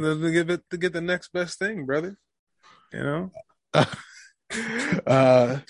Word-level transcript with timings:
to 0.00 0.30
give 0.32 0.50
it 0.50 0.62
to 0.70 0.76
get 0.76 0.92
the 0.92 1.00
next 1.00 1.32
best 1.32 1.58
thing, 1.58 1.84
brother. 1.86 2.16
You 2.92 3.02
know. 3.02 3.30
uh, 3.74 3.84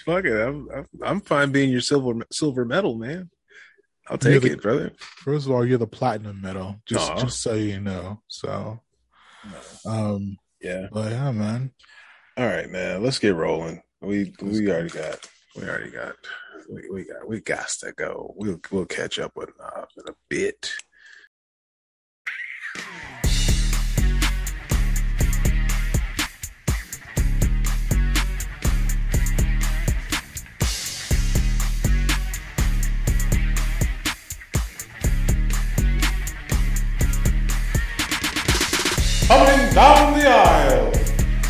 Fuck 0.04 0.24
it. 0.24 0.40
I'm, 0.40 0.68
I'm 0.74 0.86
I'm 1.02 1.20
fine 1.20 1.52
being 1.52 1.70
your 1.70 1.80
silver 1.80 2.24
silver 2.30 2.64
medal, 2.64 2.94
man. 2.96 3.30
I'll 4.08 4.18
take 4.18 4.42
the- 4.42 4.52
it, 4.52 4.62
brother. 4.62 4.92
first 4.98 5.46
of 5.46 5.52
all, 5.52 5.64
you're 5.64 5.78
the 5.78 5.86
platinum 5.86 6.40
medal, 6.40 6.80
just 6.86 7.10
Aw. 7.10 7.20
just 7.20 7.40
so 7.42 7.54
you 7.54 7.80
know. 7.80 8.20
So, 8.28 8.80
um, 9.86 10.36
Yeah. 10.60 10.88
but 10.92 11.12
yeah, 11.12 11.30
man. 11.30 11.72
All 12.36 12.46
right, 12.46 12.68
man. 12.68 13.02
Let's 13.02 13.18
get 13.18 13.34
rolling. 13.34 13.82
We 14.00 14.32
we 14.42 14.68
already 14.70 14.88
got 14.88 15.28
we 15.54 15.62
already 15.62 15.90
got 15.90 16.16
we, 16.68 16.90
we 16.90 17.04
got 17.04 17.28
we 17.28 17.40
got 17.40 17.68
to 17.68 17.92
go. 17.92 18.34
We'll 18.36 18.60
we'll 18.72 18.86
catch 18.86 19.18
up 19.20 19.32
with 19.36 19.50
uh, 19.62 19.84
in 19.96 20.08
a 20.08 20.14
bit. 20.28 20.72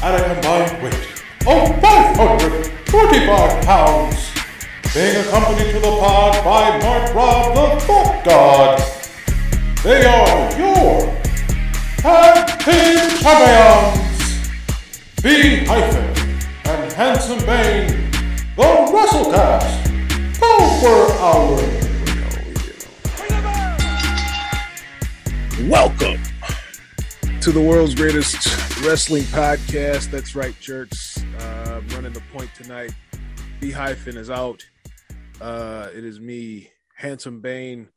At 0.03 0.21
a 0.21 0.35
combined 0.35 0.83
weight 0.83 0.95
of 1.47 1.81
545 1.81 3.65
pounds, 3.65 4.33
being 4.93 5.17
accompanied 5.25 5.71
to 5.71 5.79
the 5.79 5.97
pod 6.01 6.45
by 6.45 6.77
Mark 6.83 7.15
Rob 7.15 7.55
the 7.55 7.81
Fuck 7.87 8.25
God. 8.25 8.83
They 9.85 10.05
are 10.05 10.59
your 10.59 11.07
tag 11.99 12.59
team 12.59 12.99
champions, 13.21 14.51
B 15.23 15.65
hyphen 15.67 16.11
and 16.65 16.93
Handsome 16.95 17.39
Bane, 17.47 18.11
the 18.57 18.63
WrestleCast, 18.91 19.87
Power 20.41 21.13
Hour. 21.21 21.63
Welcome 25.69 26.22
to 27.43 27.51
the 27.51 27.61
world's 27.61 27.97
greatest 27.97 28.37
wrestling 28.85 29.25
podcast. 29.25 30.13
That's 30.13 30.37
right, 30.37 30.55
jerks. 30.61 31.21
Uh, 31.41 31.81
running 31.89 32.13
the 32.13 32.23
point 32.33 32.49
tonight. 32.55 32.93
B 33.59 33.73
hyphen 33.73 34.17
is 34.17 34.31
out. 34.31 34.65
Uh, 35.41 35.89
it 35.93 36.05
is 36.05 36.21
me, 36.21 36.71
Handsome 36.95 37.41
Bane, 37.41 37.89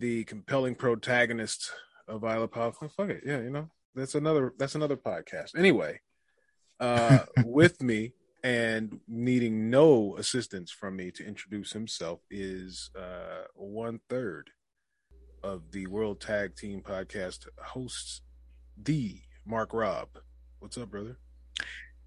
the 0.00 0.24
compelling 0.24 0.74
protagonist 0.74 1.70
of 2.08 2.24
Isla 2.24 2.48
Pop. 2.48 2.74
Fuck 2.74 3.10
it, 3.10 3.22
yeah, 3.24 3.38
you 3.38 3.50
know 3.50 3.70
that's 3.94 4.16
another 4.16 4.52
that's 4.58 4.74
another 4.74 4.96
podcast. 4.96 5.56
Anyway, 5.56 6.00
uh, 6.80 7.20
with 7.44 7.80
me 7.80 8.12
and 8.42 8.98
needing 9.06 9.70
no 9.70 10.16
assistance 10.16 10.72
from 10.72 10.96
me 10.96 11.12
to 11.12 11.24
introduce 11.24 11.70
himself 11.70 12.18
is 12.28 12.90
uh, 12.98 13.44
one 13.54 14.00
third 14.08 14.50
of 15.44 15.70
the 15.70 15.86
World 15.86 16.20
Tag 16.20 16.56
Team 16.56 16.82
Podcast 16.82 17.46
hosts, 17.62 18.22
the 18.84 19.16
Mark 19.44 19.72
Robb. 19.72 20.08
What's 20.60 20.78
up, 20.78 20.90
brother? 20.90 21.16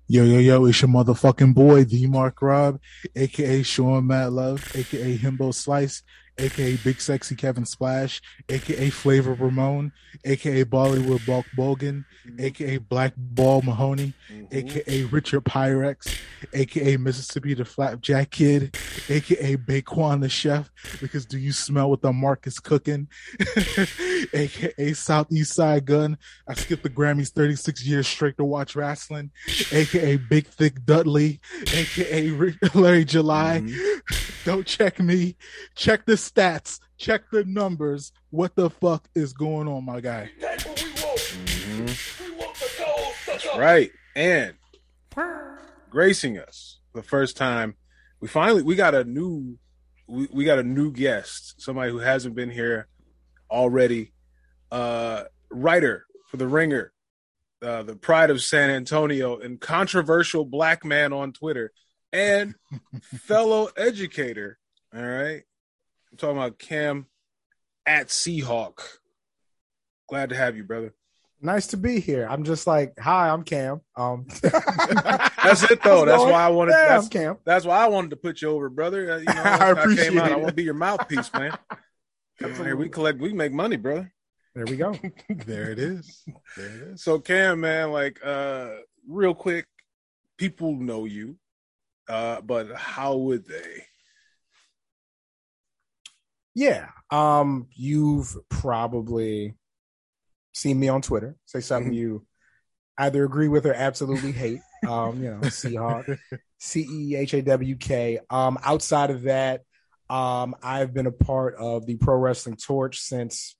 Yo, 0.08 0.24
yo, 0.24 0.40
yo, 0.40 0.66
it's 0.66 0.82
your 0.82 0.90
motherfucking 0.90 1.54
boy, 1.54 1.86
the 1.86 2.06
Mark 2.08 2.42
Rob, 2.42 2.80
aka 3.16 3.64
Sean 3.64 4.08
Matt 4.08 4.34
Love, 4.34 4.76
aka 4.76 5.18
Himbo 5.18 5.54
Slice, 5.54 6.04
aka 6.38 6.76
Big 6.78 7.00
Sexy 7.00 7.36
Kevin 7.36 7.66
Splash, 7.66 8.22
aka 8.50 8.90
Flavor 8.90 9.34
Ramon, 9.34 9.94
aka 10.26 10.66
Bollywood 10.66 11.26
Bulk 11.26 11.46
Bogan, 11.58 12.04
mm-hmm. 12.28 12.42
aka 12.42 12.78
Black 12.80 13.14
Ball 13.16 13.62
Mahoney, 13.62 14.14
mm-hmm. 14.30 14.46
aka 14.52 15.04
Richard 15.06 15.46
Pyrex, 15.46 16.20
aka 16.54 16.98
Mississippi 16.98 17.54
the 17.54 17.64
Flapjack 17.64 18.32
Kid, 18.32 18.78
aka 19.10 19.56
Baquan 19.56 20.20
the 20.20 20.30
Chef, 20.30 20.70
because 21.00 21.26
do 21.26 21.38
you 21.38 21.54
smell 21.54 21.90
what 21.90 22.02
the 22.02 22.12
Mark 22.12 22.48
is 22.48 22.60
cooking? 22.60 23.08
aka 24.34 24.94
Southeast 24.94 25.54
Side 25.54 25.86
Gun. 25.86 26.18
I 26.48 26.54
skipped 26.54 26.84
the 26.84 26.90
Grammys 26.90 27.30
36 27.30 27.86
years 27.86 28.08
straight 28.08 28.38
to 28.38 28.44
watch 28.44 28.76
wrestling, 28.76 29.32
aka 29.72 30.18
Big 30.18 30.48
Thick 30.48 30.86
Dudley, 30.86 31.40
aka 31.74 32.30
Larry 32.74 33.06
July. 33.06 33.62
Mm-hmm. 33.64 34.50
Don't 34.50 34.66
check 34.66 35.00
me, 35.00 35.36
check 35.76 36.06
the 36.06 36.14
stats, 36.14 36.80
check 36.98 37.24
the 37.32 37.46
numbers. 37.46 38.12
What 38.30 38.56
the 38.56 38.70
fuck 38.70 39.08
is 39.16 39.34
going 39.34 39.68
on, 39.68 39.86
my 39.86 40.02
guy? 40.02 40.32
Mm-hmm. 41.78 42.22
Right. 43.60 43.92
And 44.16 44.54
gracing 45.90 46.38
us 46.38 46.80
the 46.94 47.04
first 47.04 47.38
time, 47.38 47.76
we 48.20 48.28
finally 48.28 48.64
we 48.64 48.76
got 48.76 48.96
a 48.96 49.04
new 49.04 49.58
we, 50.08 50.28
we 50.32 50.44
got 50.44 50.60
a 50.60 50.64
new 50.64 50.92
guest, 50.92 51.62
somebody 51.62 51.92
who 51.92 52.00
hasn't 52.00 52.36
been 52.36 52.50
here 52.50 52.88
already. 53.52 54.14
Uh 54.72 55.26
writer 55.52 56.06
for 56.30 56.38
the 56.38 56.48
ringer, 56.48 56.94
uh, 57.62 57.84
the 57.84 57.96
pride 57.96 58.30
of 58.30 58.42
San 58.42 58.70
Antonio, 58.70 59.38
and 59.38 59.60
controversial 59.60 60.46
black 60.46 60.86
man 60.86 61.12
on 61.12 61.34
Twitter, 61.34 61.74
and 62.14 62.56
fellow 63.04 63.68
educator. 63.76 64.58
All 64.96 65.04
right. 65.04 65.44
I'm 66.12 66.18
talking 66.18 66.38
about 66.38 66.58
Cam 66.58 67.06
at 67.86 68.08
Seahawk. 68.08 68.80
Glad 70.08 70.30
to 70.30 70.36
have 70.36 70.56
you, 70.56 70.64
brother. 70.64 70.94
Nice 71.42 71.68
to 71.68 71.78
be 71.78 72.00
here. 72.00 72.28
I'm 72.30 72.44
just 72.44 72.68
like, 72.68 72.94
hi, 73.00 73.30
I'm 73.30 73.44
Cam. 73.44 73.82
Um, 73.98 74.26
That's 74.42 75.64
it 75.70 75.82
though. 75.84 76.06
That's 76.06 76.22
why 76.24 76.32
I 76.44 76.50
wanted. 76.50 76.72
Yeah, 76.74 76.88
that's, 76.90 77.08
Cam. 77.10 77.38
that's 77.46 77.66
why 77.66 77.84
I 77.84 77.88
wanted 77.88 78.12
to 78.12 78.16
put 78.18 78.42
you 78.42 78.50
over, 78.50 78.70
brother. 78.70 79.12
Uh, 79.12 79.18
You 79.18 79.26
know, 79.26 79.34
I 79.44 79.58
how 79.58 79.72
appreciate 79.72 80.16
I 80.18 80.30
it. 80.32 80.36
want 80.38 80.48
to 80.50 80.54
be 80.54 80.64
your 80.64 80.76
mouthpiece, 80.76 81.34
man. 81.34 81.58
Come 82.42 82.54
here. 82.66 82.76
We 82.76 82.90
collect. 82.90 83.20
We 83.20 83.34
make 83.34 83.52
money, 83.54 83.78
brother. 83.78 84.12
There 84.56 84.66
we 84.66 84.78
go. 84.78 84.98
There 85.30 85.72
it 85.72 85.80
is. 85.80 86.24
There 86.58 86.66
it 86.68 86.82
is. 86.94 87.04
So 87.04 87.20
Cam, 87.20 87.62
man, 87.62 87.92
like, 87.92 88.20
uh, 88.24 88.72
real 89.08 89.34
quick, 89.34 89.66
people 90.38 90.76
know 90.76 91.06
you, 91.06 91.38
uh, 92.10 92.42
but 92.42 92.76
how 92.76 93.16
would 93.18 93.48
they? 93.48 93.84
Yeah. 96.54 96.90
Um, 97.12 97.68
you've 97.72 98.36
probably 98.50 99.56
seen 100.54 100.80
me 100.80 100.90
on 100.90 101.02
Twitter 101.02 101.38
say 101.46 101.60
Mm-hmm. 101.60 101.66
something 101.68 101.94
you 101.94 102.26
either 102.98 103.24
agree 103.24 103.48
with 103.48 103.66
or 103.66 103.74
absolutely 103.74 104.32
hate. 104.44 104.60
Um, 104.88 105.22
you 105.24 105.30
know, 105.30 105.38
Seahawk, 105.42 106.18
C 106.60 106.86
E 106.90 107.16
H 107.16 107.34
A 107.36 107.42
W 107.42 107.76
K. 107.78 108.20
Um, 108.30 108.58
outside 108.64 109.12
of 109.12 109.24
that, 109.24 109.64
um, 110.12 110.56
I've 110.62 110.94
been 110.94 111.08
a 111.08 111.12
part 111.12 111.56
of 111.56 111.86
the 111.86 111.96
Pro 111.96 112.18
Wrestling 112.18 112.58
Torch 112.58 113.00
since 113.00 113.56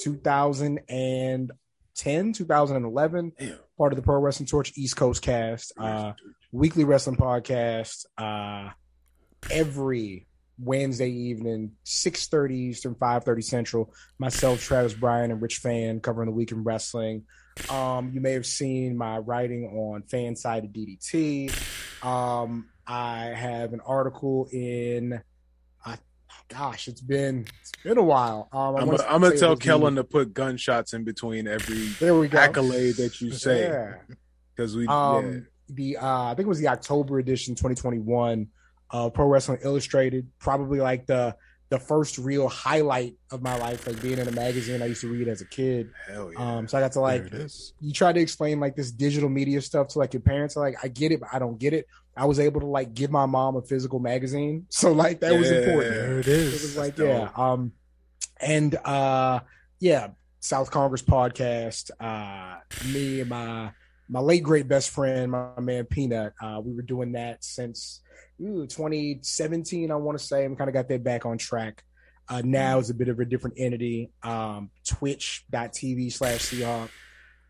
2010, 0.00 2.32
2011. 2.32 3.32
Damn. 3.36 3.58
Part 3.76 3.92
of 3.92 3.96
the 3.96 4.02
Pro 4.02 4.20
Wrestling 4.20 4.46
Torch 4.46 4.72
East 4.76 4.96
Coast 4.96 5.22
cast, 5.22 5.72
uh, 5.76 6.12
weekly 6.52 6.84
wrestling 6.84 7.16
podcast. 7.16 8.06
Uh, 8.16 8.70
every 9.50 10.28
Wednesday 10.56 11.10
evening, 11.10 11.72
6.30 11.84 12.52
Eastern, 12.52 12.94
5.30 12.94 13.44
Central. 13.44 13.94
Myself, 14.18 14.62
Travis 14.62 14.94
Bryan, 14.94 15.32
and 15.32 15.42
Rich 15.42 15.56
Fan 15.56 15.98
covering 15.98 16.26
the 16.26 16.34
week 16.34 16.52
in 16.52 16.62
wrestling. 16.62 17.24
Um, 17.70 18.12
you 18.14 18.20
may 18.20 18.32
have 18.32 18.46
seen 18.46 18.96
my 18.96 19.18
writing 19.18 19.66
on 19.66 20.02
Fan 20.02 20.36
Side 20.36 20.64
of 20.64 20.70
DDT. 20.70 22.04
Um, 22.04 22.68
I 22.86 23.26
have 23.26 23.72
an 23.72 23.80
article 23.80 24.48
in, 24.52 25.20
uh, 25.86 25.96
gosh, 26.48 26.88
it's 26.88 27.00
been 27.00 27.46
it's 27.60 27.72
been 27.84 27.98
a 27.98 28.02
while. 28.02 28.48
Um, 28.52 28.76
I 28.76 28.80
I'm, 28.80 28.86
gonna- 28.88 29.04
I'm 29.08 29.20
gonna 29.20 29.36
tell 29.38 29.56
Kellen 29.56 29.96
to 29.96 30.04
put 30.04 30.32
gunshots 30.34 30.92
in 30.94 31.04
between 31.04 31.46
every 31.46 31.88
There 32.00 32.14
we 32.16 32.28
go. 32.28 32.38
accolade 32.38 32.96
that 32.96 33.20
you 33.20 33.32
say 33.32 33.62
Yeah. 33.68 33.94
because 34.54 34.76
we. 34.76 34.86
Um, 34.86 35.46
the 35.70 35.98
uh, 35.98 36.24
I 36.24 36.34
think 36.34 36.46
it 36.46 36.48
was 36.48 36.60
the 36.60 36.68
October 36.68 37.18
edition, 37.18 37.54
2021, 37.54 38.48
uh, 38.90 39.10
Pro 39.10 39.26
Wrestling 39.26 39.58
Illustrated. 39.62 40.26
Probably 40.38 40.80
like 40.80 41.06
the 41.06 41.36
the 41.70 41.78
first 41.78 42.16
real 42.16 42.48
highlight 42.48 43.12
of 43.30 43.42
my 43.42 43.54
life, 43.58 43.86
like 43.86 44.00
being 44.00 44.18
in 44.18 44.26
a 44.26 44.32
magazine 44.32 44.80
I 44.80 44.86
used 44.86 45.02
to 45.02 45.08
read 45.12 45.28
as 45.28 45.42
a 45.42 45.44
kid. 45.44 45.90
hell 46.10 46.32
yeah. 46.32 46.56
Um, 46.56 46.66
so 46.68 46.78
I 46.78 46.80
got 46.80 46.92
to 46.92 47.00
like 47.00 47.30
there 47.30 47.40
it 47.40 47.44
is. 47.44 47.74
you 47.80 47.92
try 47.92 48.10
to 48.10 48.18
explain 48.20 48.58
like 48.58 48.74
this 48.74 48.90
digital 48.90 49.28
media 49.28 49.60
stuff 49.60 49.88
to 49.88 49.98
like 49.98 50.14
your 50.14 50.22
parents. 50.22 50.56
Are 50.56 50.60
like, 50.60 50.76
I 50.82 50.88
get 50.88 51.12
it, 51.12 51.20
but 51.20 51.28
I 51.30 51.38
don't 51.38 51.58
get 51.58 51.74
it. 51.74 51.86
I 52.18 52.24
was 52.26 52.40
able 52.40 52.60
to 52.60 52.66
like 52.66 52.94
give 52.94 53.10
my 53.10 53.26
mom 53.26 53.56
a 53.56 53.62
physical 53.62 53.98
magazine, 54.00 54.66
so 54.70 54.92
like 54.92 55.20
that 55.20 55.38
was 55.38 55.50
important. 55.50 55.94
There 55.94 56.18
it 56.20 56.28
is. 56.28 56.48
it 56.48 56.54
is. 56.54 56.62
was 56.62 56.76
like, 56.76 56.98
yeah. 56.98 57.30
Um, 57.36 57.72
and 58.40 58.74
uh, 58.84 59.40
yeah, 59.80 60.08
South 60.40 60.70
Congress 60.70 61.02
podcast. 61.02 61.90
Uh, 62.00 62.58
me 62.92 63.20
and 63.20 63.30
my 63.30 63.72
my 64.08 64.20
late 64.20 64.42
great 64.42 64.68
best 64.68 64.90
friend, 64.90 65.32
my 65.32 65.60
man 65.60 65.84
Peanut. 65.84 66.32
Uh, 66.42 66.60
we 66.64 66.74
were 66.74 66.82
doing 66.82 67.12
that 67.12 67.44
since 67.44 68.00
ooh, 68.40 68.66
2017, 68.66 69.90
I 69.90 69.94
want 69.96 70.18
to 70.18 70.24
say. 70.24 70.44
and 70.44 70.56
kind 70.56 70.68
of 70.68 70.74
got 70.74 70.88
that 70.88 71.04
back 71.04 71.26
on 71.26 71.38
track. 71.38 71.82
Uh, 72.28 72.42
now 72.44 72.78
it's 72.78 72.90
a 72.90 72.94
bit 72.94 73.08
of 73.08 73.18
a 73.20 73.24
different 73.24 73.56
entity. 73.58 74.10
Um, 74.22 74.70
Twitch.tv 74.86 76.12
slash 76.12 76.40
Seahawk. 76.40 76.88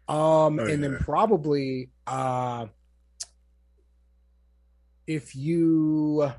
Um, 0.08 0.58
Oh, 0.58 0.64
and 0.64 0.82
then 0.82 0.96
probably 0.98 1.90
uh, 2.06 2.66
if 5.08 5.34
you 5.34 6.30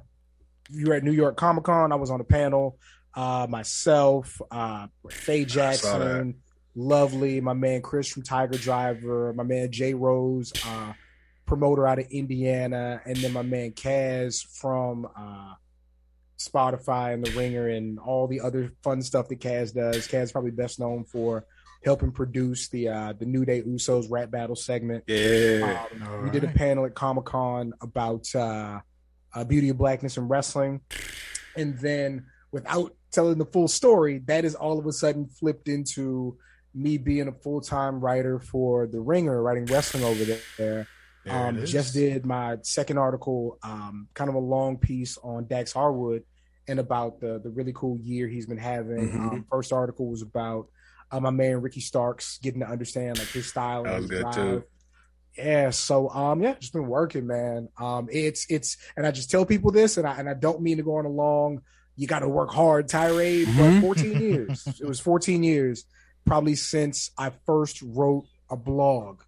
you 0.69 0.87
were 0.87 0.93
at 0.93 1.03
New 1.03 1.11
York 1.11 1.35
Comic 1.35 1.65
Con, 1.65 1.91
I 1.91 1.95
was 1.95 2.11
on 2.11 2.21
a 2.21 2.23
panel. 2.23 2.77
Uh, 3.15 3.47
myself, 3.49 4.39
uh, 4.51 4.85
Faye 5.09 5.43
Jackson, 5.43 6.35
lovely, 6.75 7.41
my 7.41 7.53
man 7.53 7.81
Chris 7.81 8.07
from 8.07 8.21
Tiger 8.21 8.57
Driver, 8.57 9.33
my 9.33 9.43
man 9.43 9.71
Jay 9.71 9.95
Rose, 9.95 10.53
uh, 10.65 10.93
promoter 11.47 11.87
out 11.87 11.97
of 11.97 12.05
Indiana, 12.11 13.01
and 13.05 13.17
then 13.17 13.33
my 13.33 13.41
man 13.41 13.71
Kaz 13.71 14.45
from 14.45 15.07
uh, 15.17 15.55
Spotify 16.37 17.15
and 17.15 17.25
The 17.25 17.31
Ringer 17.31 17.67
and 17.67 17.97
all 17.97 18.27
the 18.27 18.41
other 18.41 18.71
fun 18.83 19.01
stuff 19.01 19.27
that 19.29 19.39
Kaz 19.39 19.73
does. 19.73 20.07
Kaz 20.07 20.23
is 20.25 20.31
probably 20.31 20.51
best 20.51 20.79
known 20.79 21.03
for 21.03 21.45
helping 21.83 22.11
produce 22.11 22.67
the 22.69 22.89
uh, 22.89 23.13
the 23.13 23.25
New 23.25 23.45
Day 23.45 23.61
Usos 23.61 24.07
rap 24.09 24.31
battle 24.31 24.55
segment. 24.55 25.03
Yeah. 25.07 25.85
Um, 25.91 26.07
All 26.07 26.21
we 26.21 26.29
did 26.29 26.43
a 26.43 26.47
panel 26.49 26.85
at 26.85 26.95
Comic 26.95 27.25
Con 27.25 27.73
about 27.81 28.27
uh, 28.35 28.79
uh, 29.33 29.43
beauty 29.43 29.69
of 29.69 29.77
blackness 29.77 30.17
and 30.17 30.29
wrestling, 30.29 30.81
and 31.55 31.77
then 31.79 32.25
without 32.51 32.95
telling 33.11 33.37
the 33.37 33.45
full 33.45 33.67
story, 33.67 34.19
that 34.25 34.45
is 34.45 34.55
all 34.55 34.77
of 34.79 34.85
a 34.85 34.91
sudden 34.91 35.27
flipped 35.27 35.67
into 35.67 36.37
me 36.75 36.97
being 36.97 37.27
a 37.27 37.31
full 37.31 37.61
time 37.61 37.99
writer 37.99 38.39
for 38.39 38.85
The 38.87 38.99
Ringer, 38.99 39.41
writing 39.41 39.65
wrestling 39.65 40.03
over 40.03 40.23
there. 40.23 40.39
There 40.57 40.87
Um, 41.27 41.65
just 41.65 41.93
did 41.93 42.25
my 42.25 42.57
second 42.61 42.97
article, 42.97 43.57
um, 43.63 44.07
kind 44.13 44.29
of 44.29 44.35
a 44.35 44.39
long 44.39 44.77
piece 44.77 45.17
on 45.17 45.47
Dax 45.47 45.73
Harwood 45.73 46.23
and 46.67 46.79
about 46.79 47.19
the 47.19 47.39
the 47.43 47.49
really 47.49 47.73
cool 47.73 47.97
year 47.99 48.27
he's 48.27 48.45
been 48.45 48.57
having. 48.57 49.09
Mhm. 49.09 49.31
Um, 49.33 49.45
first 49.51 49.73
article 49.73 50.07
was 50.09 50.21
about 50.21 50.69
uh, 51.11 51.19
my 51.19 51.29
man 51.31 51.61
Ricky 51.61 51.79
Starks 51.81 52.39
getting 52.41 52.61
to 52.61 52.67
understand 52.67 53.17
like 53.19 53.27
his 53.29 53.47
style 53.47 53.83
That 53.83 53.93
and 53.93 54.01
was 54.03 54.09
his 54.11 54.19
good, 54.19 54.21
drive. 54.21 54.35
too. 54.35 54.63
Yeah, 55.37 55.69
so 55.69 56.09
um, 56.09 56.41
yeah, 56.41 56.55
just 56.59 56.73
been 56.73 56.87
working, 56.87 57.25
man. 57.27 57.69
Um, 57.79 58.09
it's 58.11 58.45
it's, 58.49 58.77
and 58.97 59.05
I 59.07 59.11
just 59.11 59.29
tell 59.31 59.45
people 59.45 59.71
this, 59.71 59.97
and 59.97 60.05
I 60.07 60.17
and 60.17 60.27
I 60.29 60.33
don't 60.33 60.61
mean 60.61 60.77
to 60.77 60.83
go 60.83 60.97
on 60.97 61.05
a 61.05 61.09
long, 61.09 61.61
you 61.95 62.07
got 62.07 62.19
to 62.19 62.27
work 62.27 62.51
hard 62.51 62.87
tirade, 62.89 63.47
Mm-hmm. 63.47 63.79
But 63.79 63.81
14 63.81 64.19
years. 64.21 64.67
It 64.81 64.85
was 64.87 64.99
14 64.99 65.43
years, 65.43 65.85
probably 66.25 66.55
since 66.55 67.11
I 67.17 67.31
first 67.45 67.81
wrote 67.81 68.25
a 68.49 68.57
blog. 68.57 69.21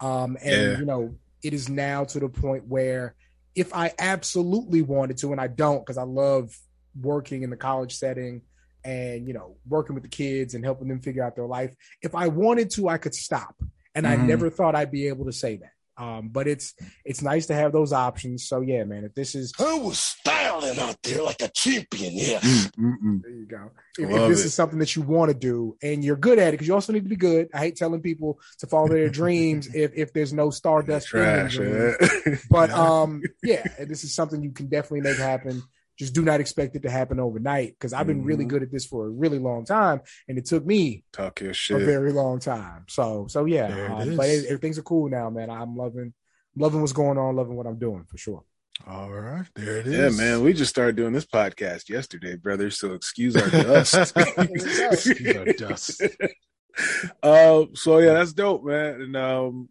Um, 0.00 0.36
and 0.42 0.72
Yeah. 0.72 0.78
you 0.78 0.84
know, 0.84 1.14
it 1.44 1.54
is 1.54 1.68
now 1.68 2.04
to 2.04 2.18
the 2.18 2.28
point 2.28 2.66
where 2.66 3.14
if 3.54 3.72
I 3.74 3.92
absolutely 3.98 4.82
wanted 4.82 5.18
to, 5.18 5.30
and 5.32 5.40
I 5.40 5.46
don't, 5.46 5.80
because 5.80 5.98
I 5.98 6.04
love 6.04 6.56
working 7.00 7.42
in 7.42 7.50
the 7.50 7.56
college 7.56 7.94
setting 7.96 8.42
and 8.84 9.26
you 9.26 9.34
know 9.34 9.56
working 9.68 9.94
with 9.94 10.02
the 10.02 10.08
kids 10.08 10.54
and 10.54 10.64
helping 10.64 10.88
them 10.88 11.00
figure 11.00 11.22
out 11.24 11.36
their 11.36 11.46
life. 11.46 11.74
If 12.02 12.14
I 12.14 12.28
wanted 12.28 12.70
to, 12.70 12.88
I 12.88 12.98
could 12.98 13.14
stop, 13.14 13.54
and 13.94 14.06
I 14.06 14.16
Mhm. 14.16 14.26
never 14.26 14.50
thought 14.50 14.74
I'd 14.74 14.90
be 14.90 15.08
able 15.08 15.26
to 15.26 15.32
say 15.32 15.56
that. 15.56 15.70
Um, 15.98 16.30
but 16.30 16.48
it's 16.48 16.74
it's 17.04 17.20
nice 17.20 17.46
to 17.46 17.54
have 17.54 17.70
those 17.70 17.92
options. 17.92 18.48
So 18.48 18.62
yeah, 18.62 18.82
man, 18.84 19.04
if 19.04 19.14
this 19.14 19.34
is 19.34 19.52
I 19.60 19.78
was 19.78 19.98
styling 19.98 20.78
out 20.78 20.96
there 21.02 21.22
like 21.22 21.42
a 21.42 21.48
champion, 21.48 22.14
yeah. 22.14 22.40
Mm-mm. 22.40 23.20
There 23.22 23.30
you 23.30 23.46
go. 23.46 23.70
If, 23.98 24.08
if 24.08 24.28
this 24.30 24.40
it. 24.40 24.46
is 24.46 24.54
something 24.54 24.78
that 24.78 24.96
you 24.96 25.02
want 25.02 25.30
to 25.30 25.36
do 25.36 25.76
and 25.82 26.02
you're 26.02 26.16
good 26.16 26.38
at 26.38 26.48
it, 26.48 26.52
because 26.52 26.66
you 26.66 26.72
also 26.72 26.94
need 26.94 27.02
to 27.02 27.10
be 27.10 27.14
good. 27.16 27.48
I 27.52 27.58
hate 27.58 27.76
telling 27.76 28.00
people 28.00 28.40
to 28.60 28.66
follow 28.66 28.88
their 28.88 29.10
dreams 29.20 29.68
if 29.74 29.92
if 29.94 30.14
there's 30.14 30.32
no 30.32 30.48
stardust 30.48 31.08
Trash. 31.08 31.56
dreams. 31.56 31.94
yeah. 32.26 32.36
But 32.50 32.70
um, 32.70 33.22
yeah, 33.42 33.62
this 33.84 34.02
is 34.02 34.14
something 34.14 34.42
you 34.42 34.50
can 34.52 34.68
definitely 34.68 35.02
make 35.02 35.18
happen. 35.18 35.62
Just 35.98 36.14
do 36.14 36.22
not 36.22 36.40
expect 36.40 36.74
it 36.76 36.82
to 36.82 36.90
happen 36.90 37.20
overnight 37.20 37.70
because 37.78 37.92
I've 37.92 38.06
been 38.06 38.24
really 38.24 38.44
Mhm. 38.44 38.48
good 38.48 38.62
at 38.62 38.72
this 38.72 38.86
for 38.86 39.06
a 39.06 39.10
really 39.10 39.38
long 39.38 39.64
time, 39.64 40.00
and 40.28 40.38
it 40.38 40.46
took 40.46 40.64
me 40.64 41.04
Talk 41.12 41.40
your 41.40 41.50
a 41.50 41.84
very 41.84 42.12
long 42.12 42.38
time. 42.38 42.84
So 42.88 43.26
so 43.28 43.44
yeah, 43.44 43.68
There 43.68 43.84
it 43.86 43.90
um, 43.90 44.16
but 44.16 44.28
is. 44.28 44.44
it, 44.44 44.60
things 44.60 44.78
are 44.78 44.82
cool 44.82 45.08
now, 45.08 45.30
man. 45.30 45.50
I'm 45.50 45.76
loving 45.76 46.14
loving 46.56 46.80
what's 46.80 46.92
going 46.92 47.18
on, 47.18 47.36
loving 47.36 47.56
what 47.56 47.66
I'm 47.66 47.78
doing 47.78 48.04
for 48.04 48.16
sure. 48.18 48.44
All 48.86 49.10
right, 49.12 49.46
there 49.54 49.76
it 49.78 49.86
is. 49.86 49.94
Yeah, 50.18 50.24
man. 50.24 50.42
We 50.42 50.54
just 50.54 50.70
started 50.70 50.96
doing 50.96 51.12
this 51.12 51.26
podcast 51.26 51.88
yesterday, 51.88 52.36
brother. 52.36 52.70
So 52.70 52.94
excuse 52.94 53.36
our 53.36 53.48
dust. 53.50 54.12
Excuse 54.38 55.36
our 55.36 55.44
dust. 55.52 56.02
uh, 57.22 57.64
so 57.74 57.98
yeah, 57.98 58.14
that's 58.14 58.32
dope, 58.32 58.64
man. 58.64 59.00
And 59.02 59.16
um, 59.16 59.68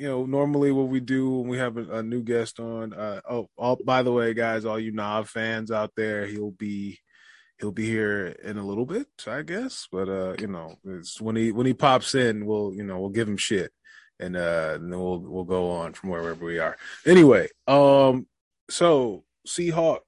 you 0.00 0.08
know, 0.08 0.24
normally 0.24 0.72
what 0.72 0.88
we 0.88 0.98
do 0.98 1.28
when 1.28 1.48
we 1.48 1.58
have 1.58 1.76
a, 1.76 1.98
a 1.98 2.02
new 2.02 2.22
guest 2.22 2.58
on, 2.58 2.94
uh, 2.94 3.20
oh, 3.28 3.50
all, 3.58 3.78
by 3.84 4.02
the 4.02 4.10
way, 4.10 4.32
guys, 4.32 4.64
all 4.64 4.80
you 4.80 4.92
Nav 4.92 5.28
fans 5.28 5.70
out 5.70 5.92
there, 5.94 6.24
he'll 6.24 6.52
be 6.52 6.98
he'll 7.58 7.70
be 7.70 7.84
here 7.84 8.28
in 8.42 8.56
a 8.56 8.66
little 8.66 8.86
bit, 8.86 9.08
I 9.26 9.42
guess. 9.42 9.88
But 9.92 10.08
uh, 10.08 10.36
you 10.38 10.46
know, 10.46 10.76
it's 10.86 11.20
when 11.20 11.36
he 11.36 11.52
when 11.52 11.66
he 11.66 11.74
pops 11.74 12.14
in, 12.14 12.46
we'll 12.46 12.72
you 12.74 12.82
know 12.82 12.98
we'll 12.98 13.10
give 13.10 13.28
him 13.28 13.36
shit, 13.36 13.72
and 14.18 14.38
uh, 14.38 14.70
and 14.76 14.90
then 14.90 14.98
we'll 14.98 15.18
we'll 15.18 15.44
go 15.44 15.70
on 15.70 15.92
from 15.92 16.08
wherever 16.08 16.46
we 16.46 16.58
are. 16.58 16.78
Anyway, 17.04 17.48
um, 17.66 18.26
so 18.70 19.24
Seahawk, 19.46 20.00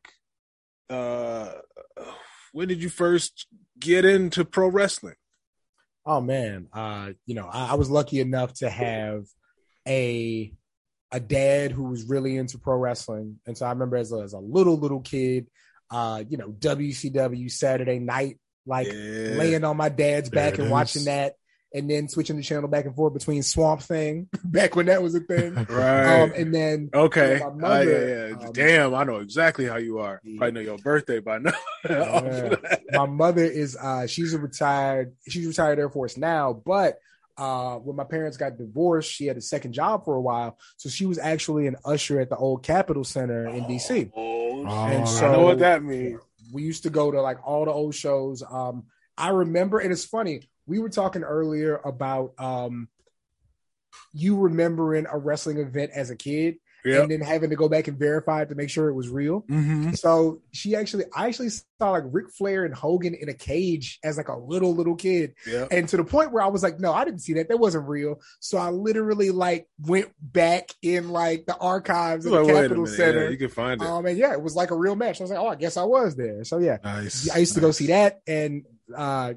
uh, 0.88 1.52
when 2.52 2.66
did 2.66 2.82
you 2.82 2.88
first 2.88 3.46
get 3.78 4.06
into 4.06 4.46
pro 4.46 4.68
wrestling? 4.68 5.16
Oh 6.06 6.22
man, 6.22 6.68
uh, 6.72 7.10
you 7.26 7.34
know, 7.34 7.46
I, 7.46 7.72
I 7.72 7.74
was 7.74 7.90
lucky 7.90 8.20
enough 8.20 8.54
to 8.54 8.70
have 8.70 9.24
a 9.86 10.52
a 11.10 11.20
dad 11.20 11.72
who 11.72 11.84
was 11.84 12.04
really 12.04 12.36
into 12.36 12.58
pro 12.58 12.76
wrestling, 12.76 13.38
and 13.46 13.56
so 13.56 13.66
I 13.66 13.70
remember 13.70 13.96
as 13.96 14.12
a, 14.12 14.16
as 14.18 14.32
a 14.32 14.38
little 14.38 14.78
little 14.78 15.00
kid, 15.00 15.46
uh, 15.90 16.22
you 16.28 16.38
know, 16.38 16.48
WCW 16.50 17.50
Saturday 17.50 17.98
night, 17.98 18.38
like 18.66 18.86
Yeah. 18.86 19.34
laying 19.36 19.64
on 19.64 19.76
my 19.76 19.88
dad's 19.90 20.30
There 20.30 20.42
back 20.50 20.58
and 20.58 20.66
is. 20.68 20.72
watching 20.72 21.04
that, 21.04 21.34
and 21.74 21.90
then 21.90 22.08
switching 22.08 22.36
the 22.38 22.42
channel 22.42 22.68
back 22.68 22.86
and 22.86 22.94
forth 22.96 23.12
between 23.12 23.42
Swamp 23.42 23.82
Thing 23.82 24.28
back 24.44 24.74
when 24.74 24.86
that 24.86 25.02
was 25.02 25.14
a 25.14 25.20
thing, 25.20 25.52
Right. 25.68 26.22
um, 26.22 26.32
and 26.34 26.54
then 26.54 26.88
Okay. 26.94 27.38
My 27.40 27.46
Ah, 27.46 27.50
mother, 27.50 28.08
yeah, 28.08 28.36
yeah. 28.40 28.46
um, 28.46 28.52
Damn, 28.52 28.94
I 28.94 29.04
know 29.04 29.16
exactly 29.16 29.66
how 29.66 29.76
you 29.76 29.98
are. 29.98 30.18
Yeah. 30.24 30.38
Probably 30.38 30.52
know 30.52 30.60
your 30.70 30.78
birthday 30.78 31.20
by 31.20 31.38
now. 31.38 31.52
Yeah. 31.90 32.54
my 32.92 33.06
mother 33.06 33.44
is 33.44 33.76
uh 33.76 34.06
she's 34.06 34.32
a 34.34 34.38
retired 34.38 35.14
she's 35.28 35.46
retired 35.46 35.78
Air 35.78 35.90
Force 35.90 36.16
now, 36.16 36.52
but 36.54 36.98
uh 37.38 37.76
when 37.76 37.96
my 37.96 38.04
parents 38.04 38.36
got 38.36 38.58
divorced, 38.58 39.10
she 39.10 39.26
had 39.26 39.36
a 39.36 39.40
second 39.40 39.72
job 39.72 40.04
for 40.04 40.14
a 40.16 40.20
while. 40.20 40.58
So 40.76 40.88
she 40.88 41.06
was 41.06 41.18
actually 41.18 41.66
an 41.66 41.76
usher 41.84 42.20
at 42.20 42.28
the 42.30 42.36
old 42.36 42.62
Capitol 42.62 43.04
Center 43.04 43.46
in 43.48 43.64
DC. 43.64 44.10
Oh, 44.14 44.32
Oh, 44.64 44.86
shit. 44.86 44.94
And 44.96 45.02
I 45.02 45.06
so- 45.06 45.32
know 45.32 45.42
what 45.44 45.58
that 45.60 45.82
means. 45.82 46.20
We 46.52 46.62
used 46.62 46.82
to 46.82 46.90
go 46.90 47.10
to 47.10 47.20
like 47.22 47.38
all 47.46 47.64
the 47.64 47.72
old 47.72 47.94
shows. 47.94 48.42
Um 48.48 48.84
I 49.16 49.30
remember 49.30 49.78
and 49.78 49.90
it's 49.92 50.04
funny, 50.04 50.48
we 50.66 50.78
were 50.78 50.88
talking 50.90 51.22
earlier 51.22 51.76
about 51.84 52.32
um 52.38 52.88
you 54.12 54.36
remembering 54.38 55.06
a 55.10 55.18
wrestling 55.18 55.58
event 55.58 55.90
as 55.94 56.10
a 56.10 56.16
kid 56.16 56.56
Yep. 56.84 57.02
and 57.02 57.10
then 57.12 57.20
having 57.20 57.50
to 57.50 57.56
go 57.56 57.68
back 57.68 57.86
and 57.88 57.98
verify 57.98 58.42
it 58.42 58.48
to 58.48 58.54
make 58.54 58.70
sure 58.70 58.88
it 58.88 58.94
was 58.94 59.08
real. 59.08 59.42
Mm-hmm. 59.42 59.92
So 59.92 60.40
she 60.52 60.74
actually, 60.74 61.04
I 61.16 61.26
actually 61.28 61.50
saw 61.50 61.90
like 61.90 62.02
Ric 62.06 62.30
Flair 62.30 62.64
and 62.64 62.74
Hogan 62.74 63.14
in 63.14 63.28
a 63.28 63.34
cage 63.34 63.98
as 64.02 64.16
like 64.16 64.28
a 64.28 64.36
little 64.36 64.74
little 64.74 64.96
kid, 64.96 65.34
Yep. 65.46 65.68
and 65.70 65.88
to 65.90 65.96
the 65.96 66.04
point 66.04 66.32
where 66.32 66.42
I 66.42 66.48
was 66.48 66.62
like, 66.62 66.80
no, 66.80 66.92
I 66.92 67.04
didn't 67.04 67.20
see 67.20 67.34
that. 67.34 67.48
That 67.48 67.58
wasn't 67.58 67.88
real. 67.88 68.20
So 68.40 68.58
I 68.58 68.70
literally 68.70 69.30
like 69.30 69.68
went 69.78 70.10
back 70.20 70.70
in 70.82 71.10
like 71.10 71.46
the 71.46 71.56
archives 71.56 72.26
of 72.26 72.32
the 72.32 72.44
Capitol. 72.46 72.86
Center. 72.86 73.24
Yeah, 73.24 73.30
you 73.30 73.36
can 73.38 73.48
find 73.48 73.80
it. 73.80 73.86
um, 73.86 74.06
and 74.06 74.18
yeah, 74.18 74.32
it 74.32 74.42
was 74.42 74.56
like 74.56 74.70
a 74.72 74.76
real 74.76 74.96
match. 74.96 75.20
I 75.20 75.24
was 75.24 75.30
like, 75.30 75.40
oh, 75.40 75.48
I 75.48 75.54
guess 75.56 75.76
I 75.76 75.84
was 75.84 76.16
there. 76.16 76.42
So 76.44 76.58
yeah, 76.58 76.78
Nice. 76.82 77.30
I 77.30 77.38
used 77.38 77.54
to 77.54 77.60
go 77.60 77.70
see 77.70 77.86
that 77.88 78.20
and 78.26 78.64
uh 78.96 79.34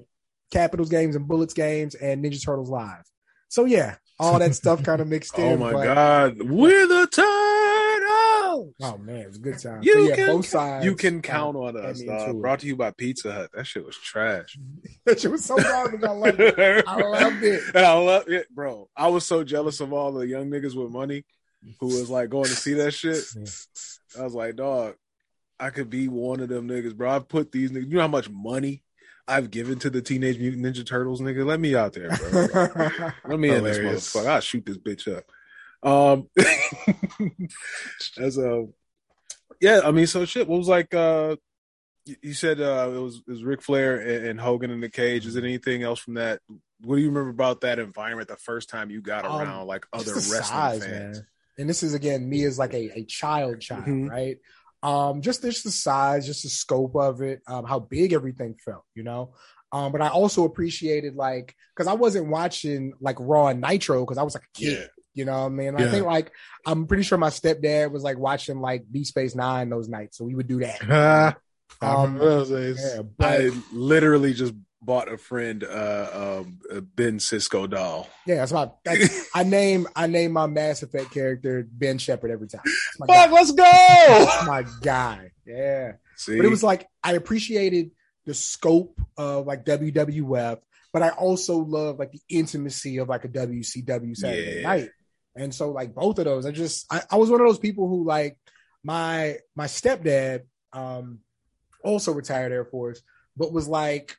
Capitals 0.51 0.89
games 0.89 1.15
and 1.15 1.27
Bullets 1.27 1.53
games 1.53 1.95
and 1.95 2.23
Ninja 2.23 2.43
Turtles 2.43 2.69
live. 2.69 3.03
So 3.49 3.65
yeah, 3.65 3.95
all 4.19 4.39
that 4.39 4.55
stuff 4.55 4.83
kind 4.83 5.01
of 5.01 5.07
mixed 5.07 5.37
in. 5.37 5.53
oh 5.53 5.57
my 5.57 5.73
but- 5.73 5.83
God. 5.83 6.41
We're 6.49 6.87
the 6.87 7.07
turtles. 7.07 8.73
Oh 8.81 8.97
man, 8.97 9.17
it's 9.27 9.37
a 9.37 9.39
good 9.39 9.59
time. 9.59 9.83
You 9.83 9.93
so 9.93 9.99
yeah, 10.09 10.15
can 10.15 10.27
both 10.27 10.45
sides. 10.47 10.85
You 10.85 10.95
can 10.95 11.17
uh, 11.17 11.21
count 11.21 11.57
on 11.57 11.77
us. 11.77 11.99
me 11.99 12.07
dog. 12.07 12.21
into 12.21 12.37
it. 12.37 12.41
Brought 12.41 12.59
to 12.61 12.67
you 12.67 12.75
by 12.75 12.91
Pizza 12.91 13.31
Hut. 13.31 13.49
That 13.53 13.67
shit 13.67 13.85
was 13.85 13.97
trash. 13.97 14.57
That 15.05 15.19
shit 15.19 15.29
was 15.29 15.45
so 15.45 15.55
garbage. 15.57 16.03
I 16.03 16.11
loved 16.11 16.39
it. 16.39 16.87
I 16.87 16.95
loved 17.01 17.43
it. 17.43 17.61
And 17.75 17.85
I 17.85 17.93
love 17.93 18.27
it, 18.27 18.47
bro. 18.49 18.89
I 18.97 19.09
was 19.09 19.23
so 19.23 19.43
jealous 19.43 19.79
of 19.81 19.93
all 19.93 20.11
the 20.13 20.25
young 20.25 20.49
niggas 20.49 20.73
with 20.75 20.91
money 20.91 21.25
who 21.79 21.87
was 21.87 22.09
like 22.09 22.29
going 22.29 22.45
to 22.45 22.55
see 22.55 22.73
that 22.73 22.91
shit. 22.91 23.23
I 24.19 24.23
was 24.23 24.33
like, 24.33 24.55
dog, 24.55 24.95
I 25.59 25.69
could 25.69 25.89
be 25.91 26.07
one 26.07 26.39
of 26.39 26.49
them 26.49 26.67
niggas, 26.67 26.95
bro. 26.95 27.11
I 27.11 27.19
put 27.19 27.51
these 27.51 27.69
niggas. 27.71 27.87
You 27.87 27.95
know 27.95 28.01
how 28.01 28.07
much 28.07 28.29
money 28.29 28.81
I've 29.27 29.49
given 29.51 29.79
to 29.79 29.89
the 29.89 30.01
Teenage 30.01 30.37
Mutant 30.37 30.63
Ninja 30.65 30.85
Turtles, 30.85 31.19
nigga. 31.21 31.45
Let 31.45 31.59
me 31.59 31.75
out 31.75 31.93
there, 31.93 32.09
bro. 32.09 33.11
Let 33.27 33.39
me 33.39 33.49
in 33.49 33.63
this 33.63 33.79
motherfucker. 34.13 34.27
I'll 34.27 34.39
shoot 34.41 34.65
this 34.65 34.77
bitch 34.77 35.07
up. 35.15 35.25
Um, 35.87 36.29
as 38.17 38.37
a 38.37 38.67
yeah, 39.61 39.81
I 39.83 39.91
mean, 39.91 40.07
so 40.07 40.25
shit. 40.25 40.47
What 40.47 40.57
was 40.57 40.67
like? 40.67 40.93
uh 40.93 41.35
you- 42.21 42.33
said 42.33 42.61
uh 42.61 42.91
it 42.93 42.99
was 42.99 43.15
it 43.27 43.31
was 43.31 43.43
Ric 43.43 43.61
Flair 43.63 43.95
and, 43.99 44.27
and 44.27 44.39
Hogan 44.39 44.69
in 44.69 44.79
the 44.81 44.89
cage. 44.89 45.25
Is 45.25 45.33
there 45.33 45.43
anything 45.43 45.81
else 45.83 45.99
from 45.99 46.15
that? 46.15 46.39
What 46.81 46.97
do 46.97 47.01
you 47.01 47.07
remember 47.07 47.29
about 47.31 47.61
that 47.61 47.79
environment 47.79 48.27
the 48.27 48.35
first 48.35 48.69
time 48.69 48.91
you 48.91 49.01
got 49.01 49.25
Um, 49.25 49.41
around 49.41 49.65
like 49.67 49.85
other 49.91 50.13
wrestling 50.13 50.43
size, 50.43 50.85
fans? 50.85 51.17
man. 51.17 51.27
And 51.57 51.69
this 51.69 51.81
is 51.83 51.93
again 51.95 52.27
me 52.29 52.43
as 52.43 52.59
like 52.59 52.73
a, 52.73 52.99
a 52.99 53.03
child 53.05 53.59
child, 53.61 53.85
Mhm. 53.85 54.09
right? 54.09 54.37
Um, 54.85 55.21
just 55.21 55.41
just 55.41 55.63
the 55.63 55.71
size, 55.71 56.27
just 56.27 56.43
the 56.43 56.49
scope 56.49 56.95
of 56.95 57.21
it, 57.21 57.41
um, 57.47 57.65
how 57.65 57.79
big 57.79 58.13
everything 58.13 58.55
felt, 58.63 58.83
you 58.93 59.01
know. 59.01 59.33
Um, 59.71 59.91
but 59.91 60.01
I 60.01 60.09
also 60.09 60.43
appreciated 60.43 61.15
like 61.15 61.55
because 61.75 61.87
I 61.87 61.93
wasn't 61.93 62.29
watching 62.29 62.93
like 63.01 63.17
Raw 63.19 63.47
and 63.47 63.61
Nitro 63.61 64.01
because 64.01 64.19
I 64.19 64.23
was 64.23 64.35
like 64.35 64.43
a 64.43 64.57
kid. 64.57 64.77
Yeah. 64.79 64.87
You 65.15 65.25
know 65.25 65.39
what 65.39 65.45
I 65.45 65.49
mean? 65.49 65.75
Yeah. 65.79 65.85
I 65.85 65.89
think 65.89 66.05
like 66.05 66.31
I'm 66.67 66.85
pretty 66.85 67.01
sure 67.01 67.17
my 67.17 67.29
stepdad 67.29 67.89
was 67.89 68.03
like 68.03 68.19
watching 68.19 68.61
like 68.61 68.85
Deep 68.91 69.07
Space 69.07 69.33
Nine 69.33 69.69
those 69.69 69.89
nights, 69.89 70.17
so 70.17 70.25
we 70.25 70.35
would 70.35 70.47
do 70.47 70.59
that. 70.59 71.37
Um, 71.81 72.17
those 72.17 72.49
days. 72.51 72.79
Yeah, 72.81 73.01
but 73.01 73.41
I 73.41 73.49
literally 73.73 74.33
just 74.33 74.53
bought 74.81 75.11
a 75.11 75.17
friend 75.17 75.63
uh, 75.63 76.39
um, 76.39 76.59
a 76.71 76.79
Ben 76.79 77.17
Sisko 77.17 77.69
doll. 77.69 78.07
yeah, 78.25 78.35
that's 78.35 78.53
my 78.53 78.69
that's, 78.85 79.29
I 79.35 79.43
name 79.43 79.87
I 79.95 80.07
name 80.07 80.31
my 80.31 80.47
Mass 80.47 80.83
Effect 80.83 81.11
character 81.11 81.67
Ben 81.69 81.97
Shepard 81.97 82.31
every 82.31 82.47
time. 82.47 82.61
That's 82.97 83.09
my 83.09 83.15
Fuck, 83.15 83.29
guy. 83.29 83.33
let's 83.35 83.51
go. 83.51 83.63
That's 84.25 84.47
my 84.47 84.63
guy. 84.81 85.31
Yeah. 85.45 85.93
See, 86.15 86.37
But 86.37 86.45
it 86.45 86.49
was 86.49 86.63
like 86.63 86.87
I 87.03 87.13
appreciated 87.13 87.91
the 88.25 88.33
scope 88.33 88.99
of 89.17 89.45
like 89.45 89.65
WWF, 89.65 90.59
but 90.93 91.03
I 91.03 91.09
also 91.09 91.57
love 91.57 91.99
like 91.99 92.11
the 92.11 92.21
intimacy 92.29 92.97
of 92.97 93.09
like 93.09 93.25
a 93.25 93.29
WCW 93.29 94.15
Saturday 94.15 94.55
Yeah. 94.57 94.61
night. 94.67 94.89
And 95.35 95.53
so 95.53 95.71
like 95.71 95.93
both 95.93 96.17
of 96.19 96.25
those, 96.25 96.45
I 96.45 96.51
just 96.51 96.85
I, 96.91 97.01
I 97.11 97.17
was 97.17 97.29
one 97.29 97.41
of 97.41 97.47
those 97.47 97.59
people 97.59 97.87
who 97.89 98.05
like 98.05 98.37
my 98.83 99.37
my 99.55 99.65
stepdad 99.65 100.43
um 100.73 101.19
also 101.83 102.11
retired 102.13 102.51
Air 102.51 102.65
Force, 102.65 103.01
but 103.37 103.51
was 103.51 103.67
like 103.67 104.15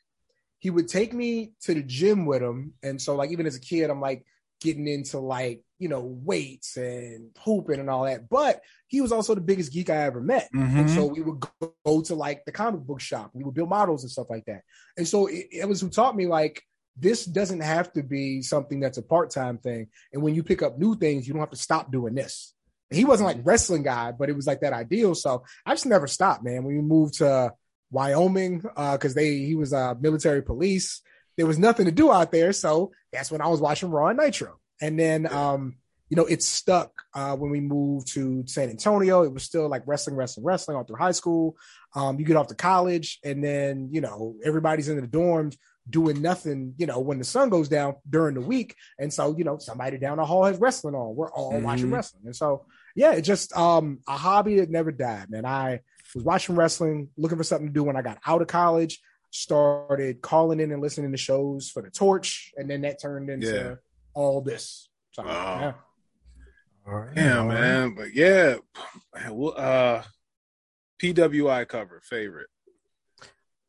he 0.59 0.71
would 0.71 0.88
take 0.88 1.12
me 1.12 1.52
to 1.62 1.75
the 1.75 1.83
gym 1.83 2.26
with 2.26 2.42
him. 2.42 2.75
And 2.83 3.00
so 3.00 3.16
like 3.16 3.30
even 3.30 3.47
as 3.47 3.56
a 3.56 3.61
kid, 3.61 3.90
I'm 3.90 4.00
like 4.00 4.25
getting 4.61 4.87
into 4.88 5.18
like, 5.18 5.62
you 5.78 5.88
know, 5.88 6.00
weights 6.00 6.76
and 6.76 7.30
hooping 7.45 7.80
and 7.80 7.90
all 7.90 8.04
that. 8.04 8.28
But 8.28 8.62
he 8.87 9.00
was 9.00 9.12
also 9.12 9.35
the 9.35 9.40
biggest 9.40 9.73
geek 9.73 9.90
I 9.90 10.04
ever 10.04 10.21
met. 10.21 10.49
And 10.52 10.87
Mhm. 10.88 10.95
so 10.95 11.06
we 11.06 11.21
would 11.21 11.40
go, 11.85 12.00
to 12.02 12.14
like 12.14 12.45
the 12.45 12.52
comic 12.52 12.80
book 12.83 13.00
shop. 13.00 13.30
We 13.35 13.45
would 13.45 13.54
build 13.54 13.68
models 13.68 14.02
and 14.02 14.11
stuff 14.11 14.28
like 14.30 14.45
that. 14.47 14.62
And 14.97 15.06
so 15.06 15.26
it, 15.26 15.47
it 15.52 15.68
was 15.68 15.80
who 15.80 15.88
taught 15.88 16.16
me 16.16 16.26
like 16.26 16.62
this 16.99 17.26
doesn't 17.26 17.61
have 17.61 17.92
to 17.92 18.02
be 18.02 18.40
something 18.42 18.80
that's 18.80 18.97
a 18.99 19.02
part 19.02 19.30
time 19.30 19.59
thing. 19.59 19.88
And 20.12 20.23
when 20.23 20.35
you 20.35 20.42
pick 20.42 20.62
up 20.62 20.78
new 20.78 20.97
things, 20.97 21.26
you 21.26 21.35
don't 21.35 21.40
have 21.40 21.50
to 21.50 21.56
stop 21.56 21.92
doing 21.92 22.14
this. 22.14 22.54
He 22.90 23.04
wasn't 23.04 23.26
like 23.26 23.45
wrestling 23.45 23.83
guy, 23.83 24.12
but 24.12 24.28
it 24.30 24.37
was 24.37 24.47
like 24.47 24.61
that 24.61 24.73
ideal. 24.73 25.14
So 25.14 25.45
I 25.66 25.75
just 25.75 25.87
never 25.87 26.06
stopped, 26.06 26.42
man. 26.45 26.64
When 26.64 26.75
we 26.76 26.80
moved 26.83 27.14
to 27.18 27.52
Wyoming, 27.90 28.61
because 28.61 29.14
they 29.14 29.38
he 29.38 29.54
was 29.54 29.73
uh, 29.73 29.95
military 30.00 30.42
police, 30.42 31.02
there 31.37 31.47
was 31.47 31.59
nothing 31.59 31.87
to 31.87 31.92
do 31.92 32.11
out 32.11 32.33
there. 32.33 32.52
So 32.52 32.92
that's 33.12 33.30
when 33.30 33.40
I 33.40 33.49
was 33.49 33.61
watching 33.61 33.90
Raw 33.90 34.09
and 34.09 34.18
Nitro. 34.18 34.59
And 34.80 34.99
then 34.99 35.33
um, 35.33 35.76
you 36.09 36.16
know, 36.16 36.26
it 36.26 36.42
stuck 36.42 36.92
uh, 37.14 37.35
when 37.37 37.50
we 37.50 37.61
moved 37.61 38.09
to 38.14 38.45
San 38.47 38.71
Antonio. 38.71 39.23
It 39.25 39.33
was 39.33 39.42
still 39.42 39.68
like 39.68 39.83
wrestling, 39.87 40.14
wrestling, 40.16 40.47
wrestling 40.47 40.76
all 40.76 40.85
through 40.85 40.97
high 40.97 41.11
school. 41.12 41.56
Um, 41.95 42.18
you 42.18 42.25
get 42.25 42.37
off 42.37 42.47
to 42.49 42.54
college, 42.54 43.18
and 43.25 43.42
then 43.42 43.88
you 43.90 44.00
know 44.00 44.37
everybody's 44.45 44.88
in 44.88 45.00
the 45.00 45.06
dorms 45.09 45.56
doing 45.88 46.21
nothing. 46.23 46.75
You 46.78 46.87
know 46.87 47.00
when 47.00 47.18
the 47.18 47.25
sun 47.25 47.49
goes 47.49 47.68
down 47.68 47.97
during 48.09 48.35
the 48.35 48.40
week, 48.40 48.76
and 48.99 49.12
so 49.12 49.35
you 49.37 49.45
know 49.45 49.59
somebody 49.59 49.99
down 49.99 50.18
the 50.18 50.25
hall 50.25 50.45
has 50.45 50.59
wrestling 50.59 50.95
on. 50.95 51.16
We're 51.16 51.33
all 51.33 51.61
watching 51.61 51.88
Mhm. 51.88 51.95
wrestling, 51.95 52.23
and 52.26 52.37
so 52.37 52.66
yeah, 52.95 53.12
it's 53.12 53.26
just 53.26 53.56
um 53.56 53.99
a 54.06 54.16
hobby 54.16 54.61
that 54.61 54.71
never 54.71 54.92
died, 54.92 55.30
man. 55.30 55.45
I 55.45 55.80
was 56.14 56.23
watching 56.23 56.54
wrestling, 56.54 57.09
looking 57.16 57.37
for 57.38 57.45
something 57.45 57.66
to 57.68 57.73
do 57.73 57.83
when 57.83 57.97
I 57.97 58.02
got 58.02 58.18
out 58.26 58.42
of 58.42 58.49
college. 58.49 59.00
Started 59.33 60.23
calling 60.23 60.61
in 60.61 60.71
and 60.73 60.80
listening 60.80 61.11
to 61.12 61.18
shows 61.18 61.68
for 61.68 61.83
the 61.83 61.90
Torch, 61.90 62.52
and 62.56 62.71
then 62.71 62.83
that 62.83 63.00
turned 63.00 63.28
into 63.28 63.47
Yeah. 63.47 63.75
All 64.16 64.40
this. 64.40 64.88
So, 65.12 65.23
Wow. 65.23 65.58
yeah. 65.61 65.73
All 66.88 67.00
right. 67.00 67.16
yeah, 67.16 67.38
all 67.40 67.46
right. 67.46 67.61
man. 67.61 67.94
But 67.94 68.14
yeah, 68.14 68.56
well, 69.30 69.54
uh, 69.56 70.02
PWI 71.02 71.68
cover 71.68 72.00
favorite. 72.04 72.49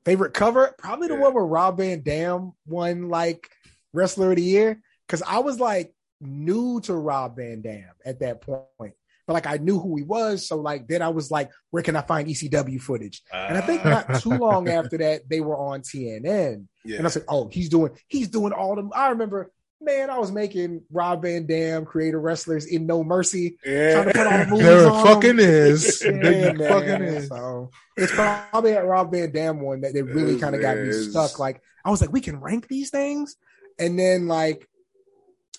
Favorite 0.06 0.34
cover? 0.34 0.74
Probably 0.78 1.08
the 1.10 1.16
Yeah. 1.16 1.20
one 1.22 1.34
where 1.34 1.46
Rob 1.46 1.78
Van 1.78 2.02
Dam 2.02 2.54
won 2.66 3.10
like 3.10 3.50
Wrestler 3.94 4.32
of 4.32 4.38
the 4.38 4.44
Year. 4.44 4.82
Cause 5.10 5.22
I 5.26 5.40
was 5.40 5.60
like 5.60 5.94
new 6.22 6.80
to 6.82 6.94
Rob 6.94 7.36
Van 7.38 7.62
Dam 7.62 7.90
at 8.06 8.20
that 8.20 8.42
point. 8.42 8.94
But 9.26 9.34
like 9.34 9.48
I 9.48 9.58
knew 9.58 9.80
who 9.80 9.96
he 9.98 10.04
was. 10.04 10.48
So 10.48 10.58
like 10.58 10.88
then 10.88 11.02
I 11.02 11.10
was 11.10 11.30
like, 11.32 11.50
where 11.72 11.84
can 11.84 11.96
I 11.98 12.02
find 12.02 12.28
ECW 12.28 12.80
footage? 12.82 13.22
And 13.34 13.58
I 13.58 13.62
think 13.62 13.84
not 13.84 14.20
too 14.22 14.38
long 14.38 14.70
after 14.70 14.98
that, 15.00 15.28
they 15.30 15.42
were 15.42 15.58
on 15.58 15.82
TNN. 15.82 16.66
yeah, 16.86 16.98
And 16.98 17.06
I 17.06 17.10
said, 17.10 17.24
Oh, 17.28 17.48
he's 17.50 17.68
doing 17.70 17.92
he's 18.08 18.30
doing 18.30 18.54
all 18.54 18.76
the. 18.76 18.90
I 18.96 19.10
remember, 19.10 19.52
man, 19.82 20.10
I 20.10 20.18
was 20.18 20.32
making 20.32 20.82
Rob 20.92 21.22
Van 21.22 21.46
Dam 21.46 21.86
creator 21.86 22.20
wrestlers 22.20 22.66
in 22.66 22.86
No 22.86 23.04
Mercy. 23.04 23.58
Trying 23.64 24.08
to 24.08 24.14
put 24.14 24.28
all 24.28 24.58
the 24.58 24.58
There 24.64 24.90
on 24.90 25.06
fucking 25.06 25.40
is. 25.40 26.02
Yeah, 26.06 26.12
There 26.12 26.54
man. 26.54 26.70
fucking 26.70 27.04
is. 27.04 27.28
So 27.28 27.70
it's 27.96 28.14
probably 28.14 28.72
that 28.72 28.86
Rob 28.86 29.12
Van 29.12 29.32
Dam 29.32 29.62
one 29.62 29.82
that, 29.82 29.94
that 29.94 30.04
really 30.04 30.40
kind 30.40 30.56
of 30.56 30.62
got 30.62 30.78
me 30.78 30.92
stuck. 30.92 31.40
Like 31.40 31.62
I 31.86 31.90
was 31.92 32.02
like, 32.02 32.12
we 32.12 32.22
can 32.22 32.40
rank 32.40 32.68
these 32.68 32.90
things, 32.90 33.36
and 33.80 33.98
then 33.98 34.28
like 34.28 34.68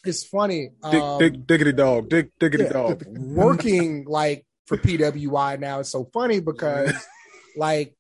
it's 0.05 0.25
funny. 0.25 0.71
Dick, 0.91 1.03
um, 1.03 1.19
dick, 1.19 1.47
diggity 1.47 1.73
dog, 1.73 2.09
dick, 2.09 2.31
diggity 2.39 2.65
yeah, 2.65 2.73
dog. 2.73 3.05
working 3.07 4.05
like 4.07 4.47
for 4.67 4.77
PWI 4.77 5.59
now 5.59 5.81
is 5.81 5.91
so 5.91 6.05
funny 6.13 6.41
because 6.41 6.93
like 7.57 7.97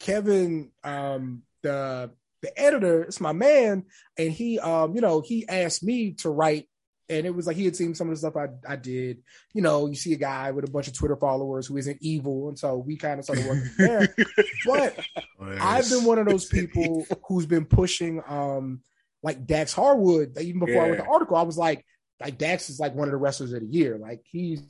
Kevin, 0.00 0.70
um, 0.84 1.42
the 1.62 2.10
the 2.42 2.58
editor, 2.60 3.02
it's 3.02 3.20
my 3.20 3.32
man, 3.32 3.84
and 4.18 4.32
he, 4.32 4.58
um, 4.58 4.94
you 4.94 5.00
know, 5.00 5.20
he 5.20 5.48
asked 5.48 5.82
me 5.82 6.12
to 6.14 6.28
write, 6.30 6.68
and 7.08 7.26
it 7.26 7.34
was 7.34 7.46
like 7.46 7.56
he 7.56 7.64
had 7.64 7.76
seen 7.76 7.94
some 7.94 8.08
of 8.08 8.14
the 8.14 8.18
stuff 8.18 8.36
I 8.36 8.48
I 8.72 8.76
did. 8.76 9.22
You 9.54 9.62
know, 9.62 9.86
you 9.86 9.94
see 9.94 10.12
a 10.12 10.18
guy 10.18 10.50
with 10.50 10.68
a 10.68 10.70
bunch 10.70 10.88
of 10.88 10.94
Twitter 10.94 11.16
followers 11.16 11.66
who 11.66 11.76
isn't 11.76 11.98
evil, 12.00 12.48
and 12.48 12.58
so 12.58 12.76
we 12.76 12.96
kind 12.96 13.18
of 13.18 13.24
started 13.24 13.46
working 13.46 13.70
there. 13.78 14.14
But 14.66 14.98
I've 15.40 15.88
been 15.88 16.04
one 16.04 16.18
of 16.18 16.26
those 16.26 16.46
people 16.46 17.04
who's 17.26 17.46
been 17.46 17.64
pushing 17.64 18.22
um 18.26 18.80
like 19.22 19.46
Dax 19.46 19.72
Harwood. 19.72 20.38
Even 20.38 20.60
before 20.60 20.82
I 20.82 20.90
wrote 20.90 20.98
the 20.98 21.06
article, 21.06 21.36
I 21.36 21.42
was 21.42 21.58
like, 21.58 21.84
like 22.20 22.38
Dax 22.38 22.70
is 22.70 22.80
like 22.80 22.94
one 22.94 23.08
of 23.08 23.12
the 23.12 23.18
wrestlers 23.18 23.52
of 23.52 23.60
the 23.60 23.66
year. 23.66 23.98
Like 23.98 24.22
he's 24.24 24.62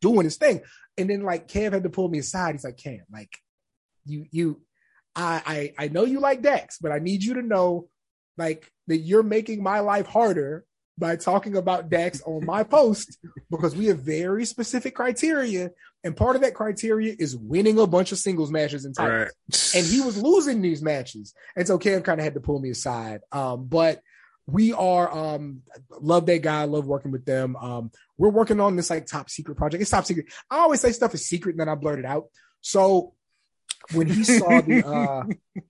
doing 0.00 0.24
his 0.24 0.36
thing. 0.36 0.62
And 0.96 1.08
then 1.08 1.22
like 1.22 1.48
Kev 1.48 1.72
had 1.72 1.84
to 1.84 1.90
pull 1.90 2.08
me 2.08 2.18
aside. 2.18 2.52
He's 2.52 2.64
like, 2.64 2.76
Cam, 2.76 3.02
like 3.12 3.30
you 4.04 4.26
you 4.30 4.60
I 5.18 5.72
I 5.78 5.84
I 5.84 5.88
know 5.88 6.04
you 6.04 6.20
like 6.20 6.42
Dax, 6.42 6.78
but 6.78 6.92
I 6.92 6.98
need 6.98 7.22
you 7.22 7.34
to 7.34 7.42
know 7.42 7.88
like 8.36 8.70
that 8.86 8.98
you're 8.98 9.22
making 9.22 9.62
my 9.62 9.80
life 9.80 10.06
harder 10.06 10.64
by 10.96 11.16
talking 11.16 11.56
about 11.56 11.90
Dax 11.90 12.22
on 12.22 12.44
my 12.44 12.62
post 12.76 13.18
because 13.50 13.74
we 13.76 13.86
have 13.86 14.00
very 14.00 14.44
specific 14.44 14.94
criteria. 14.94 15.70
And 16.04 16.16
part 16.16 16.36
of 16.36 16.42
that 16.42 16.54
criteria 16.54 17.14
is 17.18 17.36
winning 17.36 17.78
a 17.78 17.86
bunch 17.86 18.12
of 18.12 18.18
singles 18.18 18.52
matches 18.52 18.84
and 18.84 18.94
titles 18.94 19.32
right, 19.52 19.74
and 19.74 19.86
he 19.86 20.00
was 20.00 20.22
losing 20.22 20.62
these 20.62 20.80
matches. 20.80 21.34
And 21.56 21.66
so 21.66 21.78
Kev 21.78 22.04
kind 22.04 22.20
of 22.20 22.24
had 22.24 22.34
to 22.34 22.40
pull 22.40 22.60
me 22.60 22.70
aside. 22.70 23.20
Um, 23.32 23.66
but 23.66 24.00
we 24.46 24.72
are 24.72 25.12
um 25.12 25.62
love 26.00 26.26
that 26.26 26.42
guy, 26.42 26.64
love 26.64 26.86
working 26.86 27.10
with 27.10 27.24
them. 27.24 27.56
Um, 27.56 27.90
we're 28.16 28.30
working 28.30 28.60
on 28.60 28.76
this 28.76 28.90
like 28.90 29.06
top 29.06 29.28
secret 29.28 29.56
project. 29.56 29.82
It's 29.82 29.90
top 29.90 30.06
secret. 30.06 30.26
I 30.50 30.58
always 30.58 30.80
say 30.80 30.92
stuff 30.92 31.14
is 31.14 31.26
secret 31.26 31.52
and 31.52 31.60
then 31.60 31.68
I 31.68 31.74
blurt 31.74 31.98
it 31.98 32.04
out. 32.04 32.26
So 32.60 33.14
when 33.92 34.06
he 34.06 34.24
saw 34.24 34.60
the 34.60 34.82
uh 34.86 35.24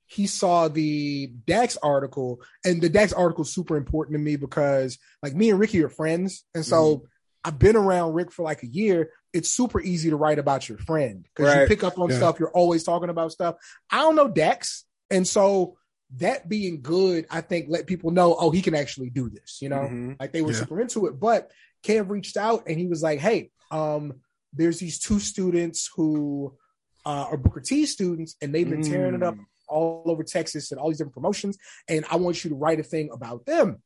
he 0.06 0.26
saw 0.26 0.68
the 0.68 1.26
Dax 1.46 1.76
article, 1.82 2.40
and 2.64 2.80
the 2.80 2.88
Dax 2.88 3.12
article 3.12 3.42
is 3.44 3.52
super 3.52 3.76
important 3.76 4.14
to 4.14 4.18
me 4.18 4.36
because 4.36 4.98
like 5.22 5.34
me 5.34 5.50
and 5.50 5.58
Ricky 5.60 5.82
are 5.82 5.88
friends, 5.90 6.44
and 6.54 6.64
so 6.64 7.04
I've 7.44 7.58
been 7.58 7.76
around 7.76 8.14
Rick 8.14 8.32
for 8.32 8.42
like 8.42 8.62
a 8.62 8.66
year. 8.66 9.10
It's 9.32 9.50
super 9.50 9.80
easy 9.80 10.10
to 10.10 10.16
write 10.16 10.38
about 10.38 10.68
your 10.68 10.78
friend 10.78 11.24
because 11.34 11.54
you 11.54 11.66
pick 11.66 11.84
up 11.84 11.98
on 11.98 12.08
Yeah. 12.10 12.16
stuff. 12.16 12.38
You're 12.40 12.50
always 12.52 12.82
talking 12.84 13.10
about 13.10 13.32
stuff. 13.32 13.56
I 13.90 13.98
don't 13.98 14.16
know 14.16 14.28
Dax, 14.28 14.84
and 15.10 15.26
so 15.26 15.76
that 16.16 16.48
being 16.48 16.80
good, 16.80 17.26
I 17.30 17.42
think 17.42 17.66
let 17.68 17.86
people 17.86 18.10
know, 18.10 18.34
oh, 18.38 18.50
he 18.50 18.62
can 18.62 18.74
actually 18.74 19.10
do 19.10 19.28
this. 19.28 19.58
You 19.60 19.68
know, 19.68 19.82
Mhm. 19.92 20.16
like 20.18 20.32
they 20.32 20.40
were 20.40 20.52
Yeah. 20.52 20.60
super 20.60 20.80
into 20.80 21.06
it. 21.06 21.20
But 21.20 21.50
Kev 21.84 22.08
reached 22.08 22.38
out 22.38 22.64
and 22.66 22.78
he 22.78 22.86
was 22.86 23.02
like, 23.02 23.18
"Hey, 23.20 23.50
um, 23.70 24.14
there's 24.54 24.78
these 24.78 24.98
two 24.98 25.20
students 25.20 25.88
who 25.94 26.56
uh, 27.08 27.26
are 27.30 27.36
Booker 27.36 27.60
T 27.60 27.86
students, 27.86 28.36
and 28.42 28.54
they've 28.54 28.68
been 28.68 28.82
tearing 28.82 29.14
it 29.14 29.22
up 29.24 29.34
Mm. 29.34 29.46
all 29.66 30.04
over 30.06 30.22
Texas 30.22 30.70
and 30.70 30.80
all 30.80 30.88
these 30.88 30.98
different 30.98 31.14
promotions, 31.14 31.58
and 31.88 32.04
I 32.10 32.16
want 32.16 32.44
you 32.44 32.50
to 32.50 32.56
write 32.56 32.78
a 32.80 32.84
thing 32.84 33.10
about 33.12 33.46
them." 33.46 33.82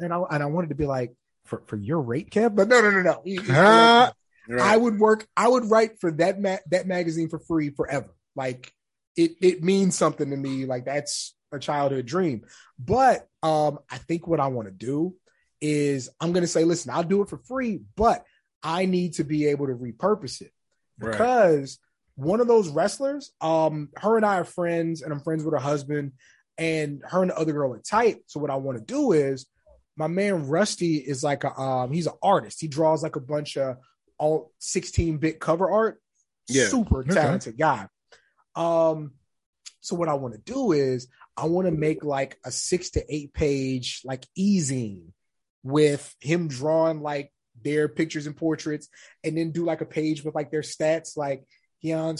And 0.00 0.12
I 0.12 0.20
and 0.30 0.42
I 0.42 0.46
wanted 0.46 0.70
to 0.70 0.74
be 0.74 0.86
like, 0.86 1.14
"For 1.44 1.62
for 1.66 1.76
your 1.76 2.00
rate, 2.00 2.30
Kev," 2.30 2.54
but 2.56 2.68
no, 2.68 2.80
no, 2.80 2.90
no, 2.90 3.02
no. 3.02 3.22
He- 3.24 3.36
he- 3.36 3.42
Ah. 3.50 4.12
Right. 4.48 4.60
I 4.60 4.76
would 4.76 4.98
work. 5.00 5.26
I 5.36 5.48
would 5.48 5.64
write 5.70 6.00
for 6.00 6.10
that 6.12 6.40
ma- 6.40 6.64
that 6.70 6.86
magazine 6.86 7.28
for 7.28 7.38
free 7.40 7.70
forever. 7.70 8.14
Like 8.36 8.72
it 9.16 9.32
it 9.40 9.62
means 9.62 9.96
something 9.96 10.30
to 10.30 10.36
me. 10.36 10.66
Like 10.66 10.84
that's 10.84 11.34
a 11.52 11.58
childhood 11.58 12.06
dream. 12.06 12.44
But 12.78 13.28
um, 13.42 13.80
I 13.90 13.98
think 13.98 14.26
what 14.26 14.40
I 14.40 14.46
want 14.48 14.68
to 14.68 14.72
do 14.72 15.14
is 15.60 16.08
I'm 16.20 16.32
going 16.32 16.42
to 16.42 16.48
say, 16.48 16.64
listen, 16.64 16.90
I'll 16.92 17.02
do 17.02 17.22
it 17.22 17.28
for 17.28 17.38
free, 17.38 17.80
but 17.96 18.24
I 18.62 18.86
need 18.86 19.14
to 19.14 19.24
be 19.24 19.46
able 19.46 19.66
to 19.66 19.74
repurpose 19.74 20.40
it 20.42 20.52
Right. 20.98 21.12
because 21.12 21.78
one 22.16 22.40
of 22.40 22.48
those 22.48 22.68
wrestlers, 22.68 23.32
um, 23.40 23.90
her 23.96 24.16
and 24.16 24.26
I 24.26 24.38
are 24.38 24.44
friends, 24.44 25.02
and 25.02 25.12
I'm 25.12 25.20
friends 25.20 25.44
with 25.44 25.54
her 25.54 25.60
husband, 25.60 26.12
and 26.58 27.02
her 27.04 27.22
and 27.22 27.30
the 27.30 27.38
other 27.38 27.52
girl 27.52 27.72
are 27.74 27.78
tight. 27.78 28.18
So 28.26 28.40
what 28.40 28.50
I 28.50 28.56
want 28.56 28.78
to 28.78 28.84
do 28.84 29.12
is, 29.12 29.46
my 29.96 30.08
man 30.08 30.46
Rusty 30.48 30.96
is 30.96 31.22
like 31.22 31.44
a 31.44 31.58
um, 31.58 31.92
he's 31.92 32.06
an 32.06 32.14
artist. 32.22 32.60
He 32.60 32.68
draws 32.68 33.02
like 33.02 33.16
a 33.16 33.20
bunch 33.20 33.56
of 33.56 33.76
all 34.18 34.52
16 34.58 35.18
bit 35.18 35.40
cover 35.40 35.70
art. 35.70 36.00
Yeah. 36.48 36.68
super 36.68 37.00
Okay. 37.00 37.14
talented 37.14 37.58
guy. 37.58 37.88
Um, 38.54 39.12
so 39.80 39.96
what 39.96 40.08
I 40.08 40.14
want 40.14 40.34
to 40.34 40.40
do 40.40 40.72
is 40.72 41.08
I 41.36 41.46
want 41.46 41.66
to 41.66 41.72
make 41.72 42.04
like 42.04 42.38
a 42.44 42.50
six 42.50 42.90
to 42.90 43.04
eight 43.14 43.32
page 43.32 44.02
like 44.04 44.26
easing 44.34 45.12
with 45.62 46.14
him 46.20 46.48
drawing 46.48 47.00
like 47.02 47.32
their 47.62 47.88
pictures 47.88 48.26
and 48.26 48.36
portraits, 48.36 48.88
and 49.24 49.36
then 49.36 49.50
do 49.50 49.64
like 49.64 49.80
a 49.80 49.86
page 49.86 50.24
with 50.24 50.34
like 50.34 50.50
their 50.50 50.62
stats, 50.62 51.16
like 51.16 51.44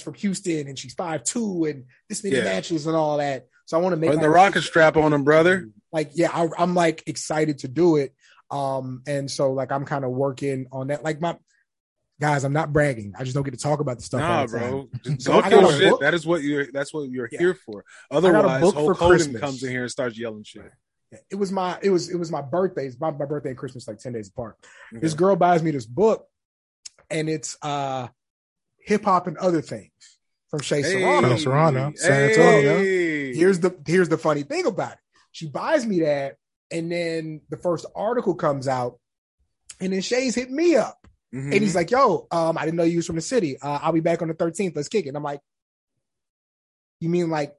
From 0.03 0.15
Houston 0.15 0.69
and 0.69 0.79
she's 0.79 0.95
five 0.95 1.25
two 1.25 1.65
and 1.65 1.85
this 2.09 2.23
many 2.25 2.37
Yeah. 2.37 2.45
matches 2.45 2.87
and 2.87 2.95
all 2.97 3.19
that. 3.19 3.47
So 3.67 3.77
I 3.79 3.81
want 3.83 3.93
to 3.95 3.97
make 3.97 4.19
the 4.21 4.31
rocket 4.31 4.63
strap 4.63 4.97
on 4.97 5.13
him, 5.13 5.25
brother. 5.25 5.69
like 5.93 6.11
yeah 6.15 6.31
I, 6.33 6.49
i'm 6.59 6.75
like 6.75 7.03
excited 7.07 7.59
to 7.59 7.69
do 7.69 7.97
it 7.97 8.15
um 8.51 9.03
and 9.07 9.31
so 9.31 9.53
like 9.53 9.71
i'm 9.73 9.85
kind 9.85 10.05
of 10.05 10.11
working 10.11 10.67
on 10.73 10.89
that 10.89 11.03
like 11.05 11.21
my 11.21 11.37
guys 12.21 12.45
i'm 12.45 12.53
not 12.53 12.73
bragging 12.73 13.13
i 13.19 13.23
just 13.25 13.35
don't 13.35 13.45
get 13.45 13.53
to 13.55 13.61
talk 13.61 13.81
about 13.81 13.99
the 13.99 14.03
stuff 14.05 14.21
Nah, 14.21 14.41
all 14.41 14.47
the 14.47 14.53
time. 14.53 14.61
bro. 14.71 14.89
So 15.19 15.41
Talk 15.41 15.51
your 15.51 15.73
shit. 15.73 15.91
book. 15.91 16.01
That 16.01 16.15
is 16.15 16.27
what 16.27 16.43
you're. 16.43 16.67
That's 16.73 16.93
what 16.95 17.09
you're 17.11 17.29
Yeah. 17.33 17.39
here 17.39 17.55
for. 17.55 17.85
Otherwise, 18.11 18.61
Hulk 18.61 18.75
for 18.75 18.95
Hogan 18.95 19.17
Christmas. 19.19 19.41
comes 19.41 19.63
in 19.63 19.71
here 19.71 19.83
and 19.83 19.91
starts 19.91 20.19
yelling 20.19 20.43
shit. 20.45 20.71
it 21.31 21.37
was 21.37 21.51
my 21.53 21.79
it 21.83 21.91
was 21.91 22.09
it 22.11 22.17
was 22.19 22.31
my 22.33 22.43
birthday 22.43 22.87
it's 22.87 22.99
my, 23.01 23.11
my 23.13 23.25
birthday 23.25 23.51
and 23.51 23.59
christmas 23.59 23.87
like 23.87 23.99
10 23.99 24.13
days 24.13 24.29
apart 24.29 24.57
Okay. 24.93 25.01
this 25.01 25.15
girl 25.15 25.37
buys 25.37 25.63
me 25.63 25.71
this 25.71 25.87
book 25.87 26.27
and 27.11 27.29
it's 27.29 27.57
uh 27.63 28.09
hip-hop 28.87 29.27
and 29.27 29.37
other 29.39 29.61
things 29.61 29.91
from 30.49 30.61
Shea 30.61 30.83
Serrano. 30.83 31.29
Hey. 31.31 31.39
Serrano, 31.39 31.93
San 31.97 32.31
Antonio. 32.31 32.79
Hey. 32.79 33.35
here's 33.35 33.59
the 33.61 33.77
here's 33.87 34.09
the 34.09 34.17
funny 34.17 34.43
thing 34.45 34.65
about 34.65 34.93
it. 34.93 34.99
She 35.33 35.49
buys 35.49 35.85
me 35.85 36.01
that, 36.01 36.37
and 36.71 36.91
then 36.91 37.43
the 37.51 37.57
first 37.59 37.85
article 37.95 38.35
comes 38.35 38.67
out, 38.69 38.99
and 39.81 39.93
then 39.93 40.01
Shea's 40.01 40.35
hit 40.35 40.51
me 40.51 40.77
up, 40.77 41.07
Mhm. 41.35 41.53
and 41.53 41.55
he's 41.55 41.75
like, 41.75 41.91
"Yo, 41.91 42.27
um, 42.31 42.57
I 42.57 42.65
didn't 42.65 42.77
know 42.77 42.85
you 42.85 42.97
was 42.99 43.07
from 43.07 43.17
the 43.17 43.23
city. 43.23 43.59
Uh, 43.61 43.81
I'll 43.83 43.93
be 43.93 44.01
back 44.01 44.23
on 44.23 44.29
the 44.29 44.35
13th. 44.35 44.75
Let's 44.77 44.89
kick 44.89 45.05
it." 45.05 45.09
And 45.09 45.17
I'm 45.17 45.23
like, 45.25 45.41
"You 47.01 47.09
mean 47.09 47.29
like 47.29 47.55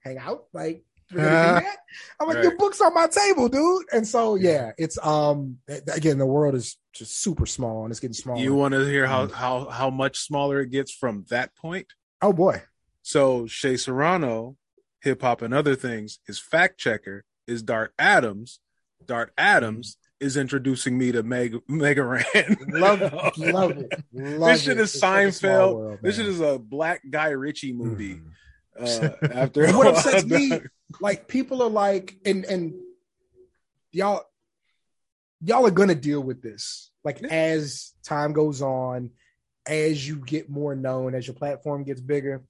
hang 0.00 0.18
out? 0.18 0.44
Like 0.52 0.84
we're 1.12 1.22
gonna 1.24 1.60
do 1.60 1.64
that?" 1.66 1.76
I'm 2.20 2.26
like, 2.28 2.36
Right. 2.36 2.44
"Your 2.44 2.56
book's 2.56 2.80
on 2.80 2.94
my 2.94 3.06
table, 3.06 3.48
dude." 3.48 3.84
And 3.92 4.06
so 4.06 4.34
yeah, 4.36 4.72
it's 4.78 4.98
um 5.04 5.58
again 5.92 6.18
the 6.18 6.26
world 6.26 6.54
is 6.54 6.76
just 6.94 7.20
super 7.22 7.46
small 7.46 7.84
and 7.84 7.90
it's 7.90 8.00
getting 8.00 8.14
smaller. 8.14 8.40
you 8.40 8.54
want 8.54 8.72
to 8.74 8.84
hear 8.84 9.06
how 9.06 9.26
Mm. 9.26 9.32
how 9.32 9.64
how 9.68 9.90
much 9.90 10.18
smaller 10.20 10.60
it 10.60 10.70
gets 10.70 10.92
from 10.92 11.24
that 11.30 11.54
point? 11.56 11.86
oh 12.22 12.32
boy, 12.32 12.62
So 13.02 13.46
Shea 13.46 13.76
Serrano, 13.76 14.56
hip 15.00 15.22
hop 15.22 15.42
and 15.42 15.52
other 15.52 15.74
things, 15.74 16.20
his 16.26 16.38
fact 16.38 16.78
checker 16.78 17.24
is 17.46 17.62
Dart 17.62 17.92
Adams. 17.98 18.60
Dart 19.04 19.32
Adams 19.36 19.96
is 20.20 20.36
introducing 20.36 20.96
me 20.96 21.10
to 21.10 21.24
Meg 21.24 21.56
Mega 21.66 22.04
Ran. 22.04 22.56
love 22.68 23.00
love 23.38 23.72
it. 23.78 23.92
Love 24.12 24.52
this 24.52 24.62
shit 24.62 24.78
it. 24.78 24.80
is 24.82 24.94
It's 24.94 25.02
Seinfeld. 25.02 25.74
world, 25.74 25.98
this 26.02 26.14
shit 26.16 26.26
is 26.28 26.40
a 26.40 26.58
black 26.60 27.00
Guy 27.10 27.30
Ritchie 27.30 27.72
movie. 27.72 28.16
Mhm. 28.16 28.30
Uh, 28.78 29.26
after 29.34 29.70
what 29.72 29.88
upsets 29.88 30.24
me. 30.24 30.60
like 31.00 31.28
people 31.28 31.62
are 31.62 31.70
like, 31.70 32.16
and 32.24 32.44
and 32.44 32.74
y'all, 33.90 34.22
y'all 35.42 35.66
are 35.66 35.70
gonna 35.70 35.94
deal 35.94 36.20
with 36.20 36.42
this. 36.42 36.90
Like 37.04 37.20
Yeah. 37.20 37.28
as 37.28 37.92
time 38.04 38.32
goes 38.32 38.62
on, 38.62 39.10
as 39.66 40.06
you 40.06 40.16
get 40.16 40.48
more 40.50 40.74
known, 40.74 41.14
as 41.14 41.26
your 41.26 41.34
platform 41.34 41.84
gets 41.84 42.00
bigger, 42.00 42.44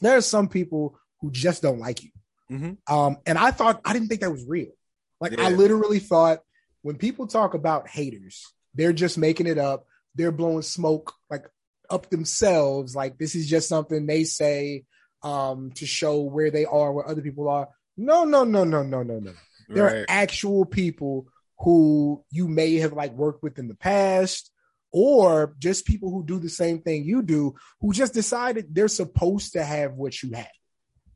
there 0.00 0.16
are 0.16 0.22
some 0.22 0.48
people 0.48 0.98
who 1.20 1.30
just 1.30 1.62
don't 1.62 1.78
like 1.78 2.02
you. 2.02 2.10
Mhm. 2.50 2.78
Um, 2.90 3.16
and 3.26 3.38
I 3.38 3.50
thought 3.50 3.80
I 3.84 3.92
didn't 3.92 4.08
think 4.08 4.20
that 4.20 4.30
was 4.30 4.44
real. 4.46 4.72
Like 5.20 5.38
I 5.38 5.50
literally 5.50 6.00
thought 6.00 6.40
when 6.82 6.96
people 6.96 7.26
talk 7.26 7.54
about 7.54 7.88
haters, 7.88 8.52
they're 8.74 8.92
just 8.92 9.16
making 9.16 9.46
it 9.46 9.56
up. 9.58 9.86
They're 10.14 10.32
blowing 10.32 10.62
smoke 10.62 11.14
like 11.30 11.48
up 11.88 12.10
themselves. 12.10 12.94
Like 12.94 13.16
this 13.18 13.34
is 13.34 13.48
just 13.48 13.68
something 13.68 14.06
they 14.06 14.24
say 14.24 14.84
um 15.24 15.72
to 15.72 15.86
show 15.86 16.20
where 16.20 16.50
they 16.50 16.64
are, 16.64 16.92
where 16.92 17.08
other 17.08 17.22
people 17.22 17.48
are. 17.48 17.68
No, 17.96 18.24
no, 18.24 18.44
no, 18.44 18.64
no, 18.64 18.82
no, 18.82 19.02
no, 19.02 19.18
no. 19.18 19.32
There 19.68 19.86
are 19.86 20.04
actual 20.08 20.64
people 20.66 21.26
who 21.60 22.22
you 22.30 22.48
may 22.48 22.76
have 22.76 22.92
like 22.92 23.12
worked 23.12 23.42
with 23.42 23.58
in 23.58 23.68
the 23.68 23.74
past, 23.74 24.50
or 24.92 25.56
just 25.58 25.86
people 25.86 26.10
who 26.10 26.24
do 26.24 26.38
the 26.38 26.48
same 26.48 26.80
thing 26.80 27.04
you 27.04 27.22
do, 27.22 27.54
who 27.80 27.92
just 27.92 28.14
decided 28.14 28.74
they're 28.74 28.88
supposed 28.88 29.54
to 29.54 29.64
have 29.64 29.94
what 29.94 30.22
you 30.22 30.32
have. 30.32 30.46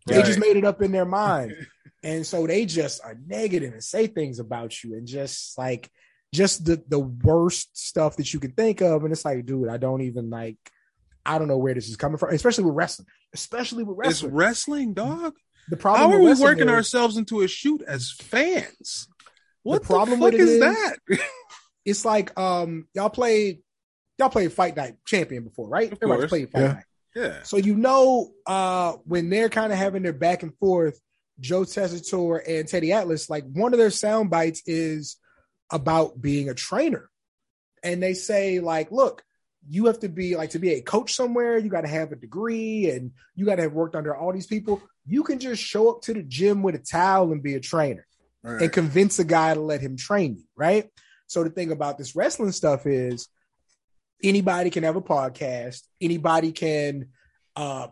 They 0.06 0.22
just 0.22 0.38
made 0.38 0.56
it 0.56 0.64
up 0.64 0.82
in 0.82 0.92
their 0.92 1.04
mind. 1.04 1.54
And 2.02 2.24
so 2.24 2.46
they 2.46 2.64
just 2.64 3.02
are 3.02 3.18
negative 3.26 3.72
and 3.72 3.82
say 3.82 4.06
things 4.06 4.38
about 4.38 4.84
you 4.84 4.94
and 4.94 5.04
just 5.04 5.58
like 5.58 5.90
just 6.32 6.64
the 6.64 6.80
the 6.86 7.00
worst 7.00 7.76
stuff 7.76 8.16
that 8.18 8.32
you 8.32 8.38
can 8.38 8.52
think 8.52 8.80
of. 8.80 9.02
And 9.02 9.12
it's 9.12 9.24
like, 9.24 9.44
dude, 9.44 9.68
I 9.68 9.78
don't 9.78 10.02
even 10.02 10.30
like 10.30 10.58
I 11.26 11.38
don't 11.38 11.48
know 11.48 11.58
where 11.58 11.74
this 11.74 11.88
is 11.88 11.96
coming 11.96 12.16
from, 12.16 12.32
especially 12.32 12.64
with 12.64 12.76
wrestling. 12.76 13.08
Especially 13.34 13.84
with 13.84 13.96
wrestling. 13.98 14.10
It's 14.10 14.22
wrestling. 14.34 14.94
wrestling, 14.94 14.94
dog. 14.94 15.34
the 15.68 15.76
problem 15.76 16.10
How 16.10 16.16
are 16.16 16.20
we 16.20 16.34
working 16.40 16.68
is- 16.68 16.74
ourselves 16.74 17.16
into 17.16 17.42
a 17.42 17.48
shoot 17.48 17.82
as 17.86 18.10
fans? 18.12 19.08
What 19.62 19.82
the, 19.82 19.86
problem 19.88 20.20
fuck 20.20 20.32
with 20.32 20.34
it 20.34 20.40
is 20.40 20.50
is- 20.50 20.60
that? 20.60 20.96
it's 21.84 22.04
like 22.04 22.38
um 22.38 22.86
y'all 22.94 23.10
played 23.10 23.58
y'all 24.18 24.30
played 24.30 24.52
Fight 24.52 24.76
Night 24.76 24.96
Champion 25.06 25.44
before, 25.44 25.68
right? 25.68 25.92
Of 25.92 25.98
Everybody's 26.02 26.22
course. 26.22 26.28
played 26.30 26.50
Fight 26.52 26.60
Yeah. 26.60 26.72
Night. 26.72 26.84
yeah. 27.16 27.42
So 27.42 27.56
you 27.58 27.74
know 27.74 28.30
uh 28.46 28.92
when 29.04 29.28
they're 29.30 29.48
kind 29.50 29.72
of 29.72 29.78
having 29.78 30.02
their 30.02 30.12
back 30.14 30.42
and 30.42 30.56
forth, 30.58 30.98
Joe 31.40 31.62
Tessitore 31.62 32.40
and 32.48 32.66
Teddy 32.66 32.92
Atlas, 32.92 33.28
like 33.28 33.44
one 33.52 33.72
of 33.74 33.78
their 33.78 33.90
sound 33.90 34.30
bites 34.30 34.62
is 34.66 35.16
about 35.70 36.20
being 36.20 36.48
a 36.48 36.54
trainer. 36.54 37.10
And 37.84 38.02
they 38.02 38.14
say, 38.14 38.58
like, 38.58 38.90
look, 38.90 39.22
you 39.68 39.86
have 39.86 39.98
to 40.00 40.08
be 40.08 40.36
like 40.36 40.50
to 40.50 40.58
be 40.58 40.74
a 40.74 40.80
coach 40.80 41.14
somewhere, 41.14 41.58
you 41.58 41.68
got 41.68 41.82
to 41.82 41.88
have 41.88 42.12
a 42.12 42.16
degree 42.16 42.90
and 42.90 43.12
you 43.34 43.44
got 43.44 43.56
to 43.56 43.62
have 43.62 43.72
worked 43.72 43.94
under 43.96 44.14
all 44.16 44.32
these 44.32 44.46
people. 44.46 44.80
You 45.06 45.22
can 45.22 45.38
just 45.38 45.62
show 45.62 45.90
up 45.90 46.02
to 46.02 46.14
the 46.14 46.22
gym 46.22 46.62
with 46.62 46.74
a 46.74 46.78
towel 46.78 47.32
and 47.32 47.42
be 47.42 47.54
a 47.54 47.60
trainer 47.60 48.06
Right. 48.42 48.62
and 48.62 48.72
convince 48.72 49.18
a 49.18 49.24
guy 49.24 49.52
to 49.54 49.60
let 49.60 49.80
him 49.80 49.96
train 49.96 50.36
you, 50.36 50.44
right? 50.56 50.88
So 51.26 51.42
the 51.42 51.50
thing 51.50 51.72
about 51.72 51.98
this 51.98 52.14
wrestling 52.14 52.52
stuff 52.52 52.86
is 52.86 53.28
anybody 54.22 54.70
can 54.70 54.84
have 54.84 54.96
a 54.96 55.02
podcast, 55.02 55.82
anybody 56.00 56.52
can 56.52 57.08
uh 57.56 57.88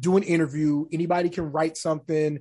do 0.00 0.16
an 0.16 0.24
interview, 0.24 0.86
anybody 0.92 1.28
can 1.28 1.52
write 1.52 1.76
something, 1.76 2.40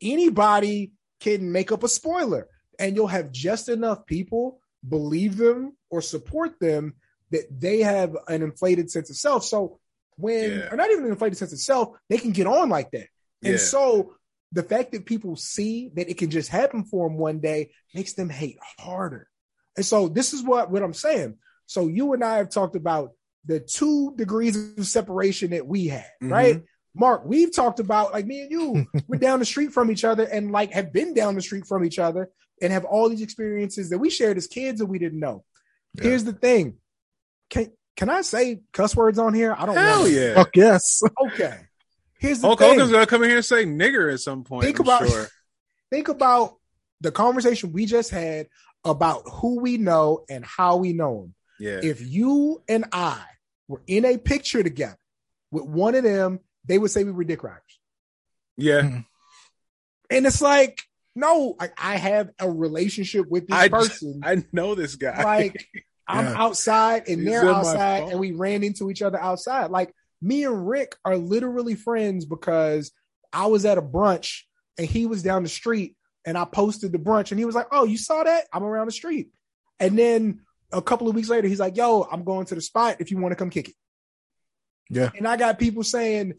anybody 0.00 0.92
can 1.20 1.52
make 1.52 1.70
up 1.72 1.82
a 1.82 1.88
spoiler, 1.88 2.48
and 2.78 2.96
you'll 2.96 3.06
have 3.06 3.30
just 3.30 3.68
enough 3.68 4.06
people 4.06 4.60
believe 4.88 5.36
them 5.36 5.76
or 5.90 6.00
support 6.00 6.58
them 6.60 6.94
that 7.34 7.46
they 7.60 7.80
have 7.80 8.16
an 8.28 8.42
inflated 8.42 8.90
sense 8.90 9.10
of 9.10 9.16
self. 9.16 9.44
So 9.44 9.78
when 10.16 10.50
Yeah. 10.58 10.68
or 10.72 10.76
not 10.76 10.90
even 10.90 11.04
an 11.04 11.10
inflated 11.10 11.36
sense 11.38 11.52
of 11.52 11.58
self, 11.60 11.96
they 12.08 12.18
can 12.18 12.30
get 12.32 12.46
on 12.46 12.68
like 12.68 12.90
that. 12.92 13.08
yeah. 13.42 13.50
And 13.52 13.60
so 13.60 14.14
the 14.52 14.62
fact 14.62 14.92
that 14.92 15.04
people 15.04 15.34
see 15.36 15.90
that 15.96 16.08
it 16.08 16.16
can 16.16 16.30
just 16.30 16.48
happen 16.48 16.84
for 16.84 17.08
them 17.08 17.18
one 17.18 17.40
day 17.40 17.70
makes 17.94 18.12
them 18.14 18.30
hate 18.30 18.58
harder. 18.78 19.28
And 19.76 19.84
so 19.84 20.08
this 20.08 20.32
is 20.32 20.42
what, 20.44 20.70
what 20.70 20.82
I'm 20.82 20.94
saying. 20.94 21.38
So 21.66 21.88
you 21.88 22.12
and 22.12 22.22
I 22.22 22.36
have 22.36 22.50
talked 22.50 22.76
about 22.76 23.12
the 23.44 23.58
two 23.60 24.14
degrees 24.16 24.56
of 24.78 24.86
separation 24.86 25.50
that 25.50 25.66
we 25.66 25.88
had, 25.88 26.06
Mhm. 26.22 26.30
right? 26.30 26.62
Mark, 26.94 27.24
we've 27.26 27.52
talked 27.52 27.80
about 27.80 28.12
like 28.12 28.24
me 28.26 28.42
and 28.42 28.50
you, 28.52 28.86
we're 29.08 29.18
down 29.18 29.40
the 29.40 29.44
street 29.44 29.72
from 29.72 29.90
each 29.90 30.04
other 30.04 30.22
and 30.24 30.52
like 30.52 30.70
have 30.72 30.92
been 30.92 31.12
down 31.14 31.34
the 31.34 31.42
street 31.42 31.66
from 31.66 31.84
each 31.84 31.98
other 31.98 32.30
and 32.62 32.72
have 32.72 32.84
all 32.84 33.08
these 33.08 33.22
experiences 33.22 33.90
that 33.90 33.98
we 33.98 34.08
shared 34.10 34.36
as 34.36 34.46
kids 34.46 34.78
that 34.78 34.86
we 34.86 35.00
didn't 35.00 35.18
know. 35.18 35.44
Yeah. 35.96 36.04
Here's 36.04 36.22
the 36.24 36.32
thing. 36.32 36.76
Can 37.50 37.72
can 37.96 38.08
I 38.08 38.22
say 38.22 38.60
cuss 38.72 38.96
words 38.96 39.18
on 39.18 39.34
here? 39.34 39.54
I 39.56 39.66
don't 39.66 39.76
Hell 39.76 40.00
wanna. 40.02 40.10
yeah. 40.12 40.34
Fuck 40.34 40.56
yes. 40.56 41.00
Okay. 41.26 41.60
Here's 42.18 42.40
the 42.40 42.46
Hulk 42.48 42.58
thing. 42.58 42.70
Hogan's 42.70 42.90
gonna 42.90 43.06
come 43.06 43.22
in 43.22 43.28
here 43.28 43.36
and 43.38 43.44
say 43.44 43.64
nigger 43.64 44.12
at 44.12 44.20
some 44.20 44.44
point. 44.44 44.64
Think 44.64 44.80
I'm 44.80 44.86
about- 44.86 45.08
sure. 45.08 45.26
think 45.90 46.08
about 46.08 46.56
the 47.00 47.12
conversation 47.12 47.72
we 47.72 47.86
just 47.86 48.10
had 48.10 48.48
about 48.84 49.22
who 49.30 49.60
we 49.60 49.76
know 49.78 50.24
and 50.28 50.44
how 50.44 50.76
we 50.76 50.92
know 50.92 51.20
them. 51.22 51.34
Yeah. 51.60 51.80
If 51.82 52.00
you 52.04 52.62
and 52.68 52.86
I 52.92 53.22
were 53.68 53.82
in 53.86 54.04
a 54.04 54.18
picture 54.18 54.62
together 54.62 54.98
with 55.50 55.64
one 55.64 55.94
of 55.94 56.02
them, 56.02 56.40
they 56.64 56.78
would 56.78 56.90
say 56.90 57.04
we 57.04 57.12
were 57.12 57.24
dick 57.24 57.42
riders. 57.44 57.60
yeah. 58.56 58.80
Mm-hmm. 58.80 59.00
And 60.10 60.26
it's 60.26 60.42
like, 60.42 60.82
no, 61.16 61.54
I, 61.58 61.70
I 61.78 61.96
have 61.96 62.30
a 62.38 62.50
relationship 62.50 63.26
with 63.28 63.46
this 63.46 63.56
I, 63.56 63.68
person. 63.68 64.20
I 64.24 64.44
know 64.52 64.74
this 64.74 64.96
guy. 64.96 65.22
like 65.24 65.66
I'm 66.06 66.24
Yeah. 66.26 66.34
outside 66.42 67.08
and 67.08 67.20
He's 67.20 67.30
they're 67.30 67.48
outside 67.48 68.10
and 68.10 68.20
we 68.20 68.32
ran 68.32 68.62
into 68.62 68.90
each 68.90 69.02
other 69.02 69.18
outside. 69.20 69.70
Like 69.70 69.94
me 70.20 70.44
and 70.44 70.68
Rick 70.68 70.96
are 71.04 71.16
literally 71.16 71.74
friends 71.74 72.24
because 72.26 72.92
I 73.32 73.46
was 73.46 73.64
at 73.64 73.78
a 73.78 73.82
brunch 73.82 74.42
and 74.78 74.86
he 74.86 75.06
was 75.06 75.22
down 75.22 75.42
the 75.42 75.48
street 75.48 75.96
and 76.26 76.36
I 76.36 76.44
posted 76.44 76.92
the 76.92 76.98
brunch 76.98 77.30
and 77.30 77.38
he 77.38 77.44
was 77.46 77.54
like, 77.54 77.68
Oh, 77.72 77.84
you 77.84 77.96
saw 77.98 78.22
that? 78.24 78.44
I'm 78.52 78.64
around 78.64 78.86
the 78.86 78.92
street. 78.92 79.30
And 79.80 79.98
then 79.98 80.40
a 80.72 80.82
couple 80.82 81.08
of 81.08 81.14
weeks 81.14 81.28
later, 81.28 81.48
he's 81.48 81.60
like, 81.60 81.76
Yo, 81.76 82.06
I'm 82.10 82.24
going 82.24 82.46
to 82.46 82.54
the 82.54 82.60
spot 82.60 82.96
if 83.00 83.10
you 83.10 83.18
want 83.18 83.32
to 83.32 83.36
come 83.36 83.50
kick 83.50 83.68
it. 83.68 83.74
Yeah. 84.90 85.10
And 85.16 85.26
I 85.26 85.36
got 85.36 85.58
people 85.58 85.82
saying, 85.82 86.34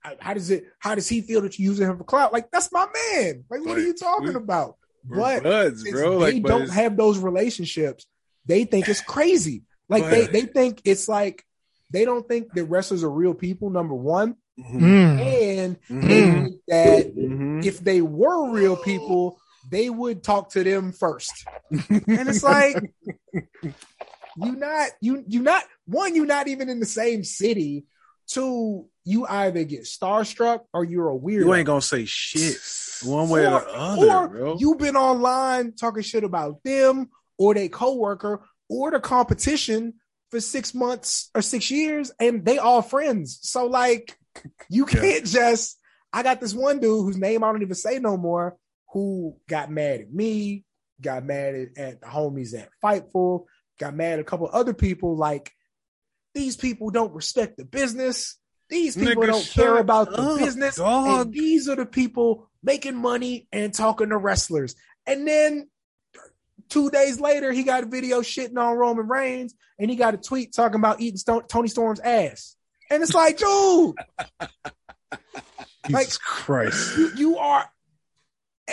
"How- 0.00 0.32
does 0.34 0.50
it? 0.50 0.64
How 0.78 0.94
does 0.94 1.08
he 1.08 1.20
feel 1.20 1.42
that 1.42 1.58
you're 1.58 1.70
using 1.70 1.86
him 1.88 1.98
for 1.98 2.04
clout? 2.04 2.32
Like 2.32 2.50
that's 2.50 2.72
my 2.72 2.86
man. 3.12 3.44
Like 3.50 3.64
what 3.64 3.76
are 3.76 3.82
you 3.82 3.92
talking 3.94 4.28
we- 4.28 4.34
about? 4.34 4.76
But 5.04 5.42
buds, 5.42 5.88
bro. 5.90 6.18
they 6.18 6.32
Like, 6.34 6.42
but 6.42 6.48
don't 6.50 6.70
have 6.70 6.94
those 6.96 7.18
relationships, 7.18 8.06
they 8.46 8.64
think 8.64 8.88
it's 8.88 9.00
crazy. 9.02 9.62
Like 9.88 10.08
they 10.10 10.26
they 10.26 10.42
think 10.42 10.80
it's 10.84 11.08
like 11.08 11.44
they 11.90 12.04
don't 12.04 12.26
think 12.28 12.52
that 12.54 12.64
wrestlers 12.64 13.02
are 13.04 13.10
real 13.10 13.34
people. 13.34 13.70
Number 13.70 13.94
one, 13.94 14.36
Mm. 14.58 15.18
and 15.20 15.76
they 15.88 16.22
Mhm. 16.22 16.42
think 16.44 16.56
that 16.68 17.14
Mhm. 17.16 17.64
if 17.64 17.80
they 17.80 18.02
were 18.02 18.50
real 18.52 18.76
people, 18.76 19.40
they 19.70 19.88
would 19.90 20.22
talk 20.22 20.50
to 20.50 20.62
them 20.62 20.92
first. 20.92 21.32
And 21.70 22.28
it's 22.28 22.42
like 22.42 22.76
you 24.36 24.52
not 24.56 24.90
you 25.00 25.24
you 25.26 25.42
not 25.42 25.64
one 25.86 26.14
you 26.14 26.24
not 26.26 26.48
even 26.48 26.68
in 26.68 26.80
the 26.80 26.86
same 26.86 27.24
city. 27.24 27.86
Two, 28.26 28.86
you 29.04 29.26
either 29.26 29.64
get 29.64 29.82
starstruck 29.82 30.60
or 30.72 30.84
you're 30.84 31.10
a 31.10 31.18
weirdo. 31.18 31.40
You 31.46 31.54
ain't 31.54 31.66
gonna 31.66 31.82
say 31.82 32.04
shit 32.04 32.56
one 33.02 33.28
way 33.28 33.44
or, 33.46 33.54
or, 33.56 33.60
the 33.64 33.72
other, 33.74 34.10
or 34.12 34.28
bro. 34.28 34.56
you've 34.60 34.78
been 34.78 34.94
online 34.96 35.72
talking 35.72 36.02
shit 36.04 36.22
about 36.22 36.62
them 36.62 37.08
or 37.40 37.54
their 37.54 37.70
coworker 37.70 38.42
or 38.68 38.90
the 38.90 39.00
competition 39.00 39.94
for 40.30 40.40
six 40.40 40.74
months 40.74 41.30
or 41.34 41.40
six 41.40 41.70
years, 41.70 42.12
and 42.20 42.44
they 42.44 42.58
all 42.58 42.82
friends. 42.82 43.40
So 43.42 43.66
like, 43.66 44.16
you 44.68 44.84
can't 44.84 45.24
just. 45.24 45.78
I 46.12 46.22
got 46.22 46.40
this 46.40 46.54
one 46.54 46.80
dude 46.80 47.04
whose 47.04 47.16
name 47.16 47.42
I 47.42 47.50
don't 47.50 47.62
even 47.62 47.74
say 47.74 47.98
no 47.98 48.16
more, 48.16 48.56
who 48.92 49.36
got 49.48 49.70
mad 49.70 50.00
at 50.00 50.12
me, 50.12 50.64
got 51.00 51.24
mad 51.24 51.54
at, 51.54 51.78
at 51.78 52.00
the 52.00 52.06
homies 52.06 52.54
at 52.54 52.68
Fightful, 52.84 53.46
got 53.78 53.94
mad 53.94 54.14
at 54.14 54.18
a 54.18 54.24
couple 54.24 54.50
other 54.52 54.74
people. 54.74 55.16
Like, 55.16 55.52
these 56.34 56.56
people 56.56 56.90
don't 56.90 57.14
respect 57.14 57.56
the 57.56 57.64
business. 57.64 58.36
These 58.68 58.96
people 58.96 59.22
Nigga, 59.22 59.26
don't 59.28 59.50
care 59.50 59.78
about 59.78 60.10
the 60.10 60.20
up, 60.20 60.38
business. 60.38 60.76
dog. 60.76 61.26
And 61.26 61.32
these 61.32 61.68
are 61.68 61.76
the 61.76 61.86
people 61.86 62.50
making 62.62 62.96
money 62.96 63.48
and 63.50 63.72
talking 63.72 64.10
to 64.10 64.16
wrestlers. 64.18 64.74
And 65.06 65.26
then 65.26 65.69
two 66.70 66.88
days 66.90 67.20
later, 67.20 67.52
he 67.52 67.62
got 67.64 67.82
a 67.82 67.86
video 67.86 68.20
shitting 68.22 68.56
on 68.58 68.76
Roman 68.76 69.06
Reigns 69.08 69.54
and 69.78 69.90
he 69.90 69.96
got 69.96 70.14
a 70.14 70.16
tweet 70.16 70.52
talking 70.54 70.78
about 70.80 71.00
eating 71.00 71.18
Sto- 71.18 71.40
Toni 71.42 71.68
Storm's 71.68 72.00
ass. 72.00 72.56
And 72.90 73.02
it's 73.02 73.14
like, 73.14 73.36
dude, 73.38 73.94
Jesus 75.86 75.90
Like- 75.90 76.18
Christ. 76.20 76.96
you, 76.96 77.10
you 77.16 77.36
are 77.38 77.68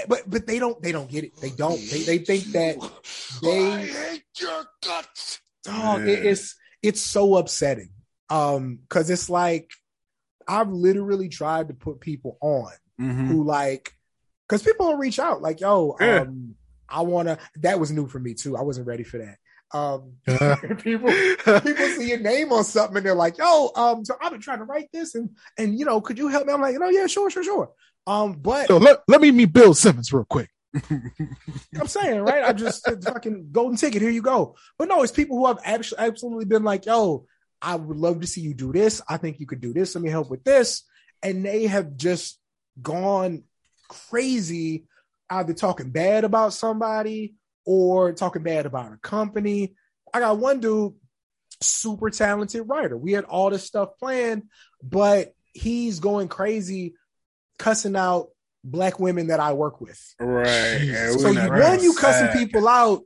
but 0.08 0.30
but 0.30 0.46
they 0.46 0.60
don't 0.60 0.80
they 0.84 0.92
don't 0.92 1.10
get 1.10 1.24
it. 1.24 1.36
They 1.42 1.50
don't. 1.50 1.80
They 1.90 2.04
they 2.04 2.18
think 2.20 2.44
that 2.52 2.78
I 2.80 2.90
they 3.42 3.82
hate 3.88 4.24
your 4.40 4.66
guts. 4.84 5.40
dog, 5.64 6.02
Yeah. 6.06 6.14
it- 6.14 6.26
it's 6.28 6.56
it's 6.84 7.02
so 7.02 7.36
upsetting. 7.38 7.90
Um, 8.30 8.76
because 8.76 9.10
it's 9.10 9.30
like 9.30 9.72
I've 10.48 10.70
literally 10.70 11.30
tried 11.30 11.70
to 11.70 11.74
put 11.74 12.00
people 12.00 12.38
on 12.42 12.72
Mhm. 13.02 13.28
who 13.28 13.44
like 13.44 13.94
because 14.48 14.62
people 14.62 14.88
will 14.88 14.98
reach 14.98 15.18
out 15.20 15.42
like 15.42 15.62
yo 15.62 15.96
Yeah. 16.00 16.22
um 16.22 16.56
i 16.90 17.02
want 17.02 17.28
to 17.28 17.38
that 17.58 17.80
was 17.80 17.92
new 17.92 18.08
for 18.08 18.20
me 18.20 18.34
too. 18.34 18.58
I 18.58 18.62
wasn't 18.62 18.88
ready 18.88 19.04
for 19.04 19.18
that. 19.18 19.38
Um 19.72 20.14
people 20.78 21.12
people 21.62 21.86
see 21.88 22.10
your 22.10 22.20
name 22.20 22.54
on 22.54 22.64
something 22.64 22.98
and 22.98 23.06
they're 23.06 23.16
like 23.16 23.38
yo 23.38 23.72
um 23.76 24.06
so 24.06 24.16
i've 24.22 24.32
been 24.32 24.42
trying 24.42 24.60
to 24.60 24.64
write 24.64 24.88
this 24.94 25.16
and 25.16 25.32
and 25.58 25.78
you 25.78 25.86
know 25.86 26.00
could 26.00 26.18
you 26.18 26.30
help 26.30 26.48
me? 26.48 26.54
I'm 26.54 26.62
like 26.62 26.76
no 26.80 26.90
yeah 26.90 27.08
sure 27.08 27.30
sure 27.30 27.44
sure. 27.44 27.72
Um 28.06 28.34
but 28.34 28.70
Yo, 28.70 28.78
let, 28.78 29.00
let 29.08 29.20
me 29.20 29.32
meet 29.32 29.52
Bill 29.52 29.74
Simmons 29.74 30.14
real 30.14 30.26
quick. 30.26 30.50
i'm 31.80 31.88
saying 31.88 32.22
right? 32.22 32.44
I 32.44 32.54
just 32.54 32.88
fucking 33.04 33.50
golden 33.52 33.78
ticket. 33.78 34.02
Here 34.02 34.12
you 34.12 34.22
go. 34.22 34.56
But 34.78 34.88
no 34.88 35.04
it's 35.04 35.12
people 35.12 35.38
who 35.38 35.48
have 35.48 35.60
actually 35.64 36.00
absolutely 36.00 36.46
been 36.46 36.64
like 36.64 36.86
yo 36.86 37.26
i 37.62 37.76
would 37.76 37.98
love 37.98 38.22
to 38.22 38.28
see 38.28 38.42
you 38.42 38.54
do 38.54 38.72
this. 38.72 39.02
I 39.10 39.18
think 39.18 39.40
you 39.40 39.48
could 39.48 39.62
do 39.62 39.74
this. 39.74 39.96
Let 39.96 40.04
me 40.04 40.10
help 40.10 40.30
with 40.30 40.44
this. 40.44 40.84
And 41.24 41.44
they 41.44 41.68
have 41.68 41.98
just 41.98 42.40
gone 42.82 43.44
crazy 43.88 44.86
either 45.30 45.54
talking 45.54 45.90
bad 45.90 46.24
about 46.24 46.54
somebody 46.54 47.36
or 47.66 48.14
talking 48.14 48.44
bad 48.44 48.66
about 48.66 48.94
a 48.94 48.98
company. 48.98 49.76
I 50.14 50.20
got 50.20 50.38
one 50.40 50.60
dude, 50.60 50.94
super 51.62 52.10
talented 52.10 52.68
writer. 52.68 52.98
We 52.98 53.12
had 53.14 53.26
all 53.26 53.50
this 53.50 53.64
stuff 53.64 53.98
planned, 54.00 54.44
but 54.82 55.34
he's 55.54 56.00
going 56.00 56.28
crazy, 56.30 56.94
cussing 57.60 57.96
out 57.96 58.30
black 58.64 59.00
women 59.00 59.28
that 59.28 59.40
I 59.40 59.54
work 59.54 59.82
with. 59.82 60.00
Right. 60.20 60.78
Yeah, 60.82 61.12
So 61.12 61.26
we're 61.26 61.34
you, 61.34 61.50
one, 61.50 61.60
gonna 61.60 61.82
you 61.82 61.94
cussing 61.96 62.28
say- 62.32 62.46
people 62.46 62.68
out. 62.68 63.02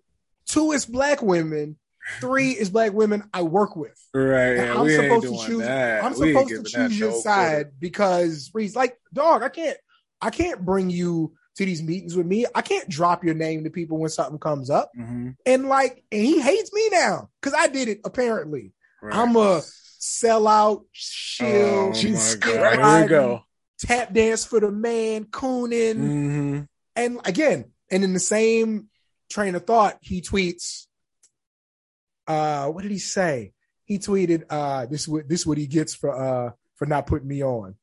Two 0.47 0.71
is 0.73 0.85
black 0.85 1.21
women. 1.21 1.77
Three 2.19 2.49
is 2.51 2.69
black 2.69 2.93
women 2.93 3.23
I 3.33 3.43
work 3.43 3.75
with. 3.75 3.97
Right. 4.13 4.55
Yeah, 4.55 4.73
I'm 4.75 4.81
we 4.85 4.95
supposed 4.95 5.21
to 5.23 5.29
doing 5.29 5.45
choose. 5.47 5.59
that. 5.61 6.03
I'm 6.03 6.19
We 6.19 6.35
ain't 6.35 6.49
supposed 6.49 6.65
to 6.65 6.71
choose 6.71 6.99
your 6.99 7.13
side 7.13 7.71
because 7.79 8.49
Reese, 8.53 8.75
like, 8.75 8.97
dog, 9.13 9.43
I 9.43 9.49
can't, 9.49 9.77
I 10.19 10.29
can't 10.31 10.65
bring 10.65 10.89
you 10.89 11.33
to 11.55 11.65
these 11.65 11.81
meetings 11.83 12.15
with 12.15 12.25
me. 12.25 12.45
I 12.55 12.61
can't 12.61 12.87
drop 12.89 13.23
your 13.23 13.33
name 13.33 13.63
to 13.65 13.69
people 13.69 13.97
when 13.97 14.09
something 14.09 14.39
comes 14.39 14.69
up. 14.69 14.91
credit. 14.93 15.11
Mhm. 15.11 15.35
And 15.45 15.65
like, 15.67 16.03
and 16.11 16.21
he 16.25 16.39
hates 16.41 16.71
me 16.73 16.89
now 16.91 17.29
because 17.41 17.53
I 17.57 17.67
did 17.67 17.87
it. 17.87 18.01
Apparently, 18.05 18.73
Right. 19.01 19.15
I'm 19.15 19.35
a 19.35 19.61
sellout, 19.99 20.85
shill, 20.91 21.93
Oh 21.95 22.09
my 22.11 22.17
skid 22.19 22.39
God. 22.41 22.53
Here 22.53 22.71
we 22.71 22.77
riding, 22.77 23.07
go. 23.09 23.43
tap 23.79 24.13
dance 24.13 24.45
for 24.45 24.59
the 24.59 24.71
man, 24.71 25.25
cooning, 25.25 25.95
hmm 25.95 26.59
and 26.95 27.19
again, 27.25 27.71
and 27.89 28.03
in 28.03 28.13
the 28.13 28.19
same 28.19 28.89
train 29.29 29.55
of 29.55 29.65
thought, 29.65 29.97
he 30.01 30.21
tweets. 30.21 30.87
Uh, 32.27 32.67
what 32.67 32.81
did 32.83 32.91
he 32.91 32.99
say? 32.99 33.53
He 33.85 33.97
tweeted, 33.97 34.43
"Uh, 34.49 34.85
this 34.85 35.01
is 35.01 35.07
what 35.07 35.27
this 35.27 35.45
what 35.45 35.57
he 35.57 35.67
gets 35.67 35.93
for 35.95 36.15
uh 36.15 36.51
for 36.75 36.85
not 36.85 37.07
putting 37.07 37.27
me 37.27 37.43
on." 37.43 37.75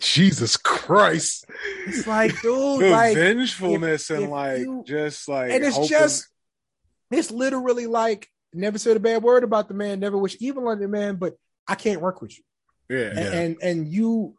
Jesus 0.00 0.56
Christ. 0.56 1.46
It's 1.86 2.06
like, 2.06 2.30
dude, 2.42 2.80
The 2.80 2.90
like, 2.90 3.16
vengefulness 3.16 4.10
if- 4.10 4.16
and 4.16 4.24
if 4.24 4.30
like 4.30 4.58
you- 4.60 4.84
just 4.86 5.28
like 5.28 5.50
and 5.52 5.64
it's 5.64 5.76
hoping- 5.76 5.88
just, 5.88 6.28
it's 7.10 7.30
literally 7.30 7.86
like, 7.86 8.28
never 8.52 8.78
said 8.78 8.96
a 8.96 9.00
bad 9.00 9.22
word 9.22 9.44
about 9.44 9.68
the 9.68 9.74
man, 9.74 10.00
never 10.00 10.16
wish 10.18 10.36
evil 10.40 10.68
on 10.68 10.80
the 10.80 10.88
man, 10.88 11.16
but 11.16 11.34
I 11.66 11.74
can't 11.74 12.00
work 12.00 12.20
with 12.22 12.36
you, 12.36 12.44
yeah. 12.88 13.08
and, 13.10 13.18
and 13.34 13.56
and 13.62 13.88
you 13.88 14.36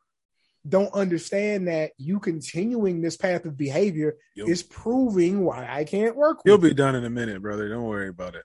don't 0.67 0.93
understand 0.93 1.67
that 1.67 1.91
you 1.97 2.19
continuing 2.19 3.01
this 3.01 3.17
path 3.17 3.45
of 3.45 3.55
behavior 3.55 4.15
You'll, 4.35 4.49
is 4.49 4.63
proving 4.63 5.43
why 5.45 5.67
I 5.69 5.83
can't 5.83 6.15
work 6.15 6.37
with 6.37 6.45
you'll 6.47 6.63
you. 6.63 6.69
be 6.69 6.73
done 6.73 6.95
in 6.95 7.05
a 7.05 7.09
minute, 7.09 7.41
brother. 7.41 7.69
Don't 7.69 7.83
worry 7.83 8.07
about 8.09 8.33
it. 8.35 8.43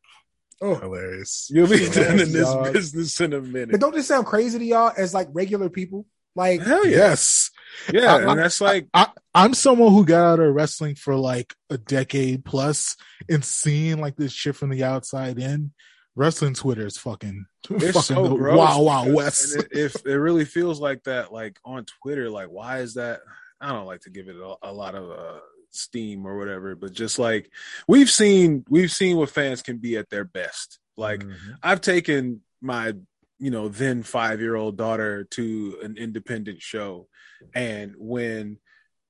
Oh. 0.60 0.74
Hilarious. 0.74 1.48
You'll 1.50 1.66
be 1.68 1.78
Yes, 1.78 1.94
done 1.94 2.20
in 2.20 2.32
this 2.32 2.44
dog. 2.46 2.72
business 2.74 3.18
in 3.22 3.32
a 3.32 3.40
minute. 3.40 3.70
But 3.70 3.80
don't 3.80 3.94
this 3.94 4.06
sound 4.08 4.26
crazy 4.26 4.58
to 4.58 4.64
y'all 4.64 4.92
as 4.94 5.14
like 5.14 5.28
regular 5.32 5.70
people? 5.70 6.04
Like, 6.36 6.60
Hell 6.60 6.84
yeah. 6.86 6.96
Yes. 6.96 7.50
Yeah, 7.92 8.14
I- 8.16 8.30
and 8.30 8.38
that's 8.38 8.60
like 8.60 8.88
I'm 9.34 9.54
someone 9.54 9.92
who 9.92 10.04
got 10.04 10.24
out 10.34 10.40
of 10.40 10.54
wrestling 10.54 10.94
for 10.96 11.14
like 11.16 11.54
a 11.70 11.78
decade 11.78 12.44
plus 12.44 12.96
and 13.28 13.44
seeing 13.44 14.00
like 14.00 14.16
this 14.16 14.32
shit 14.32 14.56
from 14.56 14.70
the 14.70 14.84
outside 14.84 15.38
in. 15.38 15.72
Wrestling 16.16 16.54
Twitter 16.54 16.84
is 16.86 16.98
fucking, 16.98 17.46
fucking 17.66 17.92
so 17.92 18.36
gross. 18.36 18.58
wow 18.58 18.82
wow 18.82 19.08
west. 19.08 19.56
it, 19.56 19.68
if 19.70 20.04
it 20.04 20.16
really 20.16 20.44
feels 20.44 20.80
like 20.80 21.04
that, 21.04 21.32
like 21.32 21.58
on 21.64 21.86
Twitter, 22.02 22.28
like 22.28 22.48
why 22.48 22.78
is 22.80 22.94
that? 22.94 23.20
I 23.60 23.68
don't 23.72 23.86
like 23.86 24.00
to 24.02 24.10
give 24.10 24.28
it 24.28 24.36
a, 24.36 24.54
a 24.62 24.72
lot 24.72 24.96
of 24.96 25.08
uh, 25.10 25.38
steam 25.70 26.26
or 26.26 26.36
whatever, 26.36 26.74
but 26.74 26.92
just 26.92 27.18
like 27.18 27.50
we've 27.86 28.10
seen, 28.10 28.64
we've 28.68 28.90
seen 28.90 29.16
what 29.18 29.30
fans 29.30 29.62
can 29.62 29.78
be 29.78 29.96
at 29.96 30.10
their 30.10 30.24
best. 30.24 30.78
Like 30.96 31.20
Mm-hmm. 31.20 31.52
I've 31.62 31.80
taken 31.80 32.40
my, 32.60 32.94
you 33.38 33.50
know, 33.52 33.68
then 33.68 34.02
five 34.02 34.40
year 34.40 34.56
old 34.56 34.76
daughter 34.76 35.24
to 35.30 35.78
an 35.82 35.96
independent 35.96 36.60
show, 36.60 37.06
and 37.54 37.94
when 37.98 38.58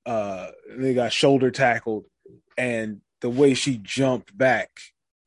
uh 0.07 0.49
they 0.77 0.95
got 0.95 1.13
shoulder 1.13 1.51
tackled, 1.51 2.07
and 2.57 3.01
the 3.21 3.31
way 3.31 3.55
she 3.55 3.79
jumped 3.83 4.37
back 4.37 4.71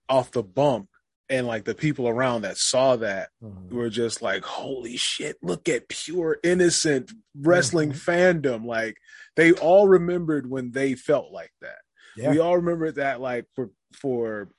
off 0.09 0.31
the 0.31 0.43
bump, 0.43 0.89
and 1.29 1.45
like 1.47 1.63
the 1.65 1.75
people 1.75 2.07
around 2.07 2.41
that 2.41 2.57
saw 2.57 2.95
that 2.97 3.29
Mm-hmm. 3.43 3.75
were 3.75 3.89
just 3.89 4.21
like, 4.21 4.43
holy 4.43 4.97
shit, 4.97 5.37
look 5.43 5.67
at 5.69 5.89
pure 5.89 6.37
innocent 6.43 7.11
wrestling 7.39 7.91
fandom. 7.91 8.65
Like 8.65 8.97
they 9.35 9.51
all 9.53 9.87
remembered 9.87 10.49
when 10.49 10.71
they 10.71 10.95
felt 10.95 11.31
like 11.31 11.51
that. 11.61 11.79
Yeah. 12.15 12.31
We 12.31 12.39
all 12.39 12.57
remember 12.57 12.91
that 12.93 13.21
like 13.21 13.45
for 13.55 13.69
for 13.93 14.49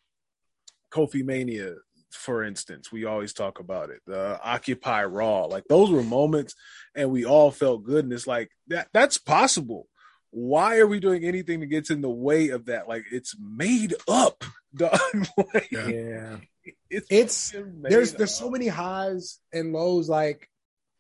Kofi 0.93 1.25
Mania, 1.25 1.75
for 2.15 2.43
instance, 2.43 2.91
we 2.91 3.05
always 3.05 3.33
talk 3.33 3.59
about 3.59 3.91
it. 3.91 4.01
The 4.07 4.41
Occupy 4.43 5.05
Raw, 5.05 5.45
like 5.45 5.65
those 5.69 5.91
were 5.91 6.03
moments 6.03 6.55
and 6.95 7.11
we 7.11 7.25
all 7.25 7.51
felt 7.51 7.85
good. 7.85 8.05
And 8.05 8.13
it's 8.13 8.27
like 8.27 8.51
that 8.69 8.89
that's 8.93 9.19
possible. 9.19 9.89
Why 10.31 10.79
are 10.79 10.87
we 10.87 10.99
doing 10.99 11.25
anything 11.25 11.61
that 11.61 11.67
gets 11.67 11.91
in 11.91 12.01
the 12.01 12.11
way 12.11 12.49
of 12.49 12.67
that? 12.67 12.89
Like 12.89 13.05
it's 13.13 13.37
made 13.39 13.95
up, 14.09 14.45
dog. 14.75 14.99
Like, 15.37 15.71
yeah. 15.71 16.37
it's 16.91 17.07
It's 17.11 17.51
fucking 17.53 17.83
made 17.83 17.93
there's 17.93 18.15
there's 18.15 18.35
so 18.35 18.51
many 18.51 18.69
highs 18.69 19.39
and 19.53 19.73
lows. 19.73 20.09
Like 20.09 20.49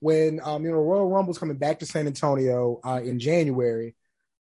when 0.01 0.41
um 0.43 0.65
you 0.65 0.71
know 0.71 0.79
Royal 0.79 1.09
Rumble's 1.09 1.39
coming 1.39 1.57
back 1.57 1.79
to 1.79 1.87
San 1.87 2.07
Antonio 2.07 2.81
uh, 2.85 3.01
in 3.03 3.19
January. 3.19 3.95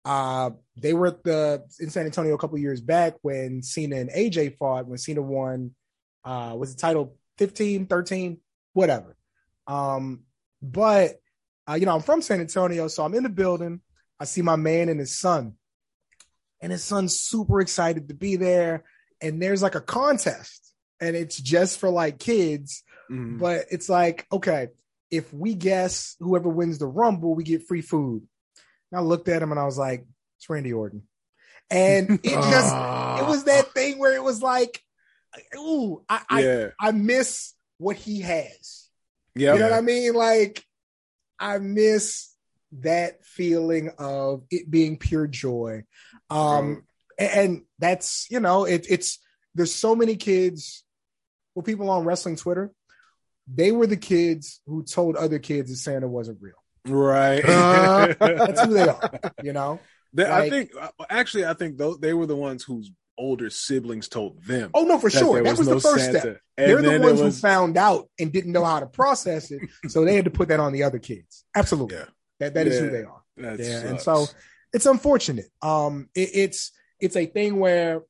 Uh, 0.04 0.50
they 0.76 0.92
were 0.92 1.06
at 1.06 1.24
the 1.24 1.64
in 1.80 1.88
San 1.88 2.04
Antonio 2.04 2.34
a 2.34 2.38
couple 2.38 2.58
years 2.58 2.80
back 2.80 3.14
when 3.22 3.62
Cena 3.62 3.96
and 3.96 4.10
AJ 4.10 4.58
fought. 4.58 4.86
When 4.86 4.98
Cena 4.98 5.22
won, 5.22 5.74
uh, 6.24 6.54
was 6.56 6.74
the 6.74 6.80
title 6.80 7.16
15, 7.38 7.86
13, 7.86 8.38
whatever. 8.72 9.16
Um, 9.66 10.24
but 10.62 11.20
uh, 11.68 11.74
you 11.74 11.86
know 11.86 11.94
I'm 11.94 12.02
from 12.02 12.22
San 12.22 12.40
Antonio, 12.40 12.88
so 12.88 13.04
I'm 13.04 13.14
in 13.14 13.22
the 13.22 13.28
building. 13.28 13.80
I 14.20 14.24
see 14.24 14.42
my 14.42 14.56
man 14.56 14.88
and 14.88 15.00
his 15.00 15.18
son, 15.18 15.54
and 16.60 16.70
his 16.72 16.84
son's 16.84 17.18
super 17.18 17.60
excited 17.60 18.08
to 18.08 18.14
be 18.14 18.36
there. 18.36 18.84
And 19.20 19.40
there's 19.42 19.62
like 19.62 19.74
a 19.74 19.80
contest, 19.80 20.74
and 21.00 21.16
it's 21.16 21.36
just 21.36 21.78
for 21.78 21.90
like 21.90 22.18
kids 22.18 22.82
Mhm. 23.10 23.38
but 23.38 23.66
it's 23.70 23.90
like 23.90 24.26
okay 24.32 24.68
if 25.10 25.30
we 25.32 25.54
guess 25.54 26.16
whoever 26.20 26.48
wins 26.48 26.78
the 26.78 26.86
rumble, 26.86 27.34
we 27.34 27.44
get 27.44 27.68
free 27.68 27.82
food. 27.82 28.26
And 28.90 28.98
I 28.98 29.02
looked 29.02 29.28
at 29.28 29.42
him 29.42 29.50
and 29.52 29.60
I 29.60 29.64
was 29.64 29.76
like, 29.78 30.06
it's 30.38 30.48
Randy 30.48 30.72
Orton. 30.72 31.02
And 31.70 32.18
it 32.24 32.32
just 32.32 32.74
it 32.74 33.26
was 33.28 33.44
that 33.46 33.72
thing 33.74 33.98
where 33.98 34.14
it 34.14 34.22
was 34.24 34.42
like, 34.42 34.80
ooh, 35.56 36.02
I 36.08 36.22
I, 36.28 36.40
yeah, 36.42 36.68
I 36.80 36.90
miss 36.92 37.54
what 37.78 37.96
he 37.96 38.20
has. 38.20 38.88
yeah, 39.34 39.54
You 39.54 39.58
know 39.60 39.70
what 39.70 39.76
I 39.78 39.80
mean? 39.80 40.14
Like, 40.14 40.64
I 41.38 41.58
miss 41.58 42.30
that 42.80 43.24
feeling 43.24 43.90
of 43.98 44.42
it 44.50 44.70
being 44.70 44.96
pure 44.98 45.26
joy. 45.26 45.84
Um, 46.30 46.84
and, 47.18 47.30
and 47.32 47.62
that's 47.78 48.26
you 48.30 48.40
know, 48.40 48.64
it, 48.64 48.86
it's 48.88 49.18
there's 49.54 49.74
so 49.74 49.94
many 49.94 50.16
kids, 50.16 50.84
well, 51.54 51.62
people 51.62 51.88
on 51.90 52.04
wrestling 52.04 52.36
Twitter, 52.36 52.72
they 53.52 53.70
were 53.72 53.86
the 53.86 53.96
kids 53.96 54.60
who 54.66 54.82
told 54.82 55.16
other 55.16 55.38
kids 55.38 55.70
that 55.70 55.76
Santa 55.76 56.08
wasn't 56.08 56.38
real. 56.40 56.54
right. 56.86 57.42
That's 58.18 58.62
who 58.62 58.72
they 58.74 58.88
are, 58.88 59.20
you 59.42 59.52
know. 59.52 59.80
They- 60.12 60.24
I 60.30 60.48
think 60.50 60.70
uh, 60.80 60.88
actually, 61.10 61.44
I 61.46 61.54
think 61.54 61.76
those, 61.78 61.98
they 61.98 62.14
were 62.14 62.26
the 62.26 62.36
ones 62.36 62.62
whose 62.62 62.90
older 63.18 63.50
siblings 63.50 64.08
told 64.08 64.42
them. 64.44 64.70
Oh 64.74 64.84
no, 64.84 64.98
for 64.98 65.10
that 65.10 65.18
sure, 65.18 65.42
that 65.42 65.56
was 65.58 65.66
the 65.66 65.74
no 65.74 65.80
first 65.80 66.04
Santa. 66.04 66.20
step. 66.20 66.40
And 66.56 66.70
They're 66.70 66.82
the 66.82 67.00
ones 67.00 67.20
was, 67.20 67.36
who 67.36 67.40
found 67.40 67.76
out 67.76 68.08
and 68.18 68.32
didn't 68.32 68.52
know 68.52 68.64
how 68.64 68.80
to 68.80 68.86
process 68.86 69.50
it, 69.50 69.60
so 69.88 70.04
they 70.04 70.14
had 70.14 70.24
to 70.26 70.30
put 70.30 70.48
that 70.48 70.60
on 70.60 70.72
the 70.72 70.82
other 70.84 70.98
kids. 70.98 71.44
Absolutely, 71.54 71.96
Yeah. 71.96 72.04
that 72.40 72.54
that 72.54 72.66
is 72.66 72.78
who 72.78 72.90
they 72.90 73.02
are. 73.02 73.22
That 73.36 73.58
yeah 73.58 73.80
and 73.80 74.00
so 74.00 74.26
it's 74.72 74.86
unfortunate 74.86 75.46
um 75.60 76.08
it, 76.14 76.30
it's 76.34 76.70
it's 77.00 77.16
a 77.16 77.26
thing 77.26 77.58
where 77.58 78.02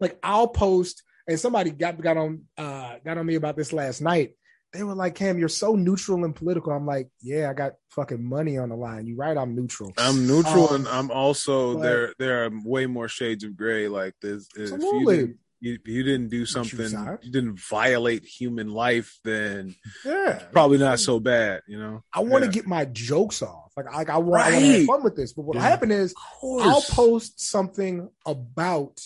like 0.00 0.18
i'll 0.22 0.48
post 0.48 1.04
and 1.28 1.38
somebody 1.38 1.70
got 1.70 2.00
got 2.00 2.16
on 2.16 2.42
uh 2.56 2.96
got 3.04 3.18
on 3.18 3.24
me 3.26 3.36
about 3.36 3.56
this 3.56 3.72
last 3.72 4.00
night 4.00 4.32
they 4.72 4.82
were 4.82 4.94
like 4.94 5.14
cam 5.14 5.38
you're 5.38 5.48
so 5.48 5.74
neutral 5.74 6.24
and 6.24 6.34
political 6.36 6.72
i'm 6.72 6.84
like 6.86 7.08
yeah 7.22 7.48
i 7.50 7.54
got 7.54 7.72
fucking 7.90 8.22
money 8.22 8.58
on 8.58 8.68
the 8.68 8.76
line 8.76 9.06
You're 9.06 9.16
right 9.16 9.36
i'm 9.36 9.54
neutral 9.56 9.92
I'm 9.96 10.26
neutral, 10.26 10.68
Um, 10.68 10.74
and 10.76 10.88
I'm 10.88 11.10
also 11.10 11.74
but- 11.74 11.82
there. 11.82 12.14
There 12.18 12.44
are 12.44 12.50
way 12.64 12.86
more 12.86 13.08
shades 13.08 13.44
of 13.44 13.56
gray. 13.56 13.88
Like 13.88 14.14
this, 14.20 14.46
if 14.56 14.68
you 14.68 14.74
Absolutely. 14.74 15.16
didn't, 15.16 15.36
you, 15.60 15.78
you 15.86 16.02
didn't 16.04 16.28
do 16.28 16.46
something, 16.46 16.88
sides. 16.88 17.24
you 17.24 17.32
didn't 17.32 17.58
violate 17.58 18.24
human 18.24 18.68
life, 18.72 19.18
then 19.24 19.74
yeah 20.04 20.42
probably 20.52 20.78
not 20.78 21.00
so 21.00 21.18
bad. 21.18 21.62
You 21.66 21.78
know, 21.80 22.04
i 22.14 22.20
want 22.20 22.44
to 22.44 22.48
Yeah. 22.50 22.52
get 22.52 22.66
my 22.66 22.84
jokes 22.84 23.42
off 23.42 23.72
like, 23.76 23.86
i 23.86 23.96
want, 23.96 24.08
I 24.08 24.18
want 24.18 24.44
to 24.44 24.60
have 24.78 24.86
fun 24.86 25.02
with 25.02 25.16
this 25.16 25.32
but 25.32 25.42
what'll 25.42 25.62
Yeah. 25.62 25.68
happen 25.68 25.90
is 25.90 26.14
I'll 26.42 26.82
post 26.82 27.40
something 27.40 28.08
about 28.26 29.00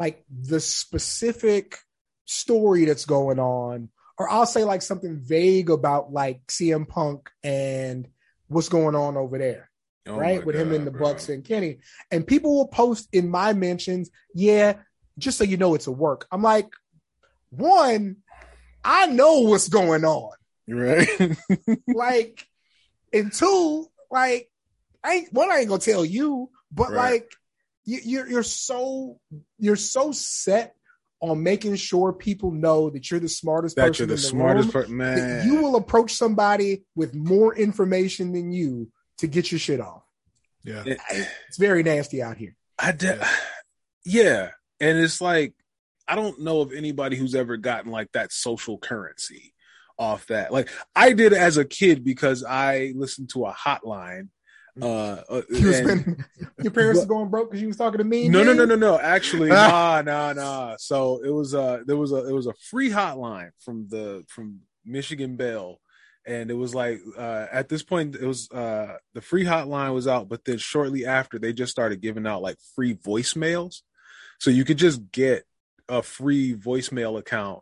like 0.00 0.24
the 0.30 0.60
specific 0.60 1.76
story 2.24 2.84
that's 2.86 3.04
going 3.04 3.38
on, 3.38 3.90
or 4.22 4.30
I'll 4.30 4.46
say 4.46 4.62
like 4.62 4.82
something 4.82 5.18
vague 5.18 5.68
about 5.68 6.12
like 6.12 6.46
CM 6.46 6.86
Punk 6.88 7.28
and 7.42 8.06
what's 8.46 8.68
going 8.68 8.94
on 8.94 9.16
over 9.16 9.36
there, 9.36 9.68
Oh 10.06 10.16
right? 10.16 10.44
With 10.44 10.54
him 10.54 10.68
God, 10.68 10.76
and 10.76 10.86
the 10.86 10.90
bro. 10.92 11.08
Bucks 11.08 11.28
and 11.28 11.44
Kenny. 11.44 11.78
And 12.12 12.24
people 12.24 12.56
will 12.56 12.68
post 12.68 13.08
in 13.12 13.28
my 13.28 13.52
mentions, 13.52 14.10
yeah, 14.34 14.74
just 15.18 15.38
so 15.38 15.44
you 15.44 15.56
know 15.56 15.74
it's 15.74 15.88
a 15.88 15.92
work. 15.92 16.28
I'm 16.30 16.42
like, 16.42 16.68
one, 17.50 18.18
I 18.84 19.06
know 19.06 19.40
what's 19.40 19.68
going 19.68 20.04
on. 20.04 20.32
right? 20.68 21.08
Like, 21.88 22.46
and 23.12 23.32
two, 23.32 23.86
like, 24.10 24.48
I 25.02 25.14
ain't 25.14 25.32
one, 25.32 25.50
I 25.50 25.58
ain't 25.58 25.68
gonna 25.68 25.80
tell 25.80 26.04
you, 26.04 26.48
but 26.70 26.90
Right. 26.90 26.96
like 26.96 27.32
you, 27.84 27.98
you're 28.04 28.28
you're 28.28 28.42
so 28.44 29.18
you're 29.58 29.74
so 29.76 30.12
set 30.12 30.76
on 31.22 31.42
making 31.42 31.76
sure 31.76 32.12
people 32.12 32.50
know 32.50 32.90
that 32.90 33.10
you're 33.10 33.20
the 33.20 33.28
smartest 33.28 33.76
that 33.76 33.86
person 33.88 34.02
you're 34.02 34.06
the 34.08 34.12
in 34.14 34.16
the 34.22 34.28
smartest 34.28 34.74
room, 34.74 34.82
person, 34.82 34.98
that 34.98 35.16
man. 35.16 35.46
you 35.46 35.62
will 35.62 35.76
approach 35.76 36.12
somebody 36.12 36.82
with 36.96 37.14
more 37.14 37.54
information 37.56 38.32
than 38.32 38.52
you 38.52 38.90
to 39.18 39.26
get 39.28 39.50
your 39.50 39.58
shit 39.58 39.80
off. 39.80 40.02
Yeah. 40.64 40.82
It- 40.84 40.98
It's 41.48 41.58
very 41.58 41.82
nasty 41.82 42.20
out 42.22 42.36
here. 42.36 42.56
I 42.78 42.92
de- 42.92 43.24
yeah, 44.04 44.50
and 44.80 44.98
it's 44.98 45.20
like 45.20 45.54
I 46.08 46.16
don't 46.16 46.40
know 46.40 46.60
of 46.60 46.72
anybody 46.72 47.16
who's 47.16 47.34
ever 47.36 47.56
gotten 47.56 47.90
like 47.92 48.10
that 48.12 48.32
social 48.32 48.76
currency 48.78 49.54
off 49.96 50.26
that. 50.26 50.52
Like 50.52 50.68
I 50.96 51.12
did 51.12 51.32
as 51.32 51.56
a 51.56 51.64
kid 51.64 52.02
because 52.04 52.42
I 52.44 52.92
listened 52.96 53.30
to 53.30 53.44
a 53.46 53.52
hotline. 53.52 54.28
Uh, 54.80 54.86
uh, 55.28 55.42
You 55.50 55.72
and- 55.74 55.74
spending- 55.86 56.24
your 56.62 56.72
parents 56.72 57.02
are 57.02 57.06
going 57.06 57.28
broke 57.28 57.50
because 57.50 57.60
you 57.60 57.68
was 57.68 57.76
talking 57.76 57.98
to 57.98 58.04
me. 58.04 58.28
no, 58.28 58.42
no, 58.42 58.52
no, 58.54 58.64
no, 58.64 58.74
no. 58.76 58.98
Actually, 58.98 59.48
nah, 59.50 60.00
nah, 60.02 60.32
nah. 60.32 60.76
So 60.78 61.20
it 61.24 61.30
was 61.30 61.54
uh 61.54 61.80
there 61.86 61.96
was 61.96 62.12
a 62.12 62.26
it 62.28 62.32
was 62.32 62.46
a 62.46 62.54
free 62.70 62.88
hotline 62.90 63.50
from 63.60 63.86
the 63.88 64.24
from 64.28 64.60
Michigan 64.84 65.36
Bell. 65.36 65.78
And 66.24 66.50
it 66.50 66.54
was 66.54 66.74
like 66.74 67.00
uh 67.18 67.46
at 67.52 67.68
this 67.68 67.82
point 67.82 68.14
it 68.16 68.24
was 68.24 68.50
uh 68.50 68.96
the 69.12 69.20
free 69.20 69.44
hotline 69.44 69.92
was 69.92 70.06
out, 70.08 70.28
but 70.28 70.44
then 70.44 70.56
shortly 70.58 71.04
after 71.04 71.38
they 71.38 71.52
just 71.52 71.72
started 71.72 72.00
giving 72.00 72.26
out 72.26 72.40
like 72.42 72.56
free 72.74 72.94
voicemails. 72.94 73.82
So 74.38 74.50
you 74.50 74.64
could 74.64 74.78
just 74.78 75.10
get 75.12 75.44
a 75.88 76.00
free 76.00 76.54
voicemail 76.54 77.18
account 77.18 77.60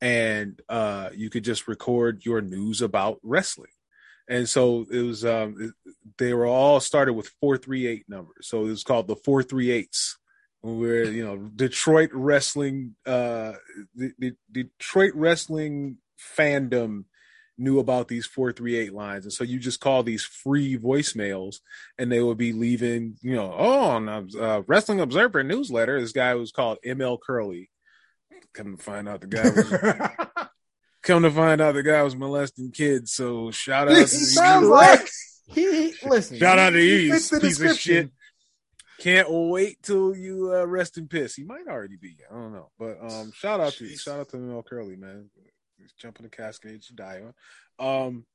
and 0.00 0.60
uh 0.68 1.10
you 1.14 1.30
could 1.30 1.44
just 1.44 1.68
record 1.68 2.24
your 2.24 2.40
news 2.40 2.82
about 2.82 3.18
wrestling. 3.22 3.70
And 4.30 4.48
so 4.48 4.86
it 4.90 5.02
was 5.02 5.24
um 5.24 5.74
they 6.16 6.32
were 6.32 6.46
all 6.46 6.80
started 6.80 7.12
with 7.12 7.28
438 7.40 8.08
numbers. 8.08 8.48
So 8.48 8.60
it 8.62 8.70
was 8.70 8.84
called 8.84 9.08
the 9.08 9.16
438s. 9.16 10.14
Where 10.62 11.04
you 11.04 11.24
know 11.24 11.36
Detroit 11.36 12.10
wrestling 12.12 12.94
uh 13.06 13.52
the, 13.94 14.12
the 14.18 14.34
Detroit 14.52 15.12
wrestling 15.14 15.96
fandom 16.38 17.04
knew 17.56 17.78
about 17.78 18.08
these 18.08 18.26
438 18.26 18.94
lines 18.94 19.24
and 19.24 19.32
so 19.32 19.44
you 19.44 19.58
just 19.58 19.80
call 19.80 20.02
these 20.02 20.24
free 20.24 20.78
voicemails 20.78 21.56
and 21.98 22.10
they 22.10 22.22
would 22.22 22.38
be 22.38 22.54
leaving 22.54 23.16
you 23.20 23.34
know 23.34 23.54
oh 23.54 23.80
on 23.90 24.08
uh, 24.08 24.62
wrestling 24.66 24.98
observer 24.98 25.42
newsletter 25.42 26.00
this 26.00 26.12
guy 26.12 26.34
was 26.34 26.52
called 26.52 26.78
ml 26.86 27.18
curly 27.20 27.70
to 28.54 28.76
find 28.78 29.06
out 29.06 29.20
the 29.20 29.26
guy 29.26 29.50
was 29.50 30.48
come 31.02 31.22
to 31.22 31.30
find 31.30 31.60
out 31.60 31.74
the 31.74 31.82
guy 31.82 32.02
was 32.02 32.16
molesting 32.16 32.70
kids 32.70 33.12
so 33.12 33.50
shout 33.50 33.88
out 33.88 33.96
He 33.96 34.02
to 34.02 34.08
sounds 34.08 34.64
you. 34.64 34.70
like 34.70 35.08
he 35.52 35.94
listen. 36.04 36.38
Shout 36.38 36.58
out 36.60 36.70
to 36.70 36.80
you, 36.80 37.12
piece 37.12 37.60
of 37.60 37.76
shit. 37.76 38.10
Can't 39.00 39.28
wait 39.30 39.82
till 39.82 40.14
you 40.14 40.52
uh, 40.54 40.64
rest 40.66 40.96
in 40.98 41.08
piss. 41.08 41.34
He 41.34 41.42
might 41.42 41.66
already 41.66 41.96
be. 41.96 42.16
I 42.30 42.34
don't 42.34 42.52
know, 42.52 42.70
but 42.78 42.98
um, 43.02 43.32
shout 43.34 43.58
out 43.58 43.72
to 43.74 43.84
you. 43.84 43.96
Shout 43.96 44.20
out 44.20 44.28
to 44.28 44.36
Mel 44.36 44.62
Curly, 44.62 44.94
man. 44.96 45.30
He's 45.78 45.92
jumping 45.94 46.22
the 46.24 46.28
cascade 46.30 46.82
to 46.82 46.94
die 46.94 47.22
on. 47.80 48.06
Um, 48.06 48.26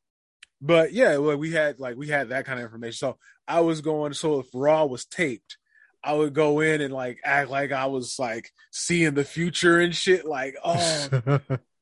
but 0.59 0.91
yeah, 0.91 1.17
well, 1.17 1.37
we 1.37 1.51
had 1.51 1.79
like 1.79 1.95
we 1.95 2.07
had 2.09 2.29
that 2.29 2.45
kind 2.45 2.59
of 2.59 2.65
information. 2.65 2.97
So 2.97 3.17
I 3.47 3.61
was 3.61 3.81
going. 3.81 4.13
So 4.13 4.39
if 4.39 4.47
Raw 4.53 4.85
was 4.85 5.05
taped, 5.05 5.57
I 6.03 6.13
would 6.13 6.33
go 6.33 6.59
in 6.59 6.81
and 6.81 6.93
like 6.93 7.19
act 7.23 7.49
like 7.49 7.71
I 7.71 7.85
was 7.85 8.17
like 8.19 8.51
seeing 8.71 9.13
the 9.13 9.23
future 9.23 9.79
and 9.79 9.95
shit. 9.95 10.25
Like, 10.25 10.55
oh, 10.63 11.39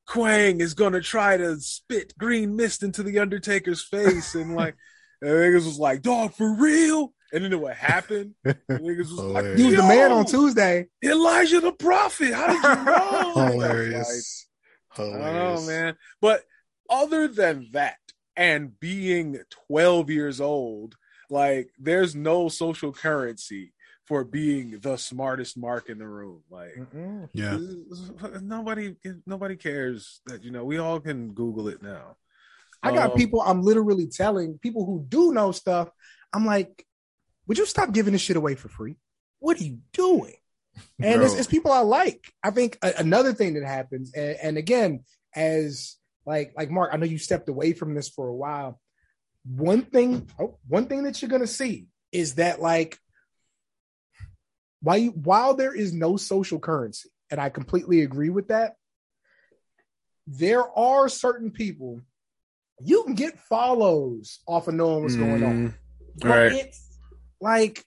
Kwang 0.07 0.61
is 0.61 0.73
gonna 0.73 1.01
try 1.01 1.37
to 1.37 1.59
spit 1.59 2.17
green 2.17 2.55
mist 2.55 2.83
into 2.83 3.03
the 3.03 3.19
Undertaker's 3.19 3.83
face, 3.83 4.35
and 4.35 4.55
like 4.55 4.75
the 5.21 5.27
niggas 5.27 5.65
was 5.65 5.79
like, 5.79 6.01
"Dog, 6.01 6.33
for 6.33 6.53
real?" 6.53 7.13
And 7.31 7.43
then 7.43 7.53
it 7.53 7.59
would 7.59 7.73
happen. 7.73 8.35
The 8.43 8.55
niggas 8.69 9.09
was 9.09 9.11
like, 9.13 9.43
Hilarious. 9.43 9.59
You 9.59 9.65
was 9.67 9.75
the 9.75 9.83
man 9.83 10.11
on 10.11 10.25
Tuesday. 10.25 10.87
Elijah 11.03 11.61
the 11.61 11.71
Prophet. 11.71 12.31
How 12.31 12.45
did 12.45 12.55
you 12.57 12.85
know? 12.85 13.33
Hilarious. 13.51 14.47
Like, 14.95 14.99
I 14.99 15.09
don't 15.09 15.21
Hilarious. 15.21 15.67
man. 15.67 15.95
But 16.21 16.43
other 16.89 17.27
than 17.27 17.69
that, 17.71 17.97
and 18.35 18.79
being 18.79 19.39
12 19.67 20.09
years 20.09 20.39
old, 20.39 20.95
like 21.29 21.69
there's 21.79 22.15
no 22.15 22.49
social 22.49 22.91
currency 22.93 23.73
for 24.05 24.23
being 24.23 24.79
the 24.79 24.97
smartest 24.97 25.57
mark 25.57 25.89
in 25.89 25.97
the 25.97 26.07
room. 26.07 26.41
Like 26.49 26.75
Yeah. 27.33 27.59
nobody 28.41 28.95
nobody 29.25 29.55
cares 29.55 30.21
that 30.25 30.43
you 30.43 30.51
know 30.51 30.65
we 30.65 30.77
all 30.77 30.99
can 30.99 31.33
google 31.33 31.67
it 31.67 31.81
now 31.81 32.15
I 32.81 32.91
got 32.91 33.11
Um, 33.11 33.17
people 33.17 33.41
I'm 33.41 33.61
literally 33.61 34.07
telling 34.07 34.59
people 34.59 34.85
who 34.85 35.05
do 35.07 35.31
know 35.31 35.51
stuff. 35.53 35.89
I'm 36.33 36.45
like, 36.45 36.85
would 37.47 37.57
you 37.57 37.65
stop 37.65 37.93
giving 37.93 38.11
this 38.13 38.21
shit 38.21 38.35
away 38.35 38.55
for 38.55 38.67
free? 38.67 38.97
What 39.39 39.59
are 39.59 39.63
you 39.63 39.79
doing? 39.93 40.35
And 41.01 41.21
it's, 41.21 41.35
it's 41.35 41.47
people 41.47 41.71
I 41.71 41.79
like. 41.79 42.33
I 42.43 42.49
think 42.51 42.77
a- 42.81 42.95
another 42.97 43.31
thing 43.33 43.53
that 43.53 43.65
happens, 43.65 44.11
and, 44.15 44.35
and 44.41 44.57
again, 44.57 45.03
as 45.35 45.97
like 46.25 46.53
like 46.57 46.71
Mark, 46.71 46.89
I 46.93 46.97
know 46.97 47.05
you 47.05 47.17
stepped 47.19 47.47
away 47.47 47.73
from 47.73 47.93
this 47.93 48.09
for 48.09 48.27
a 48.27 48.35
while. 48.35 48.79
One 49.45 49.83
thing, 49.83 50.29
oh, 50.39 50.57
one 50.67 50.87
thing 50.87 51.03
that 51.03 51.21
you're 51.21 51.29
gonna 51.29 51.45
see 51.47 51.87
is 52.11 52.35
that 52.35 52.59
like 52.61 52.97
while 54.83 54.97
you, 54.97 55.11
while 55.11 55.53
there 55.55 55.73
is 55.73 55.93
no 55.93 56.17
social 56.17 56.59
currency, 56.59 57.09
and 57.31 57.39
I 57.41 57.49
completely 57.49 58.01
agree 58.01 58.29
with 58.29 58.49
that, 58.49 58.75
there 60.27 60.63
are 60.77 61.09
certain 61.09 61.51
people 61.51 62.01
you 62.81 63.03
can 63.03 63.13
get 63.13 63.39
follows 63.39 64.39
off 64.47 64.67
of 64.67 64.73
knowing 64.75 65.03
what's 65.03 65.15
going 65.15 65.43
on. 65.43 65.53
Mm, 65.69 65.73
But 66.17 66.27
right. 66.27 66.51
it's 66.51 66.99
like 67.39 67.83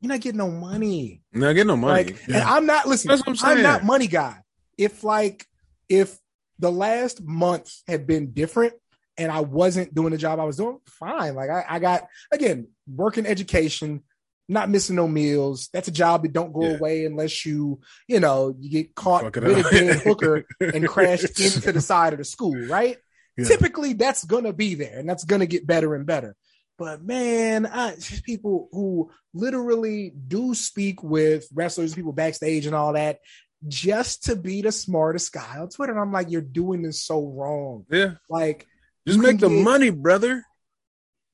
you're 0.00 0.08
not 0.08 0.20
getting 0.20 0.38
no 0.38 0.50
money. 0.50 1.22
not 1.32 1.52
getting 1.52 1.68
no 1.68 1.76
money 1.76 2.04
Like, 2.04 2.28
Yeah. 2.28 2.36
and 2.36 2.44
I'm 2.44 2.66
not 2.66 2.86
listen. 2.86 3.08
That's 3.08 3.24
what 3.26 3.42
I'm 3.44 3.58
I'm, 3.58 3.62
not 3.62 3.84
money 3.84 4.08
guy. 4.08 4.38
If 4.76 5.04
like 5.04 5.46
if 5.88 6.18
the 6.58 6.70
last 6.72 7.22
month 7.22 7.70
had 7.86 8.06
been 8.06 8.32
different 8.32 8.74
and 9.16 9.30
I 9.30 9.40
wasn't 9.40 9.94
doing 9.94 10.10
the 10.10 10.18
job 10.18 10.40
I 10.40 10.44
was 10.44 10.56
doing, 10.56 10.78
fine. 10.86 11.34
Like 11.34 11.50
I, 11.50 11.64
I 11.68 11.78
got 11.78 12.08
again 12.32 12.68
working 12.86 13.26
education, 13.26 14.02
not 14.48 14.68
missing 14.70 14.96
no 14.96 15.06
meals. 15.08 15.68
That's 15.72 15.88
a 15.88 15.92
job 15.92 16.22
that 16.22 16.32
don't 16.32 16.52
go 16.52 16.62
Yeah. 16.62 16.76
away 16.76 17.04
unless 17.06 17.46
you, 17.46 17.80
you 18.08 18.20
know, 18.20 18.54
you 18.58 18.70
get 18.70 18.94
caught 18.94 19.24
with 19.24 19.36
a 19.36 19.62
dead 19.70 20.00
hooker 20.02 20.44
and 20.60 20.86
crashed 20.88 21.40
into 21.40 21.72
the 21.72 21.80
side 21.80 22.12
of 22.12 22.18
the 22.18 22.24
school, 22.24 22.56
right? 22.66 22.96
Yeah. 23.36 23.46
Typically, 23.46 23.94
that's 23.94 24.24
gonna 24.24 24.52
be 24.52 24.74
there, 24.74 24.98
and 24.98 25.08
that's 25.08 25.24
gonna 25.24 25.46
get 25.46 25.66
better 25.66 25.94
and 25.94 26.04
better. 26.06 26.36
But 26.78 27.02
man, 27.02 27.64
I 27.66 27.96
people 28.24 28.68
who 28.72 29.10
literally 29.32 30.12
do 30.28 30.54
speak 30.54 31.02
with 31.02 31.46
wrestlers, 31.54 31.94
people 31.94 32.12
backstage, 32.12 32.66
and 32.66 32.74
all 32.74 32.92
that, 32.94 33.20
just 33.68 34.24
to 34.24 34.36
be 34.36 34.60
the 34.62 34.72
smartest 34.72 35.32
guy 35.32 35.58
on 35.58 35.68
Twitter. 35.68 35.92
And 35.92 36.00
I'm 36.00 36.12
like, 36.12 36.30
you're 36.30 36.40
doing 36.40 36.82
this 36.82 37.02
so 37.04 37.24
wrong. 37.26 37.86
Yeah. 37.90 38.14
Like, 38.28 38.66
Just 39.06 39.20
make 39.20 39.38
the 39.38 39.48
get- 39.48 39.62
money, 39.62 39.90
brother. 39.90 40.44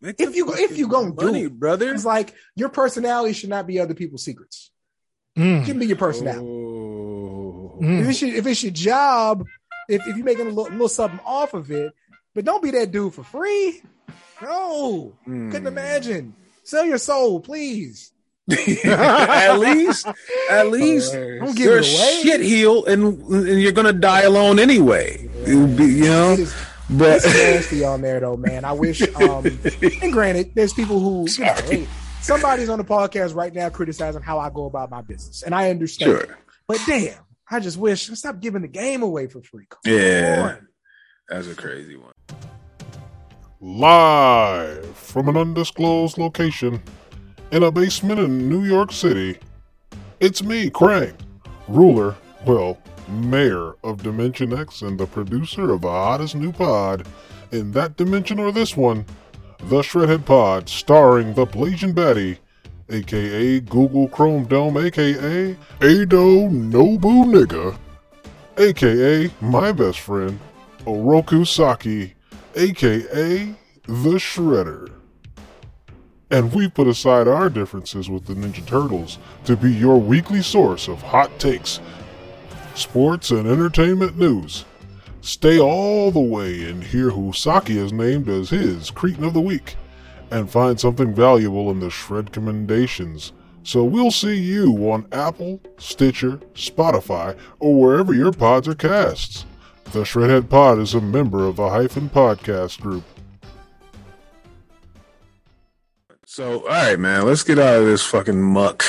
Make 0.00 0.20
If 0.20 0.30
the 0.30 0.36
you- 0.36 0.54
if 0.54 0.78
you 0.78 0.86
gonna 0.88 1.12
do 1.12 1.34
it. 1.34 1.52
brother. 1.58 1.92
it's 1.92 2.04
like 2.04 2.34
your 2.54 2.68
personality 2.68 3.32
should 3.34 3.50
not 3.50 3.66
be 3.66 3.80
other 3.80 3.94
people's 3.94 4.24
secrets. 4.24 4.70
Mm. 5.36 5.62
It 5.62 5.66
can 5.66 5.78
be 5.78 5.86
your 5.86 5.96
personality. 5.96 6.46
Oh. 6.46 7.78
Mm. 7.82 8.00
If 8.02 8.08
it's 8.08 8.22
your, 8.22 8.34
if 8.34 8.46
it's 8.46 8.62
your 8.62 8.72
job, 8.72 9.44
if, 9.88 10.00
if 10.06 10.16
you're 10.16 10.24
making 10.24 10.46
a 10.46 10.50
little, 10.50 10.70
little 10.72 10.88
something 10.88 11.20
off 11.24 11.54
of 11.54 11.70
it, 11.70 11.92
but 12.34 12.44
don't 12.44 12.62
be 12.62 12.70
that 12.72 12.90
dude 12.92 13.14
for 13.14 13.24
free. 13.24 13.82
No, 14.42 15.16
Hmm. 15.24 15.50
couldn't 15.50 15.66
imagine. 15.66 16.34
Sell 16.62 16.84
your 16.84 16.98
soul, 16.98 17.40
please. 17.40 18.12
at 18.84 19.58
least, 19.58 20.06
at 20.50 20.68
least, 20.70 21.12
Don't 21.12 21.54
give 21.56 21.66
you're 21.66 21.78
it 21.78 21.86
a 21.86 21.88
away. 21.88 22.20
shit 22.22 22.40
heel, 22.40 22.84
and 22.86 23.20
and 23.30 23.60
you're 23.60 23.72
gonna 23.72 23.92
die 23.92 24.22
alone 24.22 24.58
anyway. 24.58 25.28
It'll 25.46 25.66
be, 25.66 25.84
you 25.86 26.04
know, 26.04 26.32
It 26.32 26.40
is 26.40 26.54
but 26.90 27.16
it's 27.16 27.26
nasty 27.26 27.84
on 27.84 28.00
there 28.00 28.20
though, 28.20 28.36
man. 28.36 28.64
I 28.64 28.72
wish. 28.72 29.02
Um, 29.16 29.46
and 30.02 30.12
granted, 30.12 30.52
there's 30.54 30.72
people 30.72 31.00
who 31.00 31.26
you 31.30 31.44
know, 31.44 31.54
hey, 31.54 31.86
somebody's 32.20 32.68
on 32.68 32.78
the 32.78 32.84
podcast 32.84 33.34
right 33.34 33.52
now 33.52 33.68
criticizing 33.68 34.22
how 34.22 34.38
I 34.38 34.50
go 34.50 34.66
about 34.66 34.90
my 34.90 35.02
business, 35.02 35.42
and 35.42 35.54
I 35.54 35.70
understand. 35.70 36.12
sure, 36.12 36.38
But 36.66 36.80
damn, 36.86 37.18
I 37.50 37.60
just 37.60 37.76
wish 37.78 38.06
stop 38.08 38.40
giving 38.40 38.62
the 38.62 38.68
game 38.68 39.02
away 39.02 39.26
for 39.26 39.42
free. 39.42 39.66
Come 39.68 39.80
yeah, 39.84 40.56
on. 40.58 40.68
that's 41.28 41.48
a 41.48 41.54
crazy 41.54 41.96
one. 41.96 42.12
Live 43.60 44.96
from 44.96 45.28
an 45.28 45.36
undisclosed 45.36 46.16
location 46.16 46.80
in 47.50 47.62
a 47.62 47.72
basement 47.72 48.20
in 48.20 48.48
New 48.48 48.64
York 48.64 48.92
City, 48.92 49.38
it's 50.20 50.42
me, 50.42 50.70
Krang, 50.70 51.14
ruler, 51.66 52.14
well, 52.46 52.78
mayor 53.08 53.74
of 53.82 54.02
Dimension 54.02 54.52
X 54.52 54.82
and 54.82 54.98
the 54.98 55.06
producer 55.06 55.72
of 55.72 55.82
the 55.82 55.90
hottest 55.90 56.34
new 56.34 56.52
pod 56.52 57.06
in 57.50 57.72
that 57.72 57.96
dimension 57.96 58.38
or 58.38 58.52
this 58.52 58.76
one, 58.76 59.04
the 59.64 59.80
Shredhead 59.80 60.24
Pod, 60.24 60.68
starring 60.68 61.34
the 61.34 61.46
Blasian 61.46 61.94
Batty, 61.94 62.38
aka 62.90 63.60
Google 63.60 64.08
Chrome 64.08 64.44
Dome, 64.44 64.76
aka 64.76 65.56
Ado 65.80 66.48
Nobu 66.48 67.24
Nigga, 67.24 67.76
aka 68.58 69.30
my 69.40 69.72
best 69.72 70.00
friend, 70.00 70.38
Oroku 70.84 71.46
Saki, 71.46 72.14
aka 72.54 73.54
the 73.86 74.18
Shredder. 74.18 74.92
And 76.30 76.52
we 76.52 76.68
put 76.68 76.86
aside 76.86 77.26
our 77.26 77.48
differences 77.48 78.10
with 78.10 78.26
the 78.26 78.34
Ninja 78.34 78.66
Turtles 78.66 79.18
to 79.44 79.56
be 79.56 79.72
your 79.72 79.98
weekly 79.98 80.42
source 80.42 80.86
of 80.86 81.00
hot 81.00 81.36
takes, 81.38 81.80
sports, 82.78 83.30
and 83.30 83.46
entertainment 83.46 84.18
news. 84.18 84.64
Stay 85.20 85.58
all 85.58 86.10
the 86.10 86.20
way 86.20 86.64
and 86.70 86.82
hear 86.82 87.10
who 87.10 87.32
Saki 87.32 87.76
has 87.76 87.92
named 87.92 88.28
as 88.28 88.50
his 88.50 88.90
Cretin 88.90 89.24
of 89.24 89.34
the 89.34 89.40
Week, 89.40 89.76
and 90.30 90.50
find 90.50 90.78
something 90.78 91.14
valuable 91.14 91.70
in 91.70 91.80
the 91.80 91.90
Shred 91.90 92.32
Commendations. 92.32 93.32
So 93.62 93.84
we'll 93.84 94.10
see 94.10 94.36
you 94.36 94.90
on 94.90 95.06
Apple, 95.12 95.60
Stitcher, 95.76 96.38
Spotify, 96.54 97.36
or 97.58 97.78
wherever 97.78 98.14
your 98.14 98.32
pods 98.32 98.68
are 98.68 98.74
cast. 98.74 99.44
The 99.92 100.00
Shredhead 100.00 100.48
Pod 100.48 100.78
is 100.78 100.94
a 100.94 101.00
member 101.00 101.46
of 101.46 101.56
the 101.56 101.68
Hyphen 101.68 102.08
Podcast 102.08 102.80
Group. 102.80 103.04
So, 106.26 106.60
all 106.60 106.68
right, 106.68 106.98
man, 106.98 107.26
let's 107.26 107.42
get 107.42 107.58
out 107.58 107.80
of 107.80 107.86
this 107.86 108.04
fucking 108.04 108.40
muck. 108.40 108.84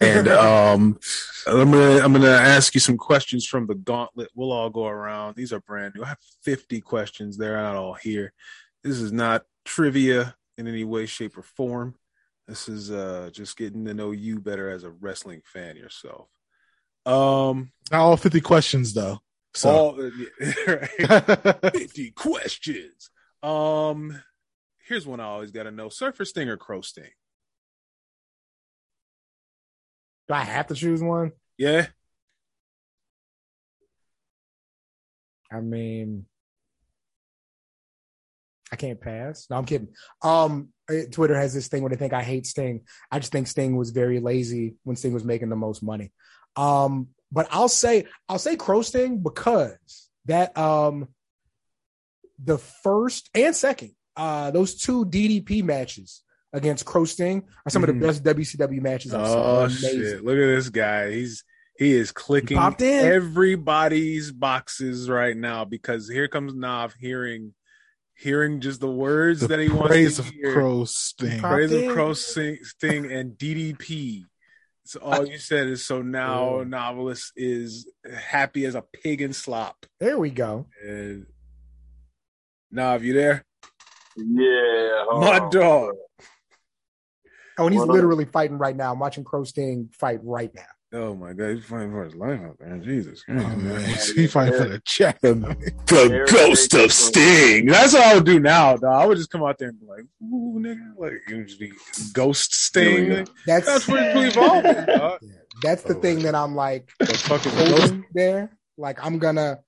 And 0.00 0.28
um, 0.28 0.98
I'm 1.46 1.70
gonna 1.70 1.98
I'm 2.00 2.12
gonna 2.12 2.28
ask 2.28 2.74
you 2.74 2.80
some 2.80 2.96
questions 2.96 3.46
from 3.46 3.66
the 3.66 3.74
gauntlet. 3.74 4.30
We'll 4.34 4.52
all 4.52 4.70
go 4.70 4.86
around. 4.86 5.36
These 5.36 5.52
are 5.52 5.60
brand 5.60 5.94
new. 5.94 6.02
I 6.02 6.08
have 6.08 6.18
50 6.42 6.80
questions. 6.80 7.36
They're 7.36 7.60
not 7.60 7.76
all 7.76 7.94
here. 7.94 8.32
This 8.82 8.98
is 9.00 9.12
not 9.12 9.42
trivia 9.64 10.34
in 10.58 10.68
any 10.68 10.84
way, 10.84 11.06
shape, 11.06 11.36
or 11.36 11.42
form. 11.42 11.94
This 12.46 12.68
is 12.68 12.90
uh 12.90 13.30
just 13.32 13.56
getting 13.56 13.84
to 13.86 13.94
know 13.94 14.10
you 14.10 14.40
better 14.40 14.70
as 14.70 14.84
a 14.84 14.90
wrestling 14.90 15.42
fan 15.44 15.76
yourself. 15.76 16.28
Um, 17.06 17.70
Not 17.90 18.00
all 18.00 18.16
50 18.16 18.40
questions, 18.40 18.94
though. 18.94 19.20
So, 19.54 19.70
all 19.70 19.96
right. 20.66 21.72
50 21.72 22.10
questions. 22.12 23.10
Um, 23.42 24.22
here's 24.88 25.06
one 25.06 25.20
I 25.20 25.24
always 25.24 25.50
got 25.50 25.64
to 25.64 25.70
know: 25.70 25.88
Surfer 25.88 26.24
Sting 26.24 26.48
or 26.48 26.56
Crow 26.56 26.80
Sting? 26.80 27.10
Do 30.28 30.34
I 30.34 30.40
have 30.40 30.68
to 30.68 30.74
choose 30.74 31.02
one? 31.02 31.32
Yeah. 31.58 31.86
I 35.52 35.60
mean, 35.60 36.26
I 38.72 38.76
can't 38.76 39.00
pass. 39.00 39.46
No, 39.48 39.56
I'm 39.56 39.66
kidding. 39.66 39.88
Um, 40.22 40.70
eh, 40.90 41.04
Twitter 41.10 41.36
has 41.36 41.54
this 41.54 41.68
thing 41.68 41.82
where 41.82 41.90
they 41.90 41.96
think 41.96 42.12
I 42.12 42.22
hate 42.22 42.46
Sting. 42.46 42.80
I 43.10 43.20
just 43.20 43.30
think 43.30 43.46
Sting 43.46 43.76
was 43.76 43.90
very 43.90 44.18
lazy 44.18 44.74
when 44.82 44.96
Sting 44.96 45.14
was 45.14 45.24
making 45.24 45.50
the 45.50 45.56
most 45.56 45.82
money. 45.82 46.10
Um, 46.56 47.08
but 47.30 47.46
I'll 47.50 47.68
say 47.68 48.06
I'll 48.28 48.38
say 48.38 48.56
Crow 48.56 48.82
Sting 48.82 49.18
because 49.18 50.08
that 50.24 50.56
um 50.58 51.08
the 52.42 52.58
first 52.58 53.30
and 53.34 53.54
second 53.54 53.92
uh 54.16 54.50
those 54.50 54.74
two 54.74 55.04
DDP 55.04 55.62
matches 55.62 56.23
against 56.54 56.86
Crow 56.86 57.04
Sting 57.04 57.44
are 57.66 57.70
some 57.70 57.82
Mhm. 57.82 57.88
of 57.90 57.94
the 58.00 58.06
best 58.06 58.22
WCW 58.24 58.80
matches 58.80 59.12
I've 59.12 59.26
seen. 59.26 59.36
Oh 59.36 59.68
shit! 59.68 60.24
Look 60.24 60.38
at 60.38 60.46
this 60.46 60.70
guy. 60.70 61.10
He's 61.10 61.44
he 61.76 61.92
is 61.92 62.12
clicking 62.12 62.56
popped 62.56 62.80
in. 62.82 63.04
everybody's 63.04 64.30
boxes 64.32 65.10
right 65.10 65.36
now 65.36 65.64
because 65.64 66.08
here 66.08 66.28
comes 66.28 66.54
Nav 66.54 66.94
hearing 66.98 67.52
hearing 68.16 68.60
just 68.60 68.80
the 68.80 68.90
words 68.90 69.40
the 69.40 69.48
that 69.48 69.58
he 69.58 69.68
wants 69.68 69.88
praise 69.88 70.16
to 70.16 70.22
of 70.22 70.28
hear. 70.28 70.52
Crow 70.52 70.84
Sting. 70.84 71.40
Pop- 71.40 71.50
praise 71.52 71.72
of 71.72 71.82
in. 71.82 71.90
Crow 71.92 72.14
Sting, 72.14 72.58
Sting 72.62 73.10
and 73.12 73.36
DDP. 73.36 74.24
So 74.86 75.00
all 75.00 75.26
you 75.26 75.38
said 75.38 75.66
is 75.66 75.84
so 75.84 76.00
now 76.02 76.58
Yeah. 76.58 76.64
novelist 76.64 77.32
is 77.36 77.90
happy 78.14 78.66
as 78.66 78.74
a 78.76 78.82
pig 78.82 79.20
in 79.22 79.32
slop. 79.32 79.86
There 79.98 80.18
we 80.18 80.30
go. 80.30 80.66
And 80.86 81.26
Nav, 82.70 83.02
you 83.02 83.14
there? 83.14 83.44
Yeah. 84.16 85.04
My 85.10 85.40
on. 85.40 85.50
dog. 85.50 85.94
Oh, 87.58 87.66
and 87.66 87.72
he's 87.74 87.80
What 87.80 87.90
up? 87.90 87.94
literally 87.94 88.24
fighting 88.24 88.58
right 88.58 88.74
now. 88.76 88.92
I'm 88.92 88.98
watching 88.98 89.24
Crow 89.24 89.44
Sting 89.44 89.88
fight 89.92 90.18
right 90.22 90.52
now. 90.54 90.62
Oh 90.96 91.12
my 91.14 91.32
god, 91.32 91.56
he's 91.56 91.64
fighting 91.64 91.90
for 91.90 92.04
his 92.04 92.14
life 92.14 92.40
out 92.40 92.56
there. 92.60 92.76
Jesus. 92.78 93.24
Oh, 93.28 93.32
Christ, 93.34 93.56
man. 93.58 93.64
man. 93.82 93.98
He 94.14 94.26
fighting 94.28 94.58
for 94.58 94.68
the 94.68 94.80
check. 94.84 95.20
The, 95.20 95.34
the 95.86 96.28
ghost 96.30 96.72
of 96.74 96.92
Sting. 96.92 97.66
That's 97.66 97.94
what 97.94 98.02
I 98.02 98.14
would 98.14 98.24
do 98.26 98.38
now, 98.38 98.76
dog. 98.76 99.02
I 99.02 99.04
would 99.06 99.16
just 99.18 99.30
come 99.30 99.42
out 99.42 99.58
there 99.58 99.70
and 99.70 99.80
be 99.80 99.86
like, 99.86 100.04
ooh, 100.22 100.60
nigga. 100.60 100.96
Like, 100.96 101.14
it 101.28 101.34
would 101.36 101.48
just 101.48 101.58
be 101.58 101.72
ghost 102.12 102.54
Sting. 102.54 103.08
There 103.08 103.24
That's 103.46 103.66
That's 103.66 103.88
where 103.88 104.16
you 104.22 104.28
evolving, 104.28 104.84
dog. 104.86 105.18
Yeah, 105.22 105.32
that's 105.62 105.82
the 105.82 105.96
Oh, 105.96 106.00
thing 106.00 106.20
that 106.22 106.36
I'm 106.36 106.54
like 106.54 106.88
The 107.00 107.06
fucking 107.06 107.52
holding 107.52 107.76
ghost. 107.76 107.94
there. 108.12 108.56
Like 108.78 109.04
I'm 109.04 109.18
gonna. 109.18 109.58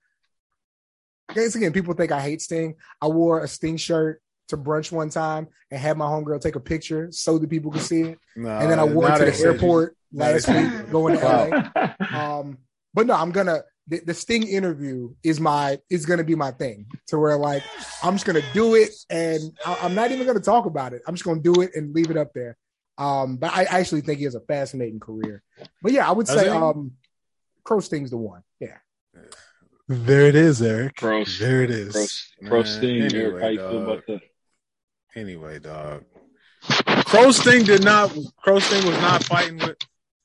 Guys, 1.34 1.56
again, 1.56 1.72
people 1.72 1.94
think 1.94 2.12
I 2.12 2.20
hate 2.20 2.40
Sting. 2.40 2.76
I 3.02 3.08
wore 3.08 3.42
a 3.42 3.48
Sting 3.48 3.76
shirt 3.78 4.22
to 4.48 4.56
brunch 4.56 4.92
one 4.92 5.10
time 5.10 5.48
and 5.70 5.80
had 5.80 5.96
my 5.96 6.06
homegirl 6.06 6.40
take 6.40 6.56
a 6.56 6.60
picture 6.60 7.08
so 7.10 7.38
that 7.38 7.48
people 7.50 7.70
could 7.70 7.82
see 7.82 8.02
it. 8.02 8.18
Nah, 8.36 8.60
And 8.60 8.70
then 8.70 8.78
I 8.78 8.84
wore 8.84 9.08
it 9.10 9.18
to 9.18 9.24
the 9.24 9.32
said 9.32 9.44
you- 9.44 9.52
airport 9.52 9.96
last 10.12 10.48
week 10.48 10.90
going 10.90 11.18
to 11.18 11.24
LA. 12.12 12.38
Um, 12.40 12.58
but 12.94 13.06
no, 13.06 13.14
I'm 13.14 13.30
gonna 13.32 13.62
the, 13.88 14.00
the 14.00 14.14
Sting 14.14 14.42
interview 14.48 15.14
is 15.22 15.38
my 15.38 15.78
is 15.90 16.06
gonna 16.06 16.24
be 16.24 16.34
my 16.34 16.50
thing 16.50 16.86
to 17.08 17.18
where 17.18 17.36
like 17.36 17.62
I'm 18.02 18.14
just 18.14 18.24
gonna 18.26 18.40
do 18.52 18.74
it 18.74 18.90
and 19.10 19.40
I, 19.64 19.78
I'm 19.82 19.94
not 19.94 20.10
even 20.12 20.26
gonna 20.26 20.40
talk 20.40 20.66
about 20.66 20.92
it. 20.92 21.02
I'm 21.06 21.14
just 21.14 21.24
gonna 21.24 21.40
do 21.40 21.60
it 21.62 21.70
and 21.74 21.94
leave 21.94 22.10
it 22.10 22.16
up 22.16 22.32
there. 22.34 22.56
Um, 22.98 23.36
but 23.36 23.52
I 23.52 23.64
actually 23.64 24.00
think 24.00 24.18
he 24.18 24.24
has 24.24 24.34
a 24.34 24.40
fascinating 24.40 24.98
career. 25.00 25.42
But 25.82 25.92
yeah, 25.92 26.08
I 26.08 26.12
would 26.12 26.26
say 26.26 26.44
he? 26.44 26.48
um, 26.50 26.92
Crow 27.64 27.80
Sting's 27.80 28.10
the 28.10 28.16
one. 28.16 28.42
Yeah. 28.60 28.76
There 29.88 30.22
it 30.26 30.34
is, 30.34 30.60
Eric. 30.62 30.96
Gross. 30.96 31.38
There 31.38 31.62
it 31.62 31.70
is. 31.70 31.92
Gross. 31.92 32.32
Pro 32.46 32.62
Man, 32.62 32.66
Sting. 32.66 33.02
anyway, 33.02 33.56
Anyway, 35.16 35.58
dog. 35.58 36.04
Crow 37.06 37.30
Sting 37.32 37.64
did 37.64 37.82
not. 37.84 38.14
Crow 38.36 38.58
Sting 38.58 38.86
was 38.86 38.96
not 39.00 39.24
fighting 39.24 39.58
with. 39.58 39.76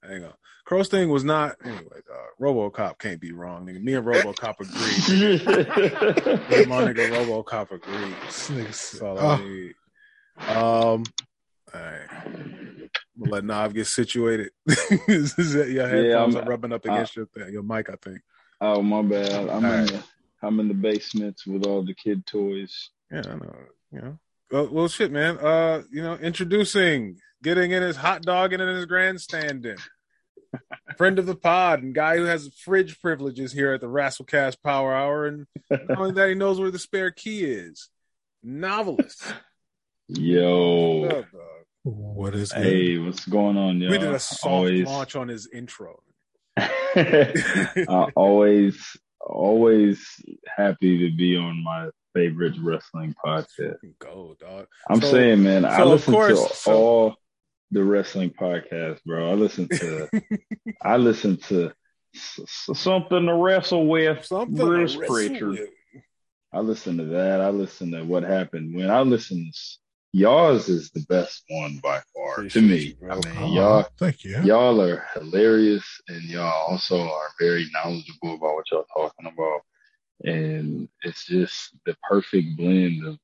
Hang 0.04 0.24
on. 0.26 0.34
Crow 0.66 0.84
Sting 0.84 1.10
was 1.10 1.24
not 1.24 1.56
anyway. 1.64 1.82
Uh, 2.12 2.44
RoboCop 2.44 2.98
can't 3.00 3.20
be 3.20 3.32
wrong. 3.32 3.66
Nigga. 3.66 3.82
Me 3.82 3.94
and 3.94 4.06
RoboCop 4.06 4.56
agree. 4.60 5.48
Me 6.50 6.62
and 6.62 6.68
my 6.68 6.84
nigga 6.84 7.10
RoboCop 7.26 7.72
agrees. 7.72 8.48
That's 8.50 9.02
all 9.02 9.18
I 9.20 9.24
Oh, 9.24 9.38
need. 9.38 9.74
Um, 10.40 11.04
all 11.74 11.82
right. 11.82 12.90
We'll 13.18 13.32
let 13.32 13.46
Nav 13.46 13.74
get 13.74 13.88
situated. 13.88 14.52
Is 15.08 15.36
that 15.54 15.70
your 15.70 15.88
headphones 15.88 16.36
I'm- 16.36 16.46
are 16.46 16.50
rubbing 16.50 16.74
up 16.74 16.84
against 16.86 17.16
your 17.16 17.28
thing, 17.28 17.52
your 17.52 17.64
mic, 17.64 17.90
I 17.90 17.96
think. 18.02 18.20
oh 18.62 18.82
my 18.82 19.02
bad. 19.04 19.32
I'm 19.50 19.64
in 19.64 19.66
Alright. 19.66 19.88
the 19.90 20.04
I'm 20.44 20.60
in 20.60 20.68
the 20.68 20.74
basement 20.74 21.40
with 21.46 21.66
all 21.68 21.84
the 21.84 21.94
kid 21.94 22.26
toys. 22.26 22.90
Yeah, 23.12 23.22
I 23.26 23.36
know. 23.36 23.56
You 23.92 24.02
know. 24.02 24.20
Well, 24.52 24.68
well, 24.70 24.88
shit, 24.90 25.12
man. 25.12 25.38
Uh, 25.38 25.84
you 25.92 26.04
know, 26.04 26.16
introducing, 26.16 27.18
getting 27.42 27.72
in 27.72 27.82
his 27.82 27.96
hot 27.96 28.24
dog 28.24 28.52
and 28.52 28.62
in 28.62 28.76
his 28.76 28.86
grandstanding. 28.86 29.78
Friend 30.98 31.18
of 31.18 31.26
the 31.26 31.36
pod 31.36 31.82
and 31.82 31.96
guy 31.96 32.18
who 32.18 32.26
has 32.26 32.54
fridge 32.66 33.00
privileges 33.00 33.54
here 33.54 33.74
at 33.74 33.80
the 33.80 33.88
Rasslecast 33.88 34.58
Power 34.62 34.94
Hour, 34.94 35.26
and 35.26 35.48
not 35.70 35.98
only 35.98 36.12
that, 36.14 36.30
he 36.30 36.36
knows 36.36 36.60
where 36.60 36.72
the 36.72 36.80
spare 36.80 37.12
key 37.12 37.46
is. 37.46 37.90
Novelist. 38.44 39.24
Yo, 40.10 41.00
What's 41.00 41.14
up, 41.14 41.32
dog? 41.32 41.42
what 41.84 42.36
is 42.36 42.52
good? 42.52 42.64
hey, 42.64 42.98
what's 42.98 43.26
going 43.26 43.56
on, 43.56 43.80
y'all? 43.80 43.92
We 43.92 43.98
did 43.98 44.12
a 44.12 44.20
soft 44.20 44.46
always, 44.46 44.86
launch 44.86 45.16
on 45.16 45.30
his 45.30 45.48
intro. 45.54 46.02
uh, 46.58 48.08
always, 48.16 48.98
always 49.22 50.06
happy 50.46 51.10
to 51.10 51.16
be 51.16 51.38
on 51.38 51.64
my 51.64 51.88
favorite 52.14 52.56
wrestling 52.62 53.16
podcast. 53.24 53.78
Go, 54.00 54.36
dog. 54.40 54.68
I'm 54.90 55.02
So- 55.02 55.12
saying, 55.12 55.44
man, 55.44 55.66
I 55.66 55.78
so, 55.78 55.84
of 55.84 55.90
listen 55.90 56.14
course, 56.14 56.48
to 56.50 56.56
so- 56.56 56.74
all 56.74 57.16
the 57.72 57.84
wrestling 57.84 58.32
podcasts, 58.32 59.04
bro. 59.06 59.30
I 59.32 59.34
listen 59.34 59.68
to, 59.70 60.10
I 60.82 60.98
listen 60.98 61.38
to 61.48 61.72
s- 62.14 62.40
s- 62.70 62.80
something 62.80 63.26
to 63.26 63.34
wrestle 63.34 63.88
with, 63.88 64.26
Something 64.26 64.56
Bruce 64.56 64.96
wrestle 64.98 65.16
Pritchard. 65.16 65.50
with. 65.52 65.70
I 66.54 66.60
listen 66.60 66.98
to 66.98 67.06
that. 67.06 67.40
I 67.40 67.50
listen 67.50 67.92
to 67.92 68.04
what 68.04 68.24
happened 68.24 68.76
when 68.76 68.90
I 68.92 69.00
listen. 69.02 69.50
To, 69.54 69.60
y'all's 70.12 70.68
is 70.68 70.92
the 70.92 71.00
best 71.08 71.44
one 71.48 71.80
by 71.82 72.02
far 72.14 72.44
to 72.44 72.62
me. 72.62 72.98
you. 73.02 73.10
I 73.10 73.16
mean, 73.16 73.24
Oh, 73.38 73.54
y'all, 73.54 73.88
thank 73.98 74.26
you. 74.26 74.38
y'all 74.44 74.82
are 74.82 75.06
hilarious, 75.14 75.86
and 76.10 76.22
y'all 76.24 76.72
also 76.72 77.00
are 77.00 77.30
very 77.40 77.66
knowledgeable 77.72 78.36
about 78.36 78.56
what 78.56 78.66
y'all 78.70 78.84
talking 78.94 79.28
about. 79.34 79.62
And 80.24 80.88
it's 81.04 81.26
just 81.26 81.74
the 81.86 81.96
perfect 82.08 82.56
blend 82.58 83.06
of 83.06 83.18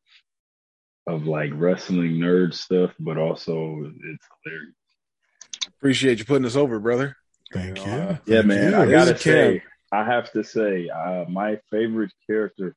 of 1.08 1.26
like 1.26 1.52
wrestling 1.54 2.14
nerd 2.18 2.54
stuff, 2.54 2.92
but 3.00 3.18
also 3.18 3.92
it's 4.04 4.28
hilarious. 4.44 4.74
Appreciate 5.78 6.20
you 6.20 6.26
putting 6.26 6.46
us 6.46 6.56
over, 6.58 6.80
brother. 6.80 7.16
Thank 7.54 7.78
You 7.78 7.86
you. 7.86 7.92
uh, 7.92 8.18
Yeah, 8.26 8.36
Thank 8.42 8.46
man. 8.48 8.72
you. 8.72 8.78
I 8.78 8.92
gotta 8.92 9.12
is 9.16 9.22
Cam. 9.22 9.34
say, 9.54 9.64
I 9.94 10.04
have 10.04 10.32
to 10.34 10.44
say, 10.44 10.90
uh, 10.90 11.24
my 11.30 11.60
favorite 11.72 12.12
character 12.30 12.76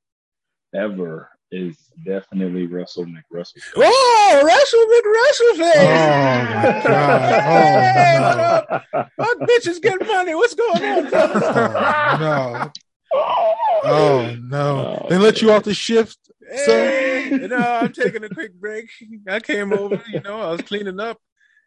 ever 0.75 1.29
is 1.51 1.77
definitely 2.05 2.69
Russell 2.69 3.07
McRussell. 3.07 3.61
Oh, 3.75 4.43
Russell 4.45 4.87
McRussell 4.87 5.57
Oh 5.81 6.45
my 6.55 6.83
god! 6.85 8.83
Oh 9.03 9.09
Fuck 9.17 9.39
bitches 9.49 9.83
get 9.83 10.07
money. 10.07 10.35
What's 10.37 10.55
going 10.55 10.85
on? 10.85 11.05
no! 12.21 12.71
Oh 13.13 14.37
no! 14.43 15.01
Oh! 15.03 15.07
They 15.09 15.19
let 15.19 15.43
you 15.43 15.51
off 15.53 15.65
the 15.65 15.75
shift. 15.75 16.19
Hey, 16.49 17.29
you 17.31 17.49
know, 17.49 17.57
I'm 17.57 17.93
taking 17.93 18.25
a 18.25 18.29
quick 18.29 18.55
break. 18.55 18.91
I 19.29 19.41
came 19.41 19.73
over, 19.73 20.03
you 20.13 20.21
know, 20.21 20.41
I 20.41 20.51
was 20.53 20.63
cleaning 20.63 20.99
up. 21.01 21.19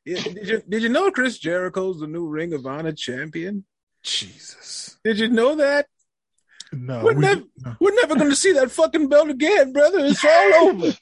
Yeah, 0.05 0.21
Did 0.21 0.47
you 0.47 0.61
did 0.67 0.83
you 0.83 0.89
know 0.89 1.09
Chris 1.11 1.37
Jericho's 1.39 1.99
the 2.01 2.07
new 2.07 2.27
Ring 2.27 2.53
of 2.53 2.65
Honor 2.65 2.91
champion? 2.91 3.65
Jesus! 4.03 4.97
Did 5.03 5.19
you 5.19 5.29
know 5.29 5.55
that? 5.55 5.87
No, 6.73 7.03
We're 7.03 7.13
we 7.13 7.21
never- 7.21 7.43
no. 7.63 7.75
We're 7.79 7.95
never 7.95 8.15
going 8.15 8.29
to 8.29 8.35
see 8.35 8.53
that 8.53 8.71
fucking 8.71 9.07
belt 9.07 9.29
again, 9.29 9.71
brother. 9.73 9.99
It's 10.05 10.25
all 10.25 10.53
over. 10.69 10.93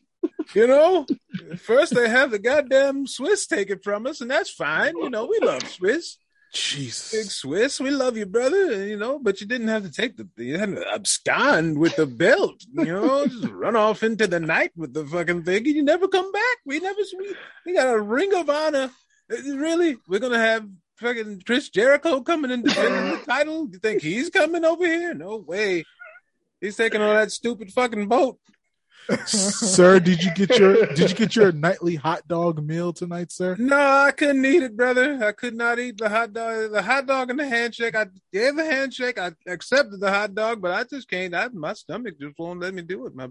You 0.54 0.68
know, 0.68 1.08
first 1.58 1.96
they 1.96 2.08
have 2.10 2.30
the 2.32 2.38
goddamn 2.40 3.08
Swiss 3.08 3.48
take 3.48 3.70
it 3.72 3.84
from 3.84 4.06
us, 4.06 4.22
and 4.22 4.30
that's 4.30 4.52
fine. 4.52 4.96
You 4.98 5.10
know, 5.10 5.26
we 5.26 5.40
love 5.40 5.64
Swiss. 5.68 6.18
Big 7.12 7.26
Swiss, 7.32 7.80
we 7.80 7.92
love 7.92 8.18
you, 8.18 8.26
brother. 8.26 8.86
You 8.86 8.98
know, 8.98 9.20
but 9.20 9.40
you 9.40 9.48
didn't 9.48 9.70
have 9.70 9.84
to 9.84 9.92
take 9.92 10.18
the, 10.18 10.28
you 10.38 10.58
had 10.58 10.76
to 10.76 10.86
abscond 10.94 11.78
with 11.80 11.96
the 11.96 12.06
belt. 12.06 12.64
You 12.74 12.86
know, 12.86 13.26
just 13.28 13.48
run 13.48 13.76
off 13.76 14.04
into 14.04 14.28
the 14.28 14.40
night 14.40 14.72
with 14.76 14.94
the 14.94 15.06
fucking 15.06 15.44
thing, 15.44 15.66
and 15.66 15.76
you 15.76 15.84
never 15.84 16.08
come 16.08 16.32
back. 16.32 16.58
We 16.66 16.80
never, 16.80 17.00
we, 17.18 17.36
we 17.66 17.74
got 17.74 17.94
a 17.94 18.00
ring 18.00 18.34
of 18.34 18.50
honor. 18.50 18.92
Uh, 19.32 19.56
Really, 19.56 19.98
we're 20.08 20.20
gonna 20.20 20.38
have 20.38 20.68
fucking 20.98 21.44
Chris 21.46 21.70
Jericho 21.70 22.22
coming 22.22 22.52
and 22.52 22.64
defending 22.64 23.12
the 23.18 23.26
title. 23.26 23.68
You 23.72 23.80
think 23.80 24.02
he's 24.02 24.30
coming 24.30 24.66
over 24.66 24.86
here? 24.86 25.14
No 25.14 25.38
way. 25.38 25.86
He's 26.60 26.76
taking 26.76 27.02
on 27.02 27.16
that 27.16 27.32
stupid 27.32 27.72
fucking 27.72 28.08
boat. 28.08 28.38
Sir, 29.26 30.00
did 30.00 30.24
you 30.24 30.34
get 30.34 30.58
your 30.58 30.86
did 30.88 31.12
you 31.12 31.16
get 31.16 31.36
your 31.36 31.52
nightly 31.52 31.96
hot 31.96 32.28
dog 32.28 32.64
meal 32.66 32.94
tonight, 32.94 33.32
sir? 33.32 33.56
No, 33.60 33.78
I 33.78 34.12
couldn't 34.12 34.46
eat 34.46 34.64
it, 34.64 34.76
brother. 34.76 35.24
I 35.24 35.32
could 35.32 35.56
not 35.56 35.80
eat 35.80 35.98
the 35.98 36.10
hot 36.10 36.34
dog. 36.34 36.72
The 36.72 36.82
hot 36.82 37.06
dog 37.06 37.30
and 37.30 37.40
the 37.40 37.48
handshake. 37.48 37.96
I 37.96 38.08
gave 38.32 38.56
the 38.56 38.66
handshake. 38.66 39.20
I 39.20 39.32
accepted 39.48 40.00
the 40.00 40.12
hot 40.12 40.36
dog, 40.36 40.62
but 40.62 40.72
I 40.72 40.84
just 40.84 41.10
can't. 41.10 41.36
I, 41.36 41.48
my 41.50 41.74
stomach 41.74 42.20
just 42.20 42.38
won't 42.38 42.60
let 42.60 42.74
me 42.74 42.82
do 42.82 43.06
it. 43.08 43.16
My, 43.16 43.30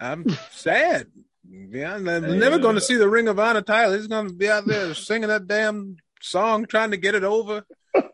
I'm 0.00 0.26
sad. 0.50 1.06
Yeah, 1.48 1.94
I'm 1.94 2.04
never 2.04 2.58
going 2.58 2.76
to 2.76 2.82
uh, 2.82 2.84
see 2.84 2.96
the 2.96 3.08
Ring 3.08 3.28
of 3.28 3.38
Honor 3.38 3.62
title. 3.62 3.94
He's 3.94 4.06
going 4.06 4.28
to 4.28 4.34
be 4.34 4.48
out 4.48 4.66
there 4.66 4.94
singing 4.94 5.28
that 5.28 5.46
damn 5.46 5.96
song, 6.20 6.66
trying 6.66 6.90
to 6.90 6.96
get 6.96 7.14
it 7.14 7.24
over. 7.24 7.64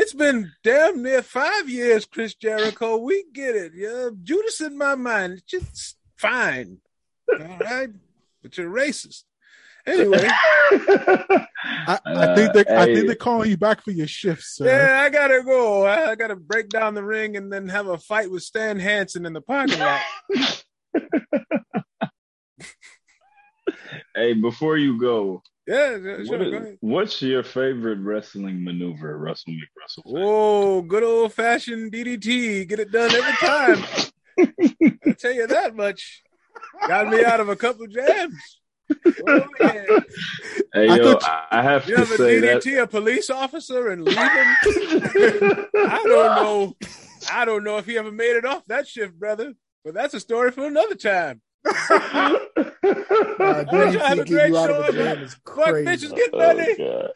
It's 0.00 0.14
been 0.14 0.52
damn 0.62 1.02
near 1.02 1.22
five 1.22 1.68
years, 1.68 2.04
Chris 2.04 2.32
Jericho. 2.32 2.98
We 2.98 3.24
get 3.34 3.56
it. 3.56 3.72
Yeah, 3.74 4.10
Judas 4.22 4.60
in 4.60 4.78
my 4.78 4.94
mind. 4.94 5.32
It's 5.32 5.42
just 5.42 5.97
fine. 6.18 6.78
All 7.32 7.58
right, 7.60 7.90
but 8.42 8.56
you're 8.56 8.70
racist. 8.70 9.24
Anyway. 9.86 10.18
I, 10.70 11.98
I 12.04 12.34
think 12.34 12.52
they 12.52 12.66
I 12.66 12.84
hey. 12.84 12.94
think 12.94 13.06
they're 13.06 13.16
calling 13.16 13.48
you 13.48 13.56
back 13.56 13.82
for 13.82 13.90
your 13.90 14.06
shift, 14.06 14.42
sir. 14.42 14.66
Yeah, 14.66 15.00
I 15.00 15.08
gotta 15.08 15.42
go. 15.42 15.84
I, 15.84 16.10
I 16.10 16.14
gotta 16.14 16.36
break 16.36 16.68
down 16.68 16.94
the 16.94 17.02
ring 17.02 17.36
and 17.36 17.50
then 17.50 17.68
have 17.68 17.86
a 17.86 17.96
fight 17.96 18.30
with 18.30 18.42
Stan 18.42 18.78
Hansen 18.78 19.24
in 19.24 19.32
the 19.32 19.40
parking 19.40 19.78
lot. 19.78 20.00
Hey, 24.14 24.32
before 24.32 24.76
you 24.76 24.98
go, 24.98 25.44
Yeah, 25.68 25.96
yeah, 25.96 26.24
sure, 26.24 26.38
what 26.38 26.50
go 26.50 26.76
what's 26.80 27.22
your 27.22 27.44
favorite 27.44 28.00
wrestling 28.00 28.64
maneuver, 28.64 29.16
Russell 29.16 29.52
McRussell? 29.52 30.10
Whoa, 30.10 30.82
good 30.82 31.04
old 31.04 31.34
fashioned 31.34 31.92
DDT. 31.92 32.66
Get 32.66 32.80
it 32.80 32.90
done 32.90 33.12
every 33.12 33.32
time. 33.34 34.10
I 34.38 35.12
tell 35.18 35.32
you 35.32 35.46
that 35.46 35.74
much. 35.74 36.22
Got 36.86 37.08
me 37.08 37.24
out 37.24 37.40
of 37.40 37.48
a 37.48 37.56
couple 37.56 37.86
jams. 37.86 38.34
Oh, 39.28 39.44
yeah. 39.60 39.84
Hey, 40.72 40.88
I 40.88 40.96
yo, 40.96 41.12
thought 41.12 41.24
I, 41.24 41.58
I 41.58 41.62
have 41.62 41.88
You 41.88 41.96
to 41.96 42.02
ever 42.02 42.16
say 42.16 42.38
that. 42.40 42.62
DDT 42.62 42.82
a 42.82 42.86
police 42.86 43.30
officer 43.30 43.88
and 43.88 44.04
leave 44.04 44.16
him? 44.16 44.56
I 44.66 46.02
don't 46.04 46.36
know. 46.36 46.76
I 47.30 47.44
don't 47.44 47.64
know 47.64 47.78
if 47.78 47.86
he 47.86 47.98
ever 47.98 48.12
made 48.12 48.36
it 48.36 48.44
off 48.44 48.64
that 48.66 48.86
shift, 48.88 49.18
brother. 49.18 49.54
But 49.84 49.94
that's 49.94 50.14
a 50.14 50.20
story 50.20 50.50
for 50.50 50.66
another 50.66 50.94
time. 50.94 51.40
Uh, 51.64 51.70
I 53.40 53.64
want 53.72 53.92
you 53.92 53.98
to 53.98 54.04
have 54.06 54.18
a 54.18 54.24
great 54.24 54.52
show. 54.52 54.80
of 54.80 54.88
a 54.88 54.92
jam 54.92 55.26
Fuck 55.28 55.44
crazy. 55.44 56.06
bitches, 56.08 56.16
get 56.16 56.30
Oh, 56.32 56.38
money. 56.38 56.76
God. 56.76 57.10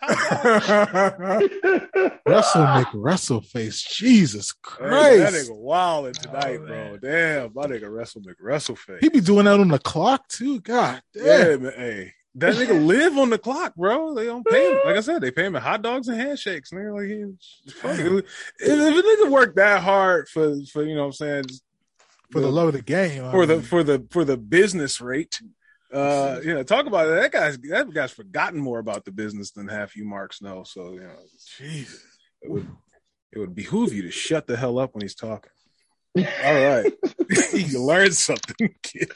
Russell 2.27 2.65
McRussell 2.67 3.45
face. 3.45 3.83
Jesus 3.83 4.55
Hey, 4.79 5.19
that 5.19 5.31
Christ. 5.33 5.51
nigga 5.51 5.57
wilding 5.57 6.15
tonight, 6.15 6.61
Oh, 6.63 6.67
bro. 6.67 6.91
man. 6.93 6.99
Damn, 7.03 7.53
my 7.55 7.67
nigga 7.67 7.91
Russell 7.91 8.23
McRussell 8.23 8.79
face. 8.79 8.99
He 9.01 9.09
be 9.09 9.21
doing 9.21 9.45
that 9.47 9.59
on 9.61 9.69
the 9.69 9.79
clock 9.79 10.29
too. 10.29 10.61
God 10.61 11.03
damn. 11.15 11.25
yeah, 11.25 11.57
man. 11.57 11.73
Hey, 11.77 12.13
that 12.37 12.55
nigga 12.55 12.85
live 12.87 13.19
on 13.19 13.31
the 13.31 13.39
clock, 13.39 13.75
bro. 13.75 14.15
They 14.15 14.25
don't 14.27 14.47
pay 14.47 14.71
him. 14.73 14.81
Like 14.85 14.97
I 14.97 15.01
said, 15.01 15.21
they 15.23 15.31
pay 15.31 15.47
him 15.47 15.57
in 15.57 15.63
hot 15.63 15.83
dogs 15.83 16.09
and 16.09 16.21
handshakes. 16.21 16.71
Nigga, 16.71 16.95
like 16.95 17.09
he, 17.09 17.25
fuck 17.73 17.99
it. 17.99 18.07
If, 18.07 18.25
if 18.61 18.71
a 18.71 19.03
nigga 19.27 19.31
worked 19.31 19.57
that 19.57 19.83
hard 19.83 20.29
for, 20.29 20.55
for 20.73 20.85
you 20.85 20.95
know 20.95 21.01
what 21.03 21.07
I'm 21.09 21.13
saying, 21.13 21.45
For 22.33 22.41
the 22.41 22.51
love 22.51 22.69
of 22.69 22.75
the 22.75 22.83
game. 22.83 23.25
I 23.25 23.31
for 23.31 23.47
the 23.47 23.57
mean, 23.57 23.63
for 23.63 23.83
the 23.83 24.07
for 24.11 24.25
the 24.25 24.37
business 24.37 25.01
rate. 25.01 25.41
Uh, 25.93 26.41
you 26.43 26.55
know, 26.55 26.63
talk 26.63 26.87
about 26.87 27.07
it. 27.07 27.21
That 27.21 27.33
guy's 27.33 27.59
that 27.59 27.93
guy's 27.93 28.11
forgotten 28.11 28.59
more 28.59 28.79
about 28.79 29.05
the 29.05 29.13
business 29.13 29.51
than 29.51 29.69
half 29.69 29.95
you 29.95 30.07
marks 30.07 30.41
know. 30.41 30.65
So 30.65 30.93
you 30.93 31.01
know, 31.01 31.17
Jesus. 31.59 32.03
it 32.41 32.51
would 32.51 32.67
it 33.33 33.39
would 33.39 33.55
behoove 33.55 33.93
you 33.93 34.03
to 34.03 34.11
shut 34.11 34.47
the 34.47 34.57
hell 34.57 34.79
up 34.79 34.95
when 34.95 35.03
he's 35.03 35.15
talking. 35.15 35.53
All 36.17 36.25
right, 36.25 36.93
you 37.53 37.85
learned 37.85 38.15
something, 38.15 38.75
kid. 38.83 39.13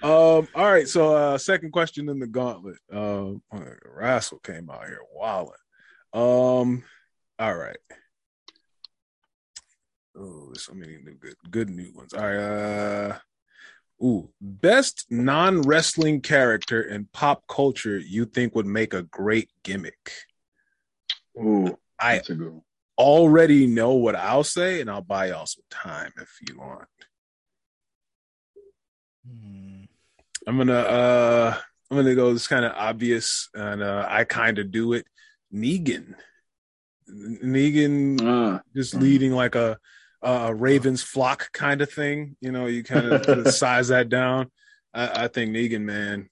Um. 0.00 0.46
All 0.54 0.70
right. 0.70 0.86
So, 0.86 1.14
uh, 1.14 1.38
second 1.38 1.72
question 1.72 2.08
in 2.08 2.20
the 2.20 2.28
gauntlet. 2.28 2.76
Um, 2.92 3.42
Russell 3.84 4.38
came 4.38 4.70
out 4.70 4.86
here 4.86 5.00
wilding. 5.12 5.52
Um. 6.12 6.84
All 7.38 7.54
right. 7.54 7.78
Oh, 10.20 10.46
there's 10.46 10.64
so 10.64 10.74
many 10.74 10.98
new 10.98 11.14
good, 11.14 11.36
good 11.50 11.70
new 11.70 11.92
ones. 11.94 12.12
All 12.12 12.22
right. 12.22 12.36
Uh, 12.36 13.18
ooh, 14.02 14.30
best 14.40 15.06
non 15.10 15.62
wrestling 15.62 16.20
character 16.20 16.82
in 16.82 17.08
pop 17.12 17.44
culture 17.46 17.98
you 17.98 18.24
think 18.24 18.54
would 18.54 18.66
make 18.66 18.94
a 18.94 19.02
great 19.02 19.50
gimmick? 19.62 20.12
Ooh, 21.36 21.78
I 22.00 22.16
that's 22.16 22.30
a 22.30 22.34
good 22.34 22.50
one. 22.52 22.62
already 22.98 23.66
know 23.66 23.92
what 23.92 24.16
I'll 24.16 24.42
say, 24.44 24.80
and 24.80 24.90
I'll 24.90 25.02
buy 25.02 25.28
y'all 25.28 25.46
some 25.46 25.64
time 25.70 26.12
if 26.20 26.30
you 26.48 26.58
want. 26.58 26.88
Hmm. 29.24 29.84
I'm 30.46 30.56
gonna 30.56 30.72
uh 30.72 31.56
I'm 31.90 31.96
gonna 31.96 32.14
go 32.14 32.32
this 32.32 32.48
kind 32.48 32.64
of 32.64 32.72
obvious 32.74 33.50
and 33.54 33.82
uh 33.82 34.06
I 34.08 34.24
kind 34.24 34.58
of 34.58 34.70
do 34.72 34.94
it. 34.94 35.06
Negan. 35.54 36.14
Negan 37.08 38.20
Uh, 38.20 38.60
just 38.74 38.94
Mhm. 38.94 39.00
leading 39.02 39.32
like 39.32 39.54
a 39.54 39.78
a 40.22 40.54
Ravens 40.54 41.02
flock 41.02 41.52
kind 41.52 41.80
of 41.80 41.90
thing. 41.90 42.36
You 42.40 42.52
know, 42.52 42.66
you 42.66 42.82
kind 42.82 43.06
of 43.06 43.48
size 43.54 43.88
that 43.88 44.08
down. 44.08 44.50
I, 44.94 45.24
I 45.24 45.28
think 45.28 45.52
Negan, 45.52 45.82
man, 45.82 46.28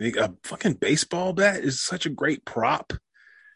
a 0.00 0.32
fucking 0.44 0.74
baseball 0.74 1.32
bat 1.32 1.60
is 1.60 1.82
such 1.82 2.06
a 2.06 2.10
great 2.10 2.44
prop. 2.44 2.92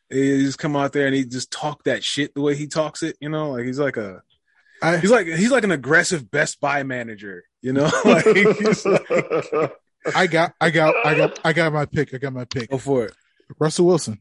He 0.09 0.43
just 0.43 0.59
come 0.59 0.75
out 0.75 0.93
there 0.93 1.07
and 1.07 1.15
he 1.15 1.25
just 1.25 1.53
talk 1.53 1.85
that 1.85 2.03
shit 2.03 2.35
the 2.35 2.41
way 2.41 2.57
he 2.57 2.67
talks 2.67 3.03
it. 3.03 3.17
You 3.21 3.29
know, 3.29 3.53
like 3.53 3.65
he's 3.65 3.79
like 3.79 3.97
a 3.97 4.23
I, 4.83 4.97
he's 4.99 5.11
like 5.11 5.27
he's 5.27 5.51
like 5.51 5.65
an 5.65 5.71
aggressive 5.71 6.31
Best 6.31 6.61
Buy 6.61 6.83
manager. 6.83 7.45
You 7.63 7.73
know, 7.73 7.91
like 8.05 8.27
like, 8.27 9.73
I 10.17 10.27
got, 10.27 10.55
I 10.61 10.71
got, 10.71 10.95
I 11.07 11.15
got, 11.15 11.41
I 11.45 11.53
got 11.53 11.73
my 11.73 11.85
pick. 11.85 12.15
I 12.15 12.19
got 12.19 12.33
my 12.33 12.47
pick. 12.47 12.71
go 12.71 12.79
for 12.79 13.05
it. 13.05 13.13
Russell 13.59 13.87
Wilson. 13.87 14.21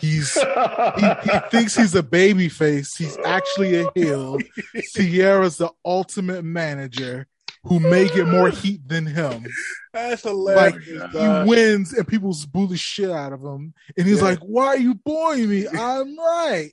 He's 0.00 0.34
he, 0.34 0.40
he 0.40 1.38
thinks 1.50 1.74
he's 1.76 1.94
a 1.94 2.02
baby 2.02 2.48
face. 2.48 2.96
He's 2.96 3.16
actually 3.24 3.76
a 3.80 3.88
heel. 3.94 4.38
Sierra's 4.82 5.56
the 5.58 5.70
ultimate 5.84 6.44
manager 6.44 7.26
who 7.64 7.80
may 7.80 8.08
get 8.08 8.26
more 8.28 8.50
heat 8.50 8.86
than 8.86 9.04
him. 9.06 9.46
That's 9.92 10.22
hilarious. 10.22 10.86
Like 10.86 11.44
he 11.44 11.48
wins 11.48 11.92
and 11.92 12.06
people 12.06 12.34
boo 12.52 12.66
the 12.66 12.76
shit 12.76 13.10
out 13.10 13.32
of 13.32 13.40
him. 13.42 13.74
And 13.96 14.06
he's 14.06 14.18
Yeah. 14.18 14.24
like, 14.24 14.38
Why 14.40 14.66
are 14.68 14.76
you 14.78 14.94
booing 14.94 15.48
me? 15.48 15.66
I'm 15.72 16.16
right. 16.18 16.70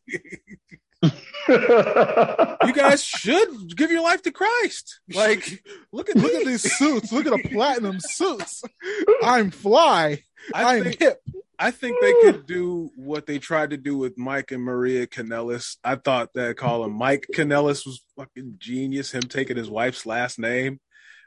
you 1.03 2.73
guys 2.73 3.03
should 3.03 3.75
give 3.75 3.91
your 3.91 4.01
life 4.01 4.21
to 4.23 4.31
Christ. 4.31 4.99
Like, 5.13 5.63
Look 5.91 6.09
at 6.09 6.15
look 6.15 6.33
at 6.33 6.45
these 6.45 6.71
suits. 6.77 7.11
Look 7.11 7.25
at 7.25 7.31
the 7.41 7.49
platinum 7.49 7.99
suits. 7.99 8.63
I'm 9.23 9.51
fly. 9.51 10.23
I 10.53 10.77
I'm 10.77 10.83
think 10.83 10.99
hip. 10.99 11.21
I 11.57 11.71
think 11.71 11.97
they 12.01 12.13
could 12.21 12.45
do 12.45 12.91
what 12.95 13.25
they 13.25 13.39
tried 13.39 13.69
to 13.69 13.77
do 13.77 13.97
with 13.97 14.17
Mike 14.17 14.51
and 14.51 14.61
Maria 14.61 15.07
Kanellis. 15.07 15.77
I 15.83 15.95
thought 15.95 16.33
that 16.33 16.57
call 16.57 16.83
him 16.83 16.91
Mike 16.93 17.27
Kanellis 17.33 17.85
was 17.85 18.03
fucking 18.17 18.55
genius. 18.57 19.11
Him 19.11 19.21
taking 19.21 19.57
his 19.57 19.69
wife's 19.69 20.05
last 20.05 20.37
name, 20.37 20.79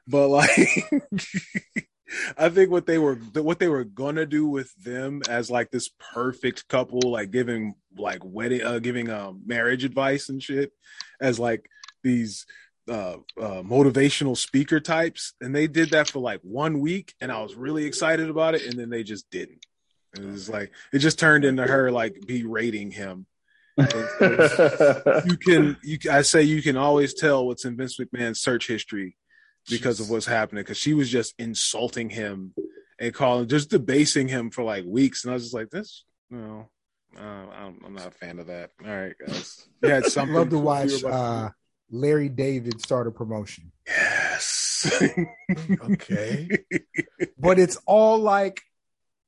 but 0.07 0.29
like, 0.29 0.51
I 2.39 2.49
think 2.51 2.71
what 2.71 2.87
they 2.87 2.99
were 2.99 3.17
what 3.35 3.59
they 3.59 3.69
were 3.69 3.85
gonna 3.85 4.27
do 4.27 4.47
with 4.47 4.75
them 4.77 5.23
as 5.29 5.51
like 5.51 5.71
this 5.71 5.91
perfect 6.13 6.69
couple, 6.69 7.01
like 7.11 7.31
giving 7.31 7.75
like 7.97 8.21
wedding, 8.23 8.63
uh, 8.63 8.81
giving 8.81 9.11
um 9.11 9.43
marriage 9.47 9.85
advice 9.85 10.29
and 10.29 10.43
shit, 10.43 10.73
as 11.21 11.39
like 11.39 11.69
these 12.03 12.45
uh, 12.89 13.17
uh 13.41 13.63
motivational 13.63 14.37
speaker 14.37 14.81
types, 14.81 15.35
and 15.41 15.55
they 15.55 15.67
did 15.67 15.91
that 15.91 16.09
for 16.09 16.21
like 16.21 16.41
one 16.43 16.81
week, 16.81 17.15
and 17.21 17.31
I 17.31 17.43
was 17.43 17.55
really 17.55 17.85
excited 17.85 18.31
about 18.31 18.55
it, 18.55 18.67
and 18.67 18.79
then 18.79 18.91
they 18.91 19.03
just 19.03 19.31
didn't. 19.31 19.65
It 20.17 20.25
was 20.25 20.49
like 20.49 20.73
it 20.93 20.99
just 20.99 21.19
turned 21.19 21.45
into 21.45 21.67
her 21.67 21.91
like 21.91 22.17
berating 22.27 22.91
him. 22.91 23.27
You 23.79 25.37
can 25.37 25.77
you 25.85 25.99
I 26.11 26.23
say 26.23 26.43
you 26.43 26.63
can 26.63 26.77
always 26.77 27.15
tell 27.15 27.47
what's 27.47 27.65
in 27.65 27.77
Vince 27.77 27.99
McMahon's 27.99 28.41
search 28.41 28.67
history 28.67 29.17
because 29.69 30.01
of 30.01 30.11
what's 30.11 30.27
happening 30.27 30.63
because 30.63 30.79
she 30.79 30.95
was 30.95 31.09
just 31.11 31.35
insulting 31.39 32.11
him 32.11 32.55
and 32.99 33.15
calling 33.15 33.47
just 33.47 33.71
debasing 33.71 34.27
him 34.27 34.51
for 34.51 34.65
like 34.65 34.85
weeks 34.85 35.25
and 35.25 35.31
I 35.31 35.35
was 35.35 35.45
just 35.45 35.55
like 35.55 35.71
this 35.71 36.05
no 36.31 36.69
uh, 37.17 37.21
I'm, 37.21 37.81
I'm 37.85 37.95
not 37.95 38.09
a 38.09 38.11
fan 38.11 38.39
of 38.39 38.47
that. 38.47 38.71
All 38.85 38.95
right, 38.95 39.15
guys. 39.27 39.67
Yeah, 39.83 39.97
I 40.05 40.09
something. 40.09 40.35
love 40.35 40.51
to 40.51 40.59
watch 40.59 41.03
uh, 41.03 41.49
Larry 41.91 42.29
David 42.29 42.81
start 42.81 43.07
a 43.07 43.11
promotion, 43.11 43.73
yes. 43.87 44.91
Okay. 45.83 46.49
but 47.39 47.59
it's 47.59 47.79
all 47.87 48.19
like 48.19 48.61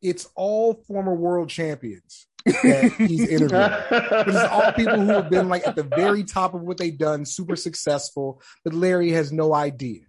it's 0.03 0.29
all 0.35 0.75
former 0.87 1.15
world 1.15 1.49
champions 1.49 2.27
that 2.47 2.93
he's 2.99 3.29
interviewing. 3.29 3.71
It's 3.91 4.49
all 4.51 4.73
people 4.73 4.99
who 4.99 5.13
have 5.13 5.29
been 5.29 5.49
like 5.49 5.67
at 5.67 5.77
the 5.77 5.83
very 5.83 6.25
top 6.25 6.55
of 6.55 6.63
what 6.63 6.79
they've 6.79 6.97
done, 6.97 7.25
super 7.25 7.57
successful, 7.57 8.41
but 8.65 8.73
Larry 8.73 9.11
has 9.11 9.33
no 9.33 9.53
idea. 9.55 10.03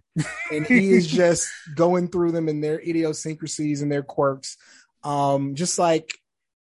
And 0.50 0.66
he 0.66 0.92
is 0.92 1.06
just 1.06 1.48
going 1.74 2.08
through 2.08 2.32
them 2.32 2.48
and 2.48 2.62
their 2.62 2.78
idiosyncrasies 2.80 3.82
and 3.82 3.90
their 3.90 4.02
quirks. 4.02 4.56
Um, 5.04 5.54
just 5.54 5.78
like 5.78 6.14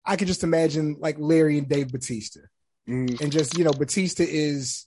I 0.04 0.16
could 0.16 0.28
just 0.28 0.44
imagine 0.44 0.96
like 1.00 1.16
Larry 1.18 1.58
and 1.58 1.68
Dave 1.68 1.92
Batista. 1.92 2.40
Mm, 2.88 3.20
And 3.20 3.30
just, 3.30 3.58
you 3.58 3.64
know, 3.64 3.72
Batista 3.72 4.24
is, 4.26 4.86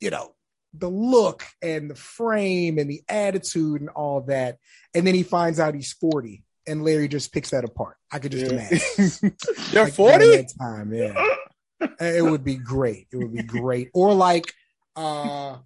you 0.00 0.10
know, 0.10 0.34
the 0.74 0.88
look 0.88 1.44
and 1.62 1.90
the 1.90 1.94
frame 1.94 2.78
and 2.78 2.88
the 2.88 3.02
attitude 3.08 3.80
and 3.80 3.90
all 3.90 4.22
that. 4.22 4.58
And 4.94 5.06
then 5.06 5.14
he 5.14 5.22
finds 5.22 5.58
out 5.58 5.74
he's 5.74 5.92
40 5.92 6.42
and 6.66 6.84
Larry 6.84 7.08
just 7.08 7.32
picks 7.32 7.50
that 7.50 7.64
apart. 7.64 7.96
I 8.10 8.18
could 8.18 8.32
just 8.32 8.52
yeah. 8.52 8.68
imagine. 8.68 9.36
You're 9.72 9.86
40? 9.88 10.18
during 10.18 10.36
that 10.36 10.52
time, 10.58 10.94
yeah. 10.94 11.86
it 12.00 12.22
would 12.22 12.44
be 12.44 12.56
great. 12.56 13.08
It 13.12 13.16
would 13.16 13.32
be 13.32 13.42
great. 13.42 13.90
Or 13.94 14.14
like 14.14 14.52
uh 14.96 15.56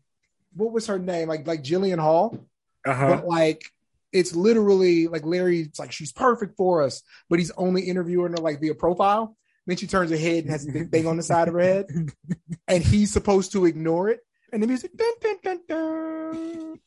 what 0.54 0.72
was 0.72 0.86
her 0.86 0.98
name? 0.98 1.28
Like 1.28 1.46
like 1.46 1.62
Jillian 1.62 1.98
Hall. 1.98 2.38
Uh-huh. 2.86 3.16
But 3.16 3.26
like 3.26 3.64
it's 4.12 4.34
literally 4.34 5.08
like 5.08 5.26
Larry's 5.26 5.78
like 5.78 5.92
she's 5.92 6.12
perfect 6.12 6.56
for 6.56 6.82
us, 6.82 7.02
but 7.28 7.38
he's 7.38 7.50
only 7.58 7.82
interviewing 7.82 8.32
her 8.32 8.38
like 8.38 8.60
via 8.60 8.74
profile. 8.74 9.36
Then 9.66 9.76
she 9.76 9.86
turns 9.86 10.10
her 10.10 10.16
head 10.16 10.44
and 10.44 10.50
has 10.50 10.68
a 10.68 10.72
big 10.72 10.90
thing 10.90 11.06
on 11.06 11.16
the 11.16 11.22
side 11.22 11.48
of 11.48 11.54
her 11.54 11.60
head, 11.60 11.86
and 12.68 12.84
he's 12.84 13.12
supposed 13.12 13.52
to 13.52 13.64
ignore 13.64 14.10
it. 14.10 14.20
And 14.54 14.62
the 14.62 14.66
music, 14.68 14.92
dun, 14.96 15.12
dun, 15.20 15.36
dun, 15.42 15.60
dun. 15.68 16.80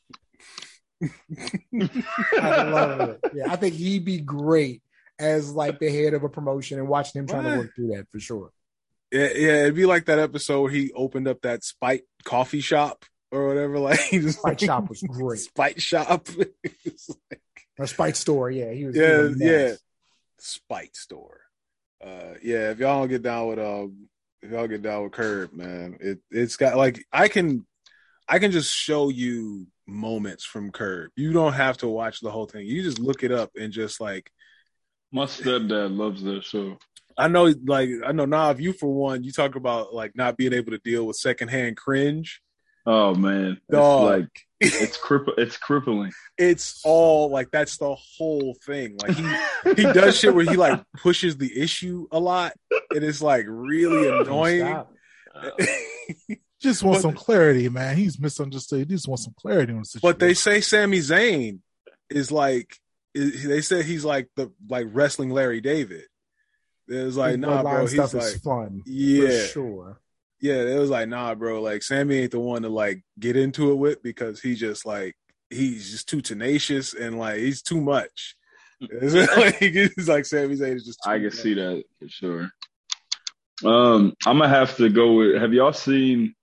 I 2.40 2.62
love 2.62 3.00
it. 3.10 3.20
Yeah, 3.34 3.52
I 3.52 3.56
think 3.56 3.74
he'd 3.74 4.04
be 4.06 4.20
great 4.20 4.82
as 5.18 5.52
like 5.52 5.78
the 5.78 5.90
head 5.90 6.14
of 6.14 6.24
a 6.24 6.28
promotion 6.30 6.78
and 6.78 6.88
watching 6.88 7.20
him 7.20 7.26
trying 7.26 7.44
to 7.44 7.58
work 7.58 7.74
through 7.74 7.88
that 7.88 8.06
for 8.10 8.18
sure. 8.20 8.52
Yeah, 9.12 9.28
yeah, 9.34 9.62
it'd 9.62 9.74
be 9.74 9.84
like 9.86 10.06
that 10.06 10.18
episode 10.18 10.62
where 10.62 10.70
he 10.70 10.92
opened 10.94 11.28
up 11.28 11.42
that 11.42 11.62
Spite 11.62 12.04
coffee 12.24 12.60
shop 12.60 13.04
or 13.30 13.46
whatever. 13.48 13.78
Like 13.80 14.00
he 14.00 14.18
just 14.18 14.38
Spite 14.38 14.60
shop 14.60 14.88
was 14.88 15.02
great. 15.08 15.40
Spite 15.40 15.82
shop. 15.82 16.26
It's 16.84 17.10
like- 17.30 17.42
Or 17.78 17.86
Spite 17.86 18.16
store, 18.16 18.50
yeah, 18.50 18.72
he 18.72 18.86
was. 18.86 18.96
yeah, 18.96 19.28
yeah. 19.36 19.68
mess. 19.68 19.78
Spite 20.38 20.96
store. 20.96 21.40
Uh, 22.02 22.34
yeah. 22.42 22.70
If 22.70 22.78
y'all 22.78 23.00
don't 23.00 23.08
get 23.08 23.22
down 23.22 23.48
with 23.48 23.58
um, 23.58 24.08
if 24.42 24.50
y'all 24.50 24.68
get 24.68 24.82
down 24.82 25.02
with 25.04 25.12
Curb, 25.12 25.52
man, 25.52 25.96
it 26.00 26.18
it's 26.30 26.56
got 26.56 26.76
like 26.76 27.04
I 27.12 27.28
can, 27.28 27.66
I 28.28 28.38
can 28.38 28.50
just 28.50 28.74
show 28.74 29.08
you 29.08 29.66
moments 29.86 30.44
from 30.44 30.70
Curb. 30.70 31.10
You 31.16 31.32
don't 31.32 31.54
have 31.54 31.78
to 31.78 31.88
watch 31.88 32.20
the 32.20 32.30
whole 32.30 32.46
thing. 32.46 32.66
You 32.66 32.82
just 32.82 32.98
look 32.98 33.22
it 33.22 33.32
up 33.32 33.50
and 33.58 33.72
just 33.72 34.00
like 34.00 34.30
My 35.12 35.24
stepdad 35.24 35.96
loves 35.96 36.22
that 36.22 36.44
show. 36.44 36.76
I 37.16 37.26
know, 37.28 37.52
like 37.66 37.90
I 38.06 38.12
know 38.12 38.26
now. 38.26 38.50
If 38.50 38.60
you 38.60 38.72
for 38.72 38.92
one, 38.92 39.24
you 39.24 39.32
talk 39.32 39.56
about 39.56 39.92
like 39.92 40.12
not 40.14 40.36
being 40.36 40.52
able 40.52 40.70
to 40.72 40.78
deal 40.78 41.04
with 41.06 41.16
secondhand 41.16 41.76
cringe. 41.76 42.40
Oh 42.86 43.14
man, 43.14 43.60
Dog. 43.70 44.04
like 44.04 44.47
it's 44.60 44.98
cripp- 44.98 45.38
it's 45.38 45.56
crippling. 45.56 46.12
it's 46.36 46.80
all 46.84 47.30
like 47.30 47.50
that's 47.50 47.76
the 47.78 47.94
whole 47.94 48.56
thing. 48.64 48.96
Like 49.00 49.16
he 49.16 49.74
he 49.76 49.82
does 49.92 50.18
shit 50.18 50.34
where 50.34 50.44
he 50.44 50.56
like 50.56 50.82
pushes 50.96 51.36
the 51.36 51.60
issue 51.60 52.06
a 52.10 52.18
lot, 52.18 52.52
and 52.90 53.04
it's 53.04 53.22
like 53.22 53.44
really 53.48 54.08
annoying. 54.08 54.84
Just 56.60 56.82
want 56.82 56.96
But- 56.96 57.02
some 57.02 57.14
clarity, 57.14 57.68
man. 57.68 57.96
He's 57.96 58.18
misunderstood. 58.18 58.80
He 58.80 58.84
just 58.86 59.06
want 59.06 59.20
some 59.20 59.34
clarity 59.38 59.72
on 59.72 59.78
the 59.78 59.84
situation. 59.84 60.08
but 60.12 60.18
they 60.18 60.34
say 60.34 60.60
Sami 60.60 60.98
Zayn 60.98 61.60
is 62.10 62.32
like 62.32 62.76
is, 63.14 63.44
they 63.44 63.60
said 63.60 63.84
he's 63.84 64.04
like 64.04 64.28
the 64.34 64.50
like 64.68 64.88
wrestling 64.90 65.30
Larry 65.30 65.60
David. 65.60 66.02
It's 66.88 67.16
like 67.16 67.32
His 67.32 67.38
nah, 67.38 67.62
bro. 67.62 67.86
He's 67.86 67.96
like 68.14 68.42
fun, 68.42 68.82
yeah, 68.86 69.28
for 69.28 69.46
sure. 69.46 70.00
Yeah. 70.40 70.62
It 70.62 70.78
was 70.78 70.90
like 70.90 71.08
nah, 71.08 71.34
bro. 71.34 71.60
Like 71.62 71.82
Sami 71.82 72.16
ain't 72.18 72.30
the 72.32 72.40
one 72.40 72.62
to 72.62 72.68
like 72.68 73.02
get 73.18 73.36
into 73.36 73.70
it 73.72 73.76
with 73.76 74.02
because 74.02 74.40
he 74.40 74.54
just 74.54 74.84
like 74.86 75.16
he's 75.50 75.90
just 75.90 76.08
too 76.08 76.20
tenacious 76.20 76.94
and 76.94 77.18
like 77.18 77.38
he's 77.38 77.62
too 77.62 77.80
much. 77.80 78.34
It's 78.80 79.36
like, 79.36 79.56
he's 79.56 80.08
like 80.08 80.24
Sami 80.24 80.54
Zayn 80.54 80.76
is 80.76 80.84
just. 80.84 81.00
Too 81.04 81.10
I 81.10 81.14
can 81.16 81.24
much. 81.24 81.34
see 81.34 81.54
that 81.54 81.82
for 81.98 82.08
sure. 82.08 82.48
Um, 83.64 84.14
I'm 84.24 84.38
gonna 84.38 84.48
have 84.48 84.76
to 84.76 84.88
go 84.88 85.14
with. 85.14 85.40
Have 85.40 85.52
y'all 85.52 85.72
seen 85.72 86.34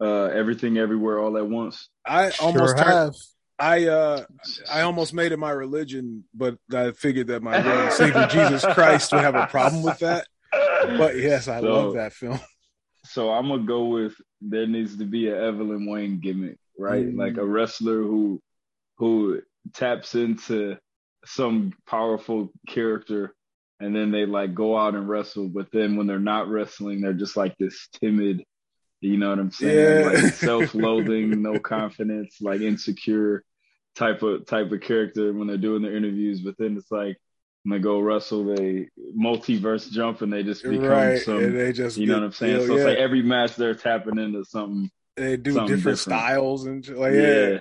uh 0.00 0.26
Everything 0.26 0.78
Everywhere 0.78 1.18
All 1.18 1.36
at 1.36 1.48
Once? 1.48 1.88
I 2.06 2.30
Sure 2.30 2.46
almost 2.46 2.76
turned, 2.76 2.88
have. 2.88 3.14
I 3.58 3.86
uh 3.88 4.24
I 4.70 4.82
almost 4.82 5.12
made 5.12 5.32
it 5.32 5.36
my 5.38 5.50
religion, 5.50 6.22
but 6.32 6.58
I 6.72 6.92
figured 6.92 7.26
that 7.26 7.42
my 7.42 7.60
Lord 7.64 7.76
and 7.76 7.92
Savior 7.92 8.28
Jesus 8.30 8.64
Christ 8.74 9.10
would 9.12 9.22
have 9.24 9.34
a 9.34 9.48
problem 9.48 9.82
with 9.82 9.98
that. 9.98 10.28
But 10.52 11.16
yes, 11.16 11.48
I 11.48 11.60
So- 11.60 11.66
love 11.66 11.94
that 11.94 12.12
film. 12.12 12.38
So 13.08 13.30
I'm 13.30 13.48
gonna 13.48 13.64
go 13.64 13.86
with 13.86 14.14
there 14.40 14.66
needs 14.66 14.98
to 14.98 15.04
be 15.04 15.28
an 15.28 15.36
Evelyn 15.36 15.86
Wang 15.86 16.20
gimmick, 16.20 16.58
right? 16.78 17.06
Mm. 17.06 17.18
Like 17.18 17.36
a 17.36 17.44
wrestler 17.44 18.02
who 18.02 18.40
who 18.98 19.40
taps 19.74 20.14
into 20.14 20.76
some 21.24 21.72
powerful 21.86 22.52
character 22.66 23.34
and 23.80 23.94
then 23.94 24.10
they 24.10 24.26
like 24.26 24.54
go 24.54 24.76
out 24.76 24.94
and 24.94 25.08
wrestle, 25.08 25.48
but 25.48 25.68
then 25.72 25.96
when 25.96 26.06
they're 26.06 26.18
not 26.18 26.48
wrestling, 26.48 27.00
they're 27.00 27.12
just 27.12 27.36
like 27.36 27.56
this 27.58 27.88
timid, 27.92 28.44
you 29.00 29.16
know 29.16 29.30
what 29.30 29.38
I'm 29.38 29.52
saying? 29.52 30.02
Yeah. 30.02 30.08
Like 30.08 30.34
self-loathing, 30.34 31.40
no 31.42 31.58
confidence, 31.60 32.38
like 32.40 32.60
insecure 32.60 33.44
type 33.94 34.22
of 34.22 34.46
type 34.46 34.70
of 34.72 34.80
character 34.80 35.32
when 35.32 35.46
they're 35.46 35.56
doing 35.56 35.82
their 35.82 35.96
interviews. 35.96 36.40
But 36.40 36.56
then 36.58 36.76
it's 36.76 36.90
like 36.90 37.18
when 37.64 37.78
they 37.78 37.82
go 37.82 38.00
wrestle, 38.00 38.44
they 38.54 38.88
multiverse 39.18 39.90
jump 39.90 40.22
and 40.22 40.32
they 40.32 40.42
just 40.42 40.62
become 40.62 40.84
right, 40.86 41.20
some. 41.20 41.38
and 41.38 41.58
they 41.58 41.72
just 41.72 41.96
you 41.96 42.06
know 42.06 42.14
get- 42.14 42.20
what 42.20 42.26
I'm 42.26 42.32
saying? 42.32 42.60
yeah, 42.60 42.66
so 42.66 42.72
it's 42.74 42.80
yeah. 42.82 42.88
like 42.88 42.98
every 42.98 43.22
match 43.22 43.56
they're 43.56 43.74
tapping 43.74 44.18
into 44.18 44.44
something. 44.44 44.90
they 45.16 45.36
do 45.36 45.52
something 45.52 45.76
different, 45.76 45.98
different. 45.98 46.20
styles 46.20 46.66
and 46.66 46.88
like 46.90 47.12
yeah. 47.14 47.20
yeah, 47.48 47.58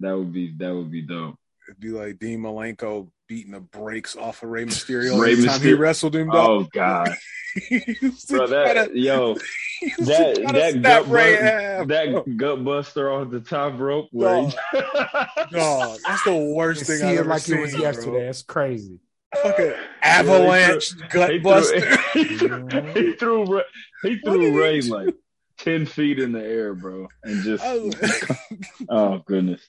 that 0.00 0.16
would 0.18 0.32
be 0.32 0.52
that 0.58 0.74
would 0.74 0.90
be 0.90 1.02
dope. 1.02 1.36
it'd 1.68 1.80
be 1.80 1.90
like 1.90 2.18
Dean 2.18 2.40
Malenko 2.40 3.08
beating 3.28 3.52
the 3.52 3.60
brakes 3.60 4.16
off 4.16 4.42
of 4.42 4.48
Rey 4.50 4.64
Mysterio 4.64 5.20
Rey 5.20 5.32
every 5.32 5.44
time 5.46 5.60
he 5.60 5.72
wrestled 5.74 6.16
him. 6.16 6.28
dog. 6.30 6.48
Oh 6.62 6.68
God, 6.72 7.10
he 7.68 7.96
used 8.02 8.28
to 8.28 8.36
bro, 8.38 8.46
try 8.48 8.74
that 8.74 8.88
to- 8.92 8.98
yo, 8.98 9.36
he 9.80 9.86
used 9.86 9.98
to 9.98 10.04
that 10.06 10.52
that 10.52 10.72
snap 10.72 10.82
gut 11.04 11.08
Rey 11.08 11.34
in 11.34 11.38
bu- 11.38 11.44
half, 11.46 11.86
bro. 11.86 11.86
that 11.86 12.36
gut 12.36 12.64
buster 12.64 13.10
off 13.12 13.30
the 13.30 13.40
top 13.40 13.78
rope 13.78 14.08
where 14.10 14.48
he- 14.48 14.52
Dog, 15.52 15.98
that's 16.06 16.24
the 16.24 16.52
worst 16.54 16.80
And 16.80 16.86
thing 16.88 16.98
see 16.98 17.04
I've 17.06 17.18
ever 17.20 17.28
like 17.30 17.42
seen. 17.42 17.58
it 17.58 17.60
was 17.60 17.72
bro. 17.72 17.80
yesterday. 17.82 18.26
That's 18.26 18.42
crazy. 18.42 18.98
Fucking 19.42 19.72
avalanche 20.02 20.92
gutbuster. 21.08 21.30
he 21.32 21.38
buster. 21.38 21.80
threw, 21.96 22.22
he 22.22 22.36
threw, 22.36 22.92
he 22.94 23.12
threw, 23.14 23.44
Rey- 23.56 23.62
he 24.02 24.18
threw 24.18 24.58
Rey 24.60 24.80
like 24.82 25.14
ten 25.58 25.86
feet 25.86 26.18
in 26.18 26.32
the 26.32 26.42
air, 26.44 26.74
bro, 26.74 27.06
and 27.22 27.42
just 27.44 27.62
I- 27.64 28.56
oh 28.88 29.18
goodness. 29.26 29.60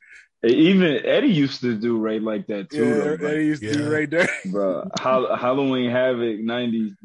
Even 0.43 1.05
Eddie 1.05 1.27
used 1.27 1.61
to 1.61 1.77
do 1.77 1.99
Rey 1.99 2.19
like 2.19 2.47
that 2.47 2.71
too, 2.71 2.87
yeah, 2.87 2.93
though, 2.95 3.17
that 3.17 3.21
like, 3.21 3.35
used 3.35 3.61
to 3.61 3.71
be 3.77 3.83
Yeah. 3.83 3.89
right 3.89 4.09
there. 4.09 4.29
bro. 4.45 4.89
Halloween 4.99 5.91
Havoc 5.91 6.39
ninety, 6.39 6.95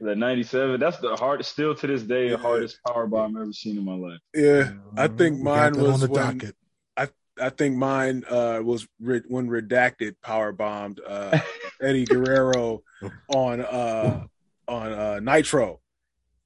the 0.00 0.14
ninety 0.14 0.42
seven. 0.42 0.78
That's 0.78 0.98
the 0.98 1.16
hardest, 1.16 1.52
still 1.52 1.74
to 1.74 1.86
this 1.86 2.02
day, 2.02 2.28
the 2.28 2.36
hardest 2.36 2.80
power 2.86 3.06
bomb 3.06 3.36
I've 3.36 3.42
ever 3.44 3.52
seen 3.54 3.78
in 3.78 3.84
my 3.86 3.94
life. 3.94 4.20
Yeah, 4.34 4.72
I 4.98 5.08
think 5.08 5.40
mine 5.40 5.72
was 5.80 5.94
on 5.94 6.00
the 6.00 6.08
when 6.08 6.22
docket. 6.38 6.56
I 7.40 7.50
think 7.50 7.76
mine 7.76 8.22
uh, 8.30 8.60
was 8.62 8.86
re- 9.00 9.22
when 9.26 9.48
redacted 9.48 10.14
power 10.22 10.52
bombed 10.52 11.00
uh, 11.04 11.36
Eddie 11.84 12.04
Guerrero 12.04 12.82
on 13.28 13.60
uh, 13.60 14.24
on 14.68 14.92
uh, 14.92 15.20
Nitro. 15.20 15.80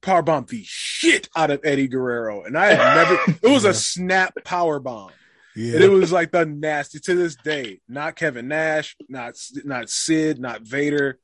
Power 0.01 0.21
bombed 0.21 0.47
the 0.47 0.63
shit 0.65 1.27
out 1.35 1.51
of 1.51 1.59
Eddie 1.63 1.87
Guerrero, 1.87 2.43
and 2.43 2.57
I 2.57 2.73
had 2.73 2.95
never. 2.95 3.37
It 3.41 3.51
was 3.51 3.65
a 3.65 3.73
snap 3.73 4.33
power 4.45 4.79
bomb, 4.79 5.11
Yeah, 5.55 5.75
and 5.75 5.83
it 5.83 5.89
was 5.89 6.11
like 6.11 6.31
the 6.31 6.45
nasty 6.45 6.99
to 6.99 7.15
this 7.15 7.35
day. 7.35 7.81
Not 7.87 8.15
Kevin 8.15 8.47
Nash, 8.47 8.95
not 9.09 9.35
not 9.65 9.89
Sid, 9.89 10.39
not 10.39 10.61
Vader. 10.61 11.19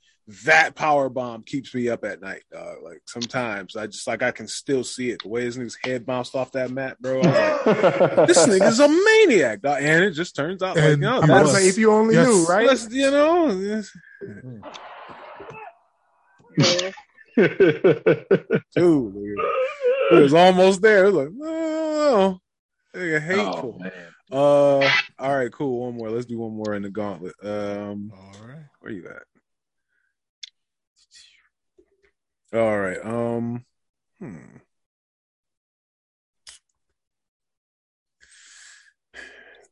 That 0.46 0.74
power 0.74 1.08
bomb 1.08 1.44
keeps 1.44 1.76
me 1.76 1.88
up 1.88 2.04
at 2.04 2.20
night, 2.20 2.42
dog. 2.52 2.78
Like 2.84 3.02
sometimes 3.06 3.76
I 3.76 3.86
just 3.86 4.08
like 4.08 4.24
I 4.24 4.32
can 4.32 4.48
still 4.48 4.84
see 4.84 5.12
it. 5.12 5.22
The 5.22 5.30
way 5.30 5.44
his 5.44 5.56
nigga's 5.56 5.78
head 5.84 6.04
bounced 6.04 6.34
off 6.34 6.52
that 6.54 6.72
mat, 6.72 7.00
bro. 7.00 7.20
Like, 7.20 7.26
this 8.28 8.48
nigga's 8.48 8.80
a 8.80 8.88
maniac, 8.88 9.62
dog. 9.62 9.84
and 9.84 10.04
it 10.04 10.12
just 10.12 10.36
turns 10.36 10.64
out 10.64 10.78
like, 10.78 10.86
And 10.86 11.02
no, 11.02 11.22
I'm 11.22 11.28
that's, 11.28 11.52
That's 11.52 11.54
like, 11.54 11.64
if 11.66 11.78
you 11.78 11.92
only 11.92 12.16
Yes. 12.16 12.26
knew, 12.28 12.46
right? 12.48 12.68
that's, 12.68 12.90
you 12.92 13.12
know, 13.12 13.50
it's- 13.52 13.92
dude, 17.36 19.16
it 20.12 20.22
was 20.22 20.34
almost 20.34 20.82
there. 20.82 21.06
It 21.06 21.14
was 21.14 21.16
like, 21.16 21.30
no, 21.34 22.40
nigga, 22.96 23.22
hateful. 23.22 23.78
Oh, 23.78 23.84
man. 23.84 23.92
uh, 24.32 24.90
all 25.20 25.36
right, 25.38 25.52
cool. 25.52 25.82
One 25.86 25.96
more. 25.98 26.10
Let's 26.10 26.26
do 26.26 26.38
one 26.40 26.54
more 26.56 26.74
in 26.76 26.84
the 26.84 26.90
gauntlet. 26.90 27.36
Um, 27.44 28.12
all 28.16 28.48
right. 28.48 28.66
where 28.80 28.92
you 28.92 29.08
at? 29.08 29.24
All 32.56 32.80
right. 32.80 33.04
Um, 33.04 33.66
hmm. 34.20 34.38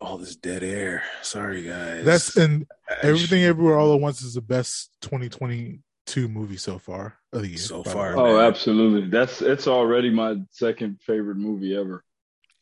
All 0.02 0.18
this 0.18 0.36
dead 0.36 0.64
air. 0.64 1.04
Sorry, 1.22 1.64
guys. 1.64 2.04
That's 2.04 2.36
and 2.36 2.66
I 2.90 2.96
everything 3.04 3.44
everywhere 3.44 3.78
all 3.78 3.94
at 3.94 4.02
once 4.02 4.22
is 4.22 4.34
the 4.34 4.42
best 4.42 4.90
2022 5.02 6.28
movie 6.28 6.58
so 6.58 6.78
far 6.78 7.18
of 7.32 7.44
the 7.44 7.48
year. 7.48 7.58
So 7.58 7.84
far. 7.84 8.18
Oh, 8.18 8.36
man. 8.36 8.46
absolutely. 8.46 9.10
That's 9.10 9.42
it's 9.42 9.68
already 9.68 10.10
my 10.10 10.36
second 10.50 11.00
favorite 11.00 11.38
movie 11.38 11.78
ever. 11.78 12.04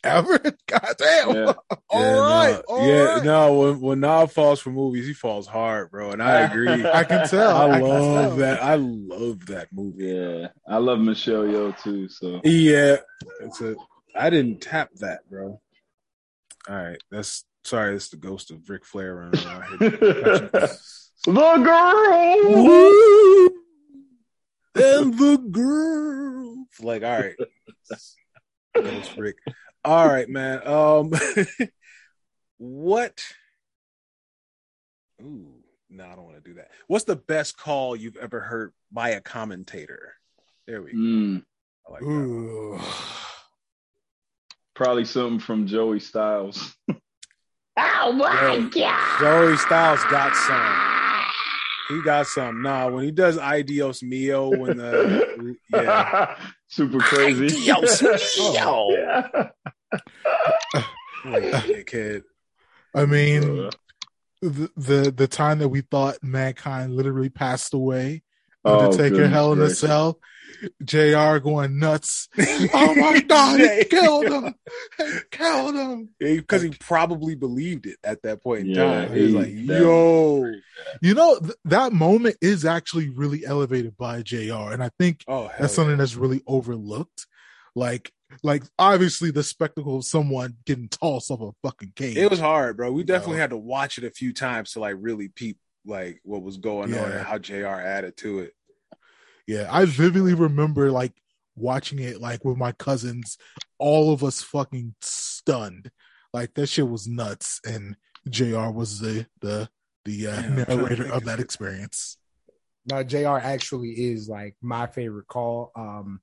Ever. 0.03 0.39
God 0.67 0.95
damn. 0.97 1.35
Yeah. 1.35 1.53
All 1.89 2.01
Yeah, 2.01 2.19
right. 2.19 2.53
no, 2.53 2.61
all 2.69 2.87
yeah, 2.87 3.03
right. 3.03 3.23
no. 3.23 3.53
When 3.59 3.79
when 3.81 3.99
Nav 3.99 4.31
falls 4.31 4.59
for 4.61 4.69
movies, 4.71 5.05
he 5.05 5.13
falls 5.13 5.45
hard, 5.45 5.91
bro, 5.91 6.11
and 6.11 6.23
I 6.23 6.41
agree. 6.41 6.85
I 6.93 7.03
can 7.03 7.27
tell. 7.27 7.55
I, 7.55 7.77
I 7.77 7.79
love 7.79 8.29
tell. 8.29 8.35
that. 8.37 8.63
I 8.63 8.75
love 8.75 9.45
that 9.47 9.67
movie. 9.73 10.05
Yeah, 10.05 10.47
I 10.67 10.77
love 10.77 10.99
Michelle 10.99 11.43
Yeoh 11.43 11.77
too. 11.83 12.07
So 12.07 12.39
Yeah, 12.45 12.97
it's 13.41 13.59
a. 13.61 13.75
I 14.15 14.29
didn't 14.29 14.61
tap 14.61 14.89
that, 14.95 15.29
bro. 15.29 15.59
All 16.69 16.75
right, 16.75 17.01
that's 17.11 17.43
sorry. 17.65 17.95
It's 17.95 18.09
the 18.09 18.17
ghost 18.17 18.51
of 18.51 18.69
Ric 18.69 18.85
Flair 18.85 19.15
running 19.15 19.45
around 19.45 19.63
here. 19.79 19.89
the 21.25 21.57
girl. 21.63 22.63
Woo! 22.63 23.45
and 24.75 25.13
the 25.17 25.37
girl. 25.51 26.65
Like, 26.81 27.03
all 27.03 27.19
right, 27.19 27.35
ghost 28.75 29.17
Ric. 29.17 29.35
All 29.83 30.07
right, 30.07 30.29
man. 30.29 30.65
Um, 30.67 31.11
what? 32.57 33.23
Ooh, 35.21 35.53
no, 35.89 36.05
I 36.05 36.15
don't 36.15 36.25
want 36.25 36.35
to 36.35 36.49
do 36.49 36.55
that. 36.55 36.69
What's 36.87 37.05
the 37.05 37.15
best 37.15 37.57
call 37.57 37.95
you've 37.95 38.17
ever 38.17 38.39
heard 38.39 38.73
by 38.91 39.09
a 39.09 39.21
commentator? 39.21 40.13
There 40.67 40.81
we 40.81 40.91
go. 40.91 40.97
Mm, 40.97 41.43
I 41.87 41.91
like 41.91 42.01
that. 42.01 42.07
Ooh. 42.07 42.79
probably 44.75 45.05
something 45.05 45.39
from 45.39 45.67
Joey 45.67 45.99
Styles. 45.99 46.75
Oh 47.77 48.11
my 48.11 48.53
Yo, 48.53 48.67
god! 48.67 49.19
Joey 49.19 49.55
Styles 49.55 50.03
got 50.09 50.35
some. 50.35 51.00
He 51.89 52.01
got 52.01 52.27
some. 52.27 52.61
Nah, 52.61 52.89
when 52.89 53.03
he 53.03 53.11
does 53.11 53.37
Idios 53.37 54.03
Mio, 54.03 54.49
when 54.49 54.77
the 54.77 55.55
yeah, 55.73 56.37
Super 56.67 56.99
crazy. 56.99 57.47
Dios 57.47 58.01
oh, 58.39 58.93
mío. 58.93 59.51
Yeah. 60.73 60.81
Wait, 61.25 61.87
kid. 61.87 62.23
I 62.95 63.05
mean, 63.05 63.69
the, 64.41 64.69
the 64.77 65.11
the 65.11 65.27
time 65.27 65.59
that 65.59 65.69
we 65.69 65.81
thought 65.81 66.17
mankind 66.23 66.95
literally 66.95 67.29
passed 67.29 67.73
away, 67.73 68.23
oh, 68.63 68.79
Undertaker, 68.79 69.09
goodness 69.09 69.33
Hell 69.33 69.53
in 69.53 69.61
a. 69.61 69.69
Cell, 69.69 70.19
JR 70.83 71.37
going 71.39 71.79
nuts. 71.79 72.29
oh 72.73 72.95
my 72.95 73.21
God, 73.21 73.59
he 73.59 73.83
killed 73.85 74.25
him! 74.25 74.55
He 74.97 75.11
killed 75.31 75.75
him! 75.75 76.09
because 76.19 76.61
he 76.61 76.69
probably 76.69 77.35
believed 77.35 77.85
it 77.85 77.97
at 78.03 78.21
that 78.23 78.41
point 78.41 78.61
in 78.61 78.75
Yeah, 78.75 79.05
time. 79.05 79.13
He 79.13 79.21
was 79.21 79.31
he- 79.31 79.37
like, 79.37 79.67
that- 79.67 79.81
"Yo, 79.81 80.53
You 81.01 81.13
know 81.13 81.39
th- 81.39 81.53
that 81.65 81.93
moment 81.93 82.37
is 82.41 82.65
actually 82.65 83.09
really 83.09 83.45
elevated 83.45 83.97
by 83.97 84.21
JR 84.21 84.71
And 84.71 84.83
I 84.83 84.89
think 84.99 85.23
oh, 85.27 85.47
hell 85.47 85.51
that's 85.59 85.73
something 85.73 85.97
that's 85.97 86.15
really 86.15 86.41
overlooked. 86.47 87.27
Like, 87.75 88.11
like 88.43 88.63
obviously 88.79 89.31
the 89.31 89.43
spectacle 89.43 89.97
of 89.97 90.05
someone 90.05 90.57
getting 90.65 90.89
tossed 90.89 91.31
off 91.31 91.41
a 91.41 91.51
fucking 91.67 91.93
cage. 91.95 92.17
It 92.17 92.29
was 92.29 92.39
hard, 92.39 92.77
bro. 92.77 92.91
We 92.91 93.03
definitely 93.03 93.35
know. 93.35 93.41
had 93.41 93.49
to 93.51 93.57
watch 93.57 93.97
it 93.97 94.03
a 94.03 94.11
few 94.11 94.33
times 94.33 94.73
to 94.73 94.79
like 94.79 94.95
really 94.99 95.29
peep 95.29 95.57
like 95.85 96.19
what 96.23 96.43
was 96.43 96.57
going 96.57 96.93
on 96.93 97.11
and 97.11 97.25
how 97.25 97.37
JR 97.37 97.65
added 97.65 98.15
to 98.17 98.39
it. 98.39 98.53
Yeah, 99.47 99.67
I 99.69 99.85
vividly 99.85 100.33
remember 100.33 100.91
like 100.91 101.13
watching 101.55 101.99
it 101.99 102.21
like 102.21 102.45
with 102.45 102.57
my 102.57 102.71
cousins, 102.73 103.37
all 103.77 104.13
of 104.13 104.23
us 104.23 104.41
fucking 104.41 104.95
stunned. 105.01 105.91
Like 106.33 106.53
that 106.53 106.67
shit 106.67 106.87
was 106.87 107.07
nuts, 107.07 107.59
and 107.65 107.97
JR 108.29 108.69
was 108.69 108.99
the 108.99 109.25
the 109.41 109.69
the 110.05 110.27
uh, 110.27 110.31
Yeah, 110.31 110.37
I'm 110.37 110.53
trying 110.53 110.65
to 110.65 110.75
narrator 110.77 111.05
of 111.05 111.11
of 111.11 111.25
that 111.25 111.39
experience. 111.39 112.17
No, 112.89 113.03
JR 113.03 113.37
actually 113.37 113.89
is 113.89 114.27
like 114.27 114.55
my 114.61 114.87
favorite 114.87 115.27
call. 115.27 115.71
Um, 115.75 116.21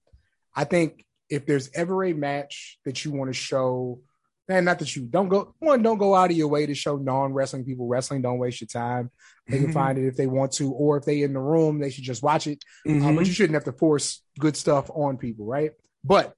I 0.56 0.64
think 0.64 1.04
if 1.30 1.46
there's 1.46 1.70
ever 1.74 2.04
a 2.04 2.12
match 2.12 2.78
that 2.84 3.04
you 3.04 3.12
want 3.12 3.28
to 3.28 3.34
show, 3.34 4.00
and 4.48 4.64
not 4.64 4.78
that 4.78 4.96
you 4.96 5.02
don't 5.06 5.28
go 5.28 5.54
one, 5.58 5.82
don't 5.82 5.98
go 5.98 6.14
out 6.14 6.30
of 6.30 6.36
your 6.36 6.48
way 6.48 6.64
to 6.66 6.74
show 6.74 6.96
non-wrestling 6.96 7.64
people 7.64 7.86
wrestling. 7.86 8.22
Don't 8.22 8.38
waste 8.38 8.60
your 8.60 8.68
time. 8.68 9.10
They 9.46 9.58
can 9.58 9.72
find 9.72 9.98
it 9.98 10.06
if 10.06 10.16
they 10.16 10.26
want 10.26 10.52
to, 10.52 10.72
or 10.72 10.96
if 10.98 11.04
they 11.04 11.22
in 11.22 11.32
the 11.32 11.40
room, 11.40 11.78
they 11.78 11.90
should 11.90 12.04
just 12.04 12.22
watch 12.22 12.46
it. 12.46 12.62
Uh, 12.86 12.90
Mhm. 12.90 13.16
but 13.16 13.26
you 13.26 13.32
shouldn't 13.32 13.54
have 13.54 13.64
to 13.64 13.72
force 13.72 14.22
good 14.38 14.56
stuff 14.56 14.90
on 14.94 15.16
people, 15.16 15.46
right? 15.46 15.72
But 16.04 16.34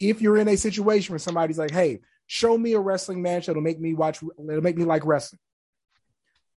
if 0.00 0.20
you're 0.20 0.36
in 0.38 0.48
a 0.48 0.56
situation 0.56 1.12
where 1.12 1.18
somebody's 1.18 1.58
like, 1.58 1.70
"Hey, 1.70 2.00
show 2.26 2.56
me 2.58 2.72
a 2.72 2.80
wrestling 2.80 3.22
match 3.22 3.46
that'll 3.46 3.62
make 3.62 3.80
me 3.80 3.94
watch, 3.94 4.22
it'll 4.22 4.62
make 4.62 4.76
me 4.76 4.84
like 4.84 5.04
wrestling," 5.06 5.38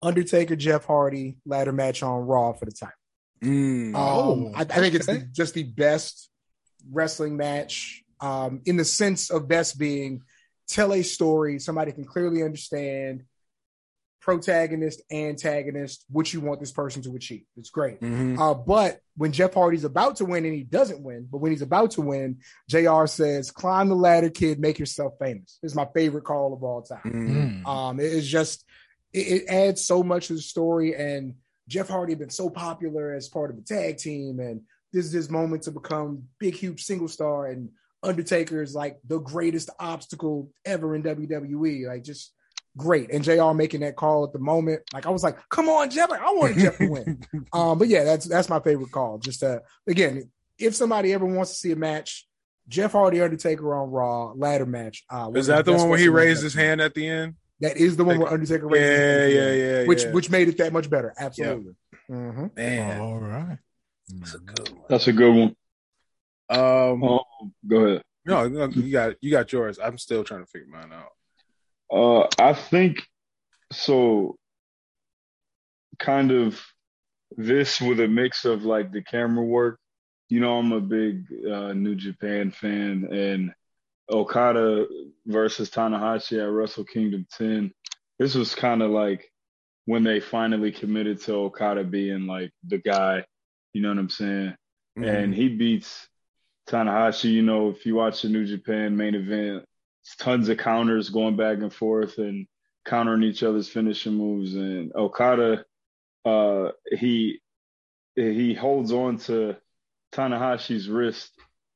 Undertaker, 0.03 0.57
Jeff 0.57 0.84
Hardy 0.84 1.36
ladder 1.47 1.72
match 1.72 2.03
on 2.03 2.26
Raw 2.26 2.53
for 2.53 2.64
the 2.64 2.72
title. 2.72 2.95
Mm. 3.43 3.88
Um, 3.88 3.97
Oh, 3.97 4.53
I, 4.55 4.61
I 4.62 4.64
think 4.64 4.95
it's 4.95 5.07
the, 5.07 5.18
just 5.32 5.55
the 5.55 5.62
best 5.64 6.28
wrestling 6.90 7.36
match 7.36 8.03
um, 8.20 8.61
in 8.64 8.76
the 8.76 8.84
sense 8.84 9.30
of 9.30 9.49
best 9.49 9.78
being 9.78 10.22
tell 10.69 10.93
a 10.93 11.03
story 11.03 11.59
somebody 11.59 11.93
can 11.93 12.05
clearly 12.05 12.43
understand, 12.43 13.25
protagonist, 14.21 15.03
antagonist, 15.11 16.05
what 16.09 16.33
you 16.33 16.41
want 16.41 16.61
this 16.61 16.71
person 16.71 17.03
to 17.03 17.17
achieve. 17.17 17.45
It's 17.57 17.71
great. 17.71 18.01
Mhm. 18.01 18.39
Uh, 18.39 18.55
but 18.55 19.01
when 19.17 19.33
Jeff 19.33 19.55
Hardy's 19.55 19.85
about 19.85 20.17
to 20.17 20.25
win 20.25 20.45
and 20.45 20.55
he 20.55 20.63
doesn't 20.63 21.03
win, 21.03 21.27
but 21.31 21.39
when 21.39 21.51
he's 21.51 21.63
about 21.63 21.91
to 21.93 22.03
win, 22.03 22.39
JR 22.69 23.07
says, 23.07 23.51
climb 23.51 23.89
the 23.89 23.97
ladder, 23.97 24.31
kid, 24.31 24.61
make 24.61 24.79
yourself 24.79 25.15
famous. 25.19 25.59
It's 25.63 25.75
my 25.75 25.89
favorite 25.93 26.23
call 26.23 26.53
of 26.55 26.63
all 26.63 26.83
time. 26.83 27.03
Mhm. 27.05 27.63
Mm. 27.63 27.67
Um, 27.67 28.01
it 28.01 28.13
is 28.13 28.29
just 28.29 28.65
it, 29.13 29.43
it 29.43 29.49
adds 29.49 29.85
so 29.85 30.03
much 30.03 30.29
to 30.29 30.35
the 30.35 30.41
story, 30.41 30.95
and 30.95 31.35
Jeff 31.69 31.89
Hardy 31.89 32.13
had 32.13 32.19
been 32.21 32.31
so 32.31 32.49
popular 32.49 33.13
as 33.13 33.29
part 33.29 33.51
of 33.51 33.57
the 33.57 33.63
tag 33.63 33.99
team, 33.99 34.41
and 34.41 34.63
this 34.93 35.05
is 35.05 35.13
his 35.13 35.31
moment 35.31 35.65
to 35.65 35.71
become 35.71 36.29
big, 36.39 36.55
huge 36.55 36.85
single 36.85 37.09
star, 37.09 37.47
and 37.47 37.71
Undertaker 38.03 38.62
is 38.62 38.74
like 38.74 38.98
the 39.07 39.18
greatest 39.18 39.70
obstacle 39.78 40.50
ever 40.64 40.94
in 40.94 41.03
WWE, 41.03 41.86
like 41.86 42.03
just 42.03 42.32
great. 42.76 43.11
And 43.12 43.22
JR 43.22 43.53
making 43.53 43.80
that 43.80 43.96
call 43.96 44.24
at 44.24 44.32
the 44.32 44.38
moment, 44.38 44.82
like 44.92 45.07
I 45.07 45.11
was 45.11 45.22
like, 45.22 45.38
come 45.48 45.68
on, 45.68 45.90
Jeff, 45.90 46.11
like, 46.11 46.20
I 46.20 46.32
wanted 46.32 46.59
Jeff 46.59 46.78
to 46.78 46.88
win. 46.88 47.24
um, 47.53 47.78
but 47.78 47.88
yeah, 47.88 48.05
that's 48.05 48.26
that's 48.26 48.48
my 48.48 48.61
favorite 48.61 48.90
call. 48.90 49.18
Just 49.18 49.42
uh, 49.42 49.61
again, 49.86 50.30
if 50.59 50.74
somebody 50.74 51.12
ever 51.12 51.26
wants 51.26 51.53
to 51.53 51.57
see 51.57 51.72
a 51.72 51.76
match. 51.76 52.26
Jeff 52.68 52.92
Hardy 52.92 53.20
Undertaker 53.20 53.74
on 53.74 53.90
Raw 53.90 54.32
ladder 54.36 54.64
match. 54.64 55.03
Uh, 55.11 55.32
Is 55.34 55.48
that 55.48 55.64
the 55.64 55.72
best 55.72 55.82
one 55.82 55.90
where 55.90 55.98
he 55.98 56.09
raised 56.09 56.44
his 56.44 56.55
hand 56.55 56.80
at 56.80 56.94
the 56.94 57.09
end? 57.09 57.34
That 57.59 57.76
is 57.76 57.96
the 57.96 58.05
one 58.05 58.20
where 58.20 58.32
Undertaker 58.32 58.68
raised 58.68 58.84
Yeah, 58.84 58.90
his 58.90 58.98
hand 59.00 59.20
at 59.20 59.26
the 59.26 59.59
yeah, 59.59 59.78
yeah. 59.80 59.86
which 59.86 60.05
yeah. 60.05 60.12
which 60.12 60.30
made 60.30 60.48
it 60.48 60.59
that 60.59 60.72
much 60.72 60.88
better. 60.88 61.12
Absolutely. 61.18 61.74
mm-hmm 62.09 62.46
man, 62.57 63.00
All 63.00 63.18
right. 63.18 63.59
that's 64.09 64.34
a 64.34 64.38
good 64.38 64.68
one. 64.70 64.82
That's 64.88 65.09
a 65.09 65.12
good 65.12 65.34
one. 65.34 65.57
Um, 66.50 67.03
Oh, 67.05 67.24
go 67.66 67.76
ahead. 67.76 68.03
no, 68.24 68.49
no, 68.49 68.66
you 68.68 68.93
got 68.93 69.14
you 69.20 69.30
got 69.30 69.53
yours. 69.53 69.78
I'm 69.82 69.99
still 69.99 70.24
trying 70.24 70.45
to 70.45 70.51
figure 70.51 70.68
mine 70.68 70.93
out. 70.93 71.12
Uh, 71.90 72.28
I 72.38 72.55
think 72.55 73.03
so. 73.72 74.36
Kind 75.99 76.32
of 76.32 76.61
this 77.36 77.80
with 77.80 78.01
a 78.01 78.09
mix 78.09 78.45
of 78.45 78.64
like 78.64 78.93
the 78.93 79.03
camera 79.03 79.45
work. 79.45 79.78
You 80.28 80.40
know, 80.40 80.59
I'm 80.59 80.72
a 80.72 80.80
big 80.80 81.26
uh, 81.47 81.72
New 81.74 81.95
Japan 81.95 82.51
fan, 82.51 83.09
and 83.12 83.53
Okada 84.11 84.86
versus 85.26 85.70
Tanahashi 85.70 86.43
at 86.43 86.51
Wrestle 86.51 86.84
Kingdom 86.84 87.26
10. 87.36 87.72
This 88.18 88.34
was 88.34 88.55
kind 88.55 88.82
of 88.82 88.90
like 88.90 89.30
when 89.84 90.05
they 90.05 90.20
finally 90.20 90.72
committed 90.72 91.20
to 91.22 91.34
Okada 91.34 91.84
being 91.84 92.26
like 92.26 92.51
the 92.66 92.78
guy. 92.78 93.24
You 93.72 93.82
know 93.82 93.88
what 93.90 93.99
I'm 93.99 94.11
saying? 94.11 94.55
Mm-hmm. 94.99 95.09
and 95.09 95.34
he 95.34 95.49
beats 95.49 96.07
Tanahashi. 96.73 97.33
You 97.33 97.43
know, 97.43 97.68
if 97.70 97.85
you 97.85 97.95
watch 97.95 98.23
the 98.23 98.29
New 98.29 98.47
Japan 98.47 98.97
main 98.97 99.14
event, 99.14 99.64
it's 100.03 100.16
tons 100.16 100.49
of 100.49 100.59
counters 100.59 101.11
going 101.11 101.37
back 101.37 101.59
and 101.59 101.73
forth 101.73 102.18
and 102.18 102.47
countering 102.85 103.23
each 103.23 103.43
other's 103.43 103.68
finishing 103.68 104.14
moves. 104.14 104.55
And 104.55 104.93
Okada, 104.95 105.64
uh, 106.25 106.70
he 106.91 107.41
he 108.14 108.55
holds 108.55 108.93
on 108.93 109.18
to 109.18 109.57
Tanahashi's 110.12 110.89
wrist, 110.89 111.31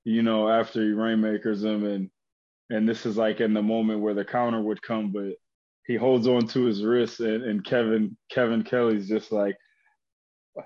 you 0.04 0.22
know, 0.22 0.48
after 0.48 0.82
he 0.82 0.92
rainmakers 0.92 1.62
him, 1.62 1.84
and 1.84 2.10
and 2.70 2.88
this 2.88 3.06
is 3.06 3.16
like 3.16 3.40
in 3.40 3.54
the 3.54 3.62
moment 3.62 4.00
where 4.00 4.14
the 4.14 4.24
counter 4.24 4.60
would 4.60 4.82
come, 4.82 5.12
but 5.12 5.34
he 5.86 5.94
holds 5.94 6.26
on 6.26 6.48
to 6.48 6.64
his 6.64 6.82
wrist, 6.82 7.20
and, 7.20 7.44
and 7.44 7.64
Kevin 7.64 8.16
Kevin 8.30 8.64
Kelly's 8.64 9.08
just 9.08 9.30
like 9.30 9.56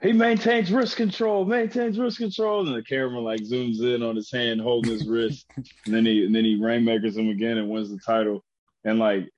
he 0.02 0.12
maintains 0.12 0.70
wrist 0.70 0.96
control, 0.96 1.44
maintains 1.44 1.98
wrist 1.98 2.18
control, 2.18 2.66
and 2.66 2.76
the 2.76 2.82
camera 2.82 3.20
like 3.20 3.40
zooms 3.40 3.80
in 3.80 4.02
on 4.02 4.16
his 4.16 4.30
hand 4.30 4.60
holding 4.60 4.92
his 4.92 5.06
wrist, 5.06 5.46
and 5.56 5.94
then 5.94 6.06
he 6.06 6.24
and 6.24 6.34
then 6.34 6.44
he 6.44 6.56
rainmakers 6.62 7.16
him 7.16 7.28
again 7.28 7.58
and 7.58 7.68
wins 7.68 7.90
the 7.90 7.98
title. 7.98 8.44
And 8.84 8.98
like 8.98 9.28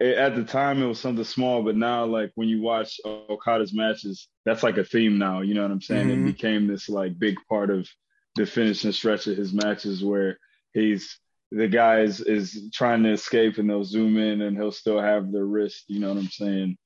it, 0.00 0.16
at 0.16 0.36
the 0.36 0.44
time, 0.44 0.82
it 0.82 0.86
was 0.86 1.00
something 1.00 1.24
small, 1.24 1.62
but 1.62 1.76
now 1.76 2.04
like 2.06 2.32
when 2.34 2.48
you 2.48 2.62
watch 2.62 3.00
Okada's 3.04 3.74
matches, 3.74 4.28
that's 4.44 4.62
like 4.62 4.78
a 4.78 4.84
theme 4.84 5.18
now. 5.18 5.40
You 5.42 5.54
know 5.54 5.62
what 5.62 5.70
I'm 5.70 5.82
saying? 5.82 6.08
Mhm. 6.08 6.22
It 6.22 6.32
became 6.32 6.66
this 6.66 6.88
like 6.88 7.18
big 7.18 7.36
part 7.48 7.70
of 7.70 7.88
the 8.36 8.46
finishing 8.46 8.92
stretch 8.92 9.26
of 9.26 9.36
his 9.36 9.52
matches 9.52 10.02
where 10.02 10.38
he's 10.72 11.18
the 11.50 11.66
guy 11.66 12.00
is, 12.00 12.20
is 12.20 12.70
trying 12.74 13.02
to 13.02 13.12
escape 13.12 13.56
and 13.56 13.68
they'll 13.68 13.84
zoom 13.84 14.18
in 14.18 14.42
and 14.42 14.56
he'll 14.56 14.70
still 14.70 15.00
have 15.00 15.32
the 15.32 15.42
wrist. 15.42 15.84
You 15.88 16.00
know 16.00 16.08
what 16.08 16.18
I'm 16.18 16.28
saying? 16.28 16.76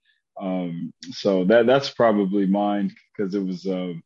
Um, 0.41 0.93
so 1.11 1.45
that 1.45 1.67
that's 1.67 1.91
probably 1.91 2.47
mine 2.47 2.95
because 3.17 3.35
it 3.35 3.45
was 3.45 3.67
um, 3.67 4.03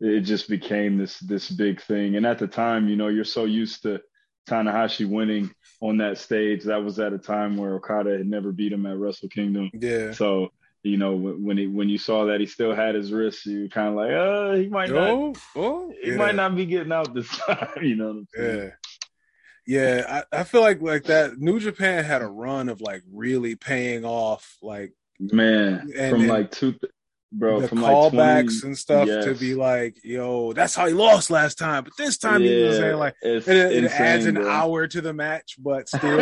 it 0.00 0.20
just 0.20 0.48
became 0.48 0.98
this 0.98 1.18
this 1.20 1.50
big 1.50 1.82
thing. 1.82 2.16
And 2.16 2.26
at 2.26 2.38
the 2.38 2.46
time, 2.46 2.88
you 2.88 2.96
know, 2.96 3.08
you're 3.08 3.24
so 3.24 3.44
used 3.44 3.82
to 3.82 4.00
Tanahashi 4.48 5.08
winning 5.08 5.50
on 5.80 5.98
that 5.98 6.18
stage. 6.18 6.64
That 6.64 6.82
was 6.82 6.98
at 6.98 7.12
a 7.12 7.18
time 7.18 7.56
where 7.56 7.74
Okada 7.74 8.16
had 8.16 8.26
never 8.26 8.52
beat 8.52 8.72
him 8.72 8.86
at 8.86 8.96
Wrestle 8.96 9.28
Kingdom. 9.28 9.70
Yeah. 9.74 10.12
So 10.12 10.50
you 10.82 10.96
know 10.98 11.16
when 11.16 11.44
when, 11.44 11.58
he, 11.58 11.66
when 11.66 11.88
you 11.88 11.98
saw 11.98 12.26
that 12.26 12.40
he 12.40 12.46
still 12.46 12.74
had 12.74 12.94
his 12.94 13.12
wrist, 13.12 13.44
you 13.46 13.62
were 13.62 13.68
kind 13.68 13.88
of 13.88 13.94
like, 13.94 14.12
uh, 14.12 14.52
he 14.54 14.68
might 14.68 14.90
not, 14.90 15.10
Oh, 15.10 15.34
oh, 15.56 15.92
he 16.02 16.10
yeah. 16.10 16.16
might 16.16 16.34
not 16.36 16.54
be 16.56 16.64
getting 16.64 16.92
out 16.92 17.12
this 17.12 17.28
time. 17.46 17.68
you 17.82 17.96
know 17.96 18.06
what 18.08 18.16
I'm 18.16 18.28
saying? 18.34 18.58
Yeah. 18.58 18.70
Yeah, 19.68 20.22
I, 20.32 20.40
I 20.40 20.44
feel 20.44 20.60
like 20.60 20.80
like 20.80 21.04
that 21.04 21.38
New 21.38 21.58
Japan 21.58 22.04
had 22.04 22.22
a 22.22 22.26
run 22.28 22.68
of 22.68 22.80
like 22.80 23.02
really 23.12 23.56
paying 23.56 24.04
off 24.04 24.56
like 24.62 24.92
Man, 25.20 25.90
And- 25.96 26.10
from 26.10 26.20
and 26.22 26.28
like 26.28 26.50
two, 26.50 26.74
bro, 27.32 27.60
the 27.60 27.68
from 27.68 27.78
callbacks 27.78 28.12
like 28.12 28.46
20, 28.60 28.66
and 28.66 28.78
stuff 28.78 29.08
to 29.08 29.34
be 29.34 29.54
like, 29.54 29.96
yo, 30.04 30.52
that's 30.52 30.74
how 30.74 30.86
he 30.86 30.92
lost 30.94 31.30
last 31.30 31.58
time, 31.58 31.84
but 31.84 31.92
this 31.98 32.18
time 32.18 32.42
he 32.42 32.62
was 32.62 32.76
saying 32.76 32.96
like 32.96 33.14
it, 33.22 33.46
it 33.48 33.84
insane, 33.84 34.00
adds 34.02 34.26
an 34.26 34.34
bro. 34.34 34.48
hour 34.48 34.86
to 34.86 35.00
the 35.00 35.12
match, 35.12 35.56
but 35.58 35.88
still 35.88 36.00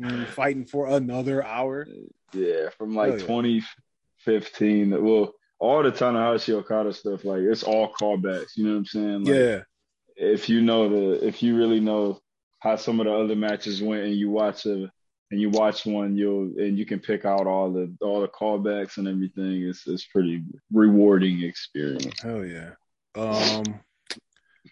mm, 0.00 0.26
fighting 0.28 0.64
for 0.66 0.88
another 0.88 1.44
hour. 1.44 1.86
yeah, 2.32 2.68
from 2.76 2.94
like 2.94 3.12
yeah. 3.12 3.18
2015. 4.26 5.02
Well, 5.04 5.32
all 5.58 5.82
the 5.82 5.92
Tanahashi 5.92 6.52
Okada 6.54 6.92
stuff, 6.92 7.24
like 7.24 7.40
it's 7.42 7.62
all 7.62 7.92
callbacks. 7.92 8.56
You 8.56 8.64
know 8.66 8.72
what 8.72 8.78
I'm 8.78 8.86
saying? 8.86 9.24
Like, 9.24 9.34
Yeah, 9.34 9.60
If 10.16 10.48
you 10.48 10.60
know 10.60 10.88
the, 10.88 11.26
if 11.26 11.42
you 11.42 11.56
really 11.56 11.80
know 11.80 12.20
how 12.60 12.76
some 12.76 13.00
of 13.00 13.06
the 13.06 13.12
other 13.14 13.36
matches 13.36 13.82
went, 13.82 14.04
and 14.04 14.14
you 14.14 14.30
watch 14.30 14.66
a, 14.66 14.90
and 15.30 15.40
you 15.40 15.50
watch 15.50 15.86
one, 15.86 16.16
you'll 16.16 16.52
and 16.58 16.78
you 16.78 16.86
can 16.86 17.00
pick 17.00 17.24
out 17.24 17.46
all 17.46 17.72
the 17.72 17.94
all 18.00 18.20
the 18.20 18.28
callbacks 18.28 18.98
and 18.98 19.08
everything. 19.08 19.62
It's 19.68 19.86
it's 19.86 20.04
pretty 20.06 20.42
rewarding 20.72 21.42
experience. 21.42 22.20
hell 22.22 22.44
yeah. 22.44 22.70
Um, 23.16 23.80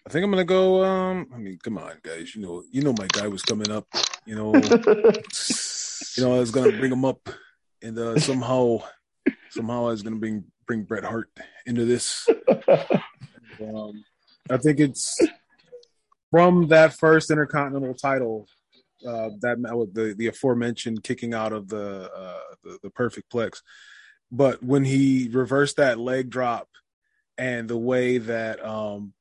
I 0.05 0.09
think 0.09 0.25
I'm 0.25 0.31
gonna 0.31 0.43
go. 0.43 0.83
Um, 0.83 1.27
I 1.33 1.37
mean, 1.37 1.57
come 1.63 1.77
on, 1.77 1.93
guys. 2.01 2.35
You 2.35 2.41
know, 2.41 2.63
you 2.71 2.81
know, 2.81 2.93
my 2.97 3.07
guy 3.07 3.27
was 3.27 3.41
coming 3.41 3.71
up. 3.71 3.87
You 4.25 4.35
know, 4.35 4.53
you 4.55 6.23
know, 6.23 6.35
I 6.35 6.39
was 6.39 6.51
gonna 6.51 6.77
bring 6.77 6.91
him 6.91 7.05
up, 7.05 7.29
and 7.81 7.97
uh, 7.97 8.19
somehow, 8.19 8.79
somehow, 9.49 9.87
I 9.87 9.91
was 9.91 10.01
gonna 10.01 10.17
bring 10.17 10.43
bring 10.67 10.83
Bret 10.83 11.03
Hart 11.03 11.29
into 11.65 11.85
this. 11.85 12.27
Um, 13.61 14.03
I 14.49 14.57
think 14.57 14.79
it's 14.79 15.17
from 16.31 16.67
that 16.69 16.95
first 16.95 17.29
Intercontinental 17.29 17.93
title, 17.93 18.47
uh, 19.05 19.29
that 19.41 19.57
the 19.93 20.15
the 20.17 20.27
aforementioned 20.27 21.03
kicking 21.03 21.33
out 21.33 21.53
of 21.53 21.67
the 21.67 22.11
uh, 22.11 22.55
the, 22.63 22.79
the 22.83 22.89
Perfect 22.89 23.31
Plex, 23.31 23.61
but 24.31 24.63
when 24.63 24.85
he 24.85 25.29
reversed 25.31 25.77
that 25.77 25.99
leg 25.99 26.29
drop, 26.29 26.67
and 27.37 27.67
the 27.67 27.77
way 27.77 28.17
that 28.17 28.63
um, 28.65 29.13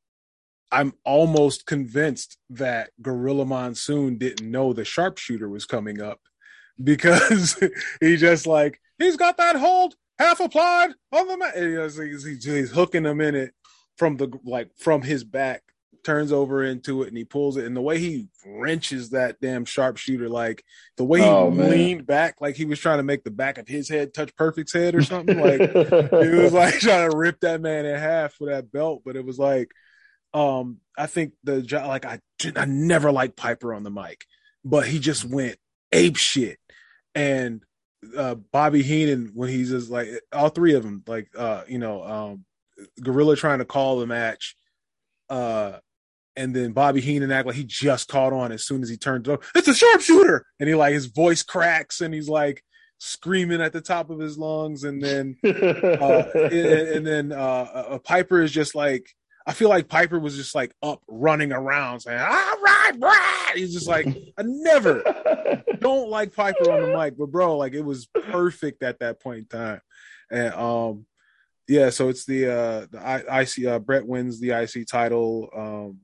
I'm 0.71 0.95
almost 1.05 1.67
convinced 1.67 2.39
that 2.51 2.91
Gorilla 3.01 3.45
Monsoon 3.45 4.17
didn't 4.17 4.51
know 4.51 4.73
the 4.73 4.85
sharpshooter 4.85 5.49
was 5.49 5.67
coming 5.67 6.01
up 6.01 6.21
because 6.83 7.63
he 8.01 8.17
just 8.17 8.47
like 8.47 8.81
he's 8.99 9.17
got 9.17 9.37
that 9.37 9.57
hold 9.57 9.95
half 10.19 10.41
applied 10.41 10.91
on 11.13 11.29
the 11.29 11.37
mat. 11.37 11.57
He's, 11.57 12.25
he's, 12.25 12.45
he's 12.45 12.71
hooking 12.71 13.05
him 13.05 13.21
in 13.21 13.35
it 13.35 13.53
from 13.97 14.17
the 14.17 14.33
like 14.45 14.71
from 14.79 15.03
his 15.03 15.25
back, 15.25 15.63
turns 16.05 16.33
over 16.33 16.63
into 16.65 17.03
it, 17.03 17.09
and 17.09 17.17
he 17.17 17.25
pulls 17.25 17.57
it. 17.57 17.65
And 17.65 17.77
the 17.77 17.81
way 17.81 17.99
he 17.99 18.29
wrenches 18.47 19.11
that 19.11 19.41
damn 19.41 19.65
sharpshooter, 19.65 20.29
like 20.29 20.65
the 20.97 21.05
way 21.05 21.21
he 21.21 21.27
Oh, 21.27 21.49
leaned 21.49 22.07
back, 22.07 22.37
like 22.41 22.57
he 22.57 22.65
was 22.65 22.79
trying 22.79 22.99
to 22.99 23.03
make 23.05 23.25
the 23.25 23.31
back 23.31 23.59
of 23.59 23.69
his 23.69 23.89
head 23.89 24.13
touch 24.15 24.35
Perfect's 24.37 24.73
head 24.73 24.95
or 24.95 25.03
something, 25.03 25.39
like 25.41 25.61
it 25.61 26.43
was 26.43 26.53
like 26.53 26.75
trying 26.81 27.11
to 27.11 27.17
rip 27.17 27.41
that 27.41 27.61
man 27.61 27.87
in 27.87 27.99
half 27.99 28.35
with 28.41 28.51
that 28.51 28.73
belt, 28.73 29.03
but 29.05 29.17
it 29.17 29.25
was 29.25 29.39
like, 29.39 29.71
um, 30.35 30.79
I 30.97 31.07
think 31.07 31.35
the 31.45 31.61
like 31.87 32.05
I 32.05 32.21
I 32.57 32.65
never 32.65 33.13
liked 33.13 33.37
Piper 33.37 33.75
on 33.75 33.83
the 33.83 33.91
mic, 33.91 34.25
but 34.65 34.87
he 34.87 34.99
just 34.99 35.25
went 35.25 35.57
ape 35.93 36.17
shit, 36.17 36.59
and 37.15 37.63
uh, 38.17 38.35
Bobby 38.35 38.83
Heenan 38.83 39.31
when 39.35 39.49
he's 39.51 39.71
just 39.71 39.91
like 39.91 40.09
all 40.33 40.49
three 40.49 40.75
of 40.75 40.83
them, 40.83 41.05
like 41.07 41.29
uh, 41.37 41.63
you 41.69 41.79
know, 41.79 42.03
um, 42.03 42.45
Gorilla 43.01 43.37
trying 43.37 43.61
to 43.61 43.65
call 43.65 43.99
the 44.01 44.07
match, 44.07 44.57
uh. 45.31 45.79
And 46.37 46.57
then 46.57 46.73
Bobby 46.73 47.01
Heenan 47.01 47.31
act 47.31 47.47
like 47.47 47.57
he 47.57 47.65
just 47.65 48.09
caught 48.09 48.33
on 48.33 48.53
as 48.53 48.65
soon 48.65 48.83
as 48.83 48.89
he 48.89 48.97
turned 48.97 49.29
it 49.29 49.33
up. 49.33 49.43
It's 49.55 49.69
a 49.69 49.75
sharpshooter, 49.75 50.47
and 50.59 50.69
he 50.69 50.75
like 50.75 50.95
his 50.95 51.07
voice 51.07 51.43
cracks, 51.43 52.01
and 52.01 52.15
he's 52.15 52.29
like 52.29 52.63
screaming 52.99 53.61
at 53.61 53.73
the 53.73 53.81
top 53.81 54.11
of 54.11 54.19
his 54.19 54.39
lungs, 54.39 54.85
and 54.85 55.03
then 55.03 55.37
uh, 55.45 56.25
and, 56.35 56.55
and 56.55 57.07
then 57.07 57.33
uh, 57.33 57.37
uh, 57.75 57.99
Piper 57.99 58.41
is 58.41 58.53
just 58.53 58.75
like, 58.75 59.07
I 59.47 59.53
feel 59.53 59.69
like 59.69 59.89
Piper 59.89 60.19
was 60.19 60.37
just 60.37 60.55
like 60.55 60.73
up 60.83 61.03
running 61.09 61.53
around 61.53 62.01
saying, 62.01 62.19
"All 62.19 62.27
right, 62.29 62.93
Brad." 62.99 63.57
He's 63.57 63.75
just 63.75 63.89
like, 63.89 64.07
I 64.39 64.43
never 64.45 65.03
don't 65.81 66.09
like 66.09 66.35
Piper 66.35 66.71
on 66.71 66.81
the 66.81 66.97
mic, 66.97 67.19
but 67.19 67.31
bro, 67.31 67.59
like 67.59 67.75
it 67.75 67.85
was 67.85 68.07
perfect 68.07 68.83
at 68.83 69.01
that 69.01 69.21
point 69.21 69.41
in 69.41 69.47
time. 69.47 69.81
And 70.31 70.55
um, 70.55 71.07
yeah, 71.69 71.91
so 71.91 72.09
it's 72.09 72.25
the 72.25 72.47
uh 72.47 72.87
the 72.91 73.01
I, 73.01 73.43
IC 73.43 73.67
uh 73.67 73.79
Bret 73.79 74.07
wins 74.07 74.41
the 74.41 74.51
IC 74.51 74.87
title 74.87 75.49
um 75.57 75.99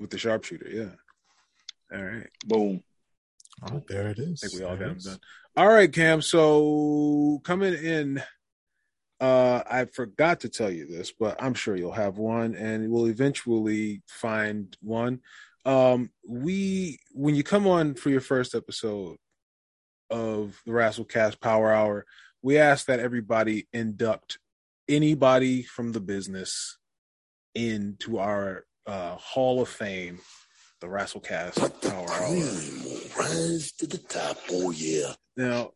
with 0.00 0.10
the 0.10 0.18
sharpshooter. 0.18 0.68
Yeah. 0.68 1.96
All 1.96 2.04
right. 2.04 2.28
Boom. 2.46 2.82
Oh, 3.70 3.82
there 3.88 4.08
it 4.08 4.18
is. 4.18 4.42
I 4.42 4.48
think 4.48 4.60
we 4.60 4.66
all 4.66 4.76
there 4.76 4.88
got 4.88 5.02
them 5.02 5.12
done. 5.12 5.20
All 5.56 5.68
right, 5.68 5.92
Cam. 5.92 6.22
So 6.22 7.40
coming 7.44 7.74
in, 7.74 8.22
uh, 9.20 9.62
I 9.70 9.84
forgot 9.84 10.40
to 10.40 10.48
tell 10.48 10.70
you 10.70 10.86
this, 10.86 11.12
but 11.12 11.40
I'm 11.42 11.54
sure 11.54 11.76
you'll 11.76 11.92
have 11.92 12.16
one, 12.16 12.54
and 12.54 12.90
we'll 12.90 13.08
eventually 13.08 14.02
find 14.08 14.74
one. 14.80 15.20
Um, 15.66 16.10
we 16.26 17.00
when 17.12 17.34
you 17.34 17.42
come 17.42 17.66
on 17.66 17.94
for 17.94 18.08
your 18.08 18.22
first 18.22 18.54
episode 18.54 19.18
of 20.08 20.58
the 20.64 20.72
Rasslecast 20.72 21.40
Power 21.40 21.70
Hour, 21.70 22.06
we 22.40 22.56
ask 22.56 22.86
that 22.86 23.00
everybody 23.00 23.68
induct 23.72 24.38
anybody 24.88 25.62
from 25.62 25.92
the 25.92 26.00
business 26.00 26.78
into 27.54 28.18
our 28.18 28.64
uh, 28.86 29.16
Hall 29.16 29.60
of 29.62 29.68
Fame, 29.68 30.20
the 30.80 30.86
Rasslecast 30.86 31.58
Power 31.82 32.10
Hour. 32.10 33.26
Rise 33.26 33.72
to 33.72 33.86
the 33.86 33.98
top. 33.98 34.38
Oh 34.50 34.70
yeah. 34.70 35.12
Now, 35.36 35.70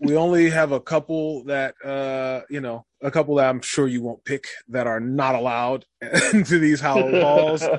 we 0.00 0.16
only 0.16 0.48
have 0.50 0.72
a 0.72 0.80
couple 0.80 1.44
that 1.44 1.74
uh, 1.84 2.42
you 2.48 2.60
know, 2.60 2.84
a 3.02 3.10
couple 3.10 3.34
that 3.36 3.48
I'm 3.48 3.60
sure 3.60 3.88
you 3.88 4.02
won't 4.02 4.24
pick 4.24 4.46
that 4.68 4.86
are 4.86 5.00
not 5.00 5.34
allowed 5.34 5.84
into 6.32 6.58
these 6.58 6.80
hall- 6.80 7.10
halls. 7.10 7.64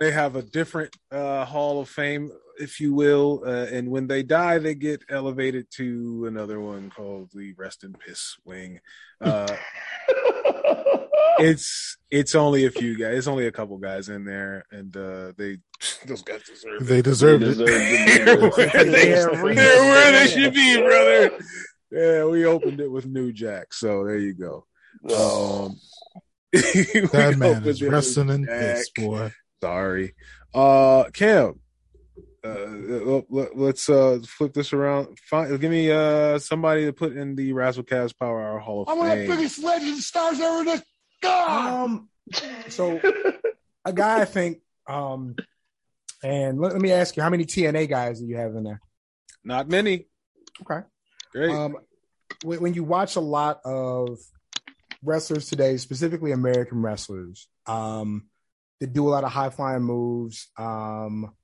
They 0.00 0.12
have 0.12 0.36
a 0.36 0.42
different 0.42 0.94
uh, 1.10 1.44
hall 1.44 1.80
of 1.80 1.88
fame, 1.88 2.30
if 2.60 2.78
you 2.78 2.94
will, 2.94 3.42
uh, 3.44 3.66
and 3.66 3.90
when 3.90 4.06
they 4.06 4.22
die, 4.22 4.58
they 4.58 4.76
get 4.76 5.02
elevated 5.10 5.66
to 5.72 6.26
another 6.28 6.60
one 6.60 6.88
called 6.90 7.30
the 7.34 7.52
Rest 7.54 7.82
in 7.82 7.94
Piss 7.94 8.36
Wing. 8.44 8.78
Uh, 9.20 9.56
it's 11.38 11.96
it's 12.10 12.34
only 12.34 12.64
a 12.66 12.70
few 12.70 12.96
guys. 12.98 13.18
It's 13.18 13.26
only 13.26 13.46
a 13.46 13.52
couple 13.52 13.76
guys 13.78 14.08
in 14.08 14.24
there, 14.24 14.64
and 14.70 14.96
uh, 14.96 15.32
they 15.36 15.58
those 16.06 16.22
guys 16.22 16.42
deserve 16.42 16.82
it. 16.82 16.84
They 16.84 17.02
deserve 17.02 17.40
They 17.42 17.46
it. 17.46 17.48
deserve 17.50 17.66
They're 18.26 18.44
it. 18.44 18.56
where 18.56 18.84
they, 18.84 19.10
Yeah, 19.10 19.26
they're 19.26 19.82
where 19.84 20.12
they 20.12 20.26
should 20.28 20.54
be, 20.54 20.80
brother. 20.80 21.38
Yeah, 21.90 22.24
we 22.26 22.44
opened 22.44 22.80
it 22.80 22.90
with 22.90 23.06
New 23.06 23.32
Jack, 23.32 23.72
so 23.72 24.04
there 24.04 24.18
you 24.18 24.34
go. 24.34 24.66
Um, 25.04 25.76
we 26.52 26.60
That 27.12 27.36
man 27.38 27.64
is 27.64 27.80
it 27.82 27.88
wrestling 27.90 28.28
in 28.30 28.44
Jack. 28.46 28.60
piss, 28.76 28.90
boy. 28.90 29.32
Sorry, 29.62 30.14
uh, 30.54 31.04
Cam. 31.12 31.60
Uh, 32.44 33.20
let, 33.28 33.74
us 33.74 33.88
uh 33.88 34.18
flip 34.26 34.54
this 34.54 34.72
around. 34.72 35.18
Find, 35.28 35.60
give 35.60 35.70
me 35.70 35.90
uh 35.90 36.38
somebody 36.38 36.84
to 36.86 36.92
put 36.92 37.16
in 37.16 37.34
the 37.34 37.52
Rasslecast 37.52 38.16
Power 38.18 38.40
Hour 38.42 38.58
Hall 38.60 38.82
of 38.82 38.88
I'm 38.88 38.98
one 38.98 39.10
of 39.10 39.18
the 39.18 39.26
Fame. 39.26 39.36
biggest 39.36 39.62
legend 39.62 39.98
stars 39.98 40.38
ever 40.40 40.64
to 40.64 40.82
God. 41.22 41.84
Um, 41.84 42.08
so 42.68 43.00
a 43.84 43.92
guy 43.92 44.20
I 44.20 44.24
think, 44.24 44.58
um, 44.88 45.36
and 46.22 46.60
let, 46.60 46.72
let 46.72 46.80
me 46.80 46.92
ask 46.92 47.16
you, 47.16 47.22
how 47.22 47.30
many 47.30 47.44
TNA 47.44 47.88
guys 47.88 48.20
do 48.20 48.26
you 48.26 48.36
have 48.36 48.54
in 48.54 48.64
there? 48.64 48.80
Not 49.44 49.68
many. 49.68 50.06
Okay. 50.62 50.86
Great. 51.32 51.50
Um, 51.50 51.76
when, 52.44 52.60
when 52.60 52.74
you 52.74 52.84
watch 52.84 53.16
a 53.16 53.20
lot 53.20 53.60
of 53.64 54.18
wrestlers 55.02 55.48
today, 55.48 55.76
specifically 55.76 56.32
American 56.32 56.82
wrestlers, 56.82 57.48
um, 57.66 58.28
that 58.80 58.92
do 58.92 59.08
a 59.08 59.10
lot 59.10 59.24
of 59.24 59.32
high 59.32 59.50
flying 59.50 59.82
moves, 59.82 60.48
um, 60.56 61.34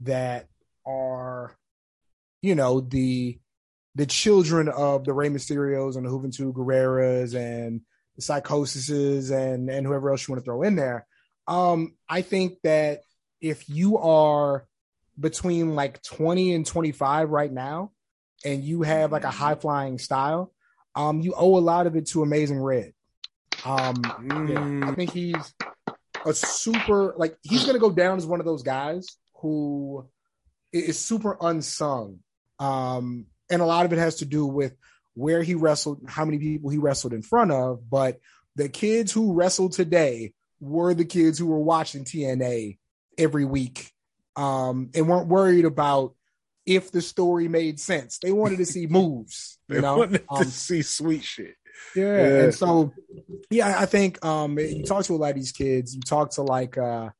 that 0.00 0.48
are, 0.86 1.56
you 2.40 2.54
know, 2.54 2.80
the 2.80 3.38
the 3.94 4.06
children 4.06 4.68
of 4.68 5.04
the 5.04 5.12
Rey 5.12 5.28
Mysterios 5.28 5.96
and 5.96 6.06
the 6.06 6.10
Juventud 6.10 6.54
Guerreras 6.54 7.34
and 7.34 7.82
the 8.16 8.22
Psychosises 8.22 9.30
and 9.30 9.70
and 9.70 9.86
whoever 9.86 10.10
else 10.10 10.26
you 10.26 10.32
want 10.32 10.42
to 10.42 10.44
throw 10.44 10.62
in 10.62 10.76
there. 10.76 11.06
Um, 11.46 11.96
I 12.08 12.22
think 12.22 12.58
that 12.62 13.02
if 13.40 13.68
you 13.68 13.98
are 13.98 14.66
between 15.18 15.74
like 15.74 16.02
20 16.02 16.54
and 16.54 16.64
25 16.66 17.30
right 17.30 17.52
now, 17.52 17.92
and 18.44 18.62
you 18.62 18.82
have 18.82 19.12
like 19.12 19.24
a 19.24 19.30
high 19.30 19.54
flying 19.54 19.98
style, 19.98 20.52
um, 20.94 21.20
you 21.20 21.34
owe 21.36 21.58
a 21.58 21.60
lot 21.60 21.86
of 21.86 21.96
it 21.96 22.06
to 22.08 22.22
Amazing 22.22 22.60
Red. 22.60 22.92
Um, 23.64 24.02
yeah, 24.48 24.58
I 24.88 24.92
Mm, 24.92 24.96
think 24.96 25.12
he's 25.12 25.54
a 26.24 26.32
super 26.32 27.14
like 27.16 27.36
he's 27.42 27.64
gonna 27.64 27.78
go 27.78 27.90
down 27.90 28.18
as 28.18 28.26
one 28.26 28.40
of 28.40 28.46
those 28.46 28.62
guys 28.62 29.06
who 29.40 30.08
is 30.72 30.98
super 30.98 31.36
unsung. 31.40 32.20
Um, 32.58 33.26
and 33.50 33.60
a 33.60 33.66
lot 33.66 33.84
of 33.86 33.92
it 33.92 33.98
has 33.98 34.16
to 34.16 34.24
do 34.24 34.46
with 34.46 34.74
where 35.14 35.42
he 35.42 35.54
wrestled, 35.54 36.00
how 36.08 36.24
many 36.24 36.38
people 36.38 36.70
he 36.70 36.78
wrestled 36.78 37.12
in 37.12 37.22
front 37.22 37.52
of. 37.52 37.88
But 37.90 38.18
the 38.56 38.68
kids 38.68 39.12
who 39.12 39.34
wrestled 39.34 39.72
today 39.72 40.32
were 40.60 40.94
the 40.94 41.04
kids 41.04 41.38
who 41.38 41.46
were 41.46 41.60
watching 41.60 42.04
TNA 42.04 42.78
every 43.18 43.44
week 43.44 43.90
um, 44.36 44.90
and 44.94 45.08
weren't 45.08 45.28
worried 45.28 45.64
about 45.64 46.14
if 46.64 46.90
the 46.92 47.02
story 47.02 47.48
made 47.48 47.80
sense. 47.80 48.18
They 48.18 48.32
wanted 48.32 48.58
to 48.58 48.66
see 48.66 48.86
moves, 48.90 49.58
they 49.68 49.76
you 49.76 49.80
know. 49.82 49.98
wanted 49.98 50.24
Um, 50.30 50.42
to 50.44 50.50
see 50.50 50.82
sweet 50.82 51.24
shit. 51.24 51.54
yeah. 51.96 52.04
Yeah. 52.04 52.42
And 52.44 52.54
so, 52.54 52.92
yeah, 53.50 53.74
I 53.78 53.86
think 53.86 54.24
um, 54.24 54.58
you 54.58 54.84
talk 54.84 55.04
to 55.06 55.14
a 55.14 55.16
lot 55.16 55.30
of 55.30 55.36
these 55.36 55.52
kids. 55.52 55.94
You 55.94 56.00
talk 56.02 56.30
to 56.32 56.42
like 56.42 56.78
uh, 56.78 57.10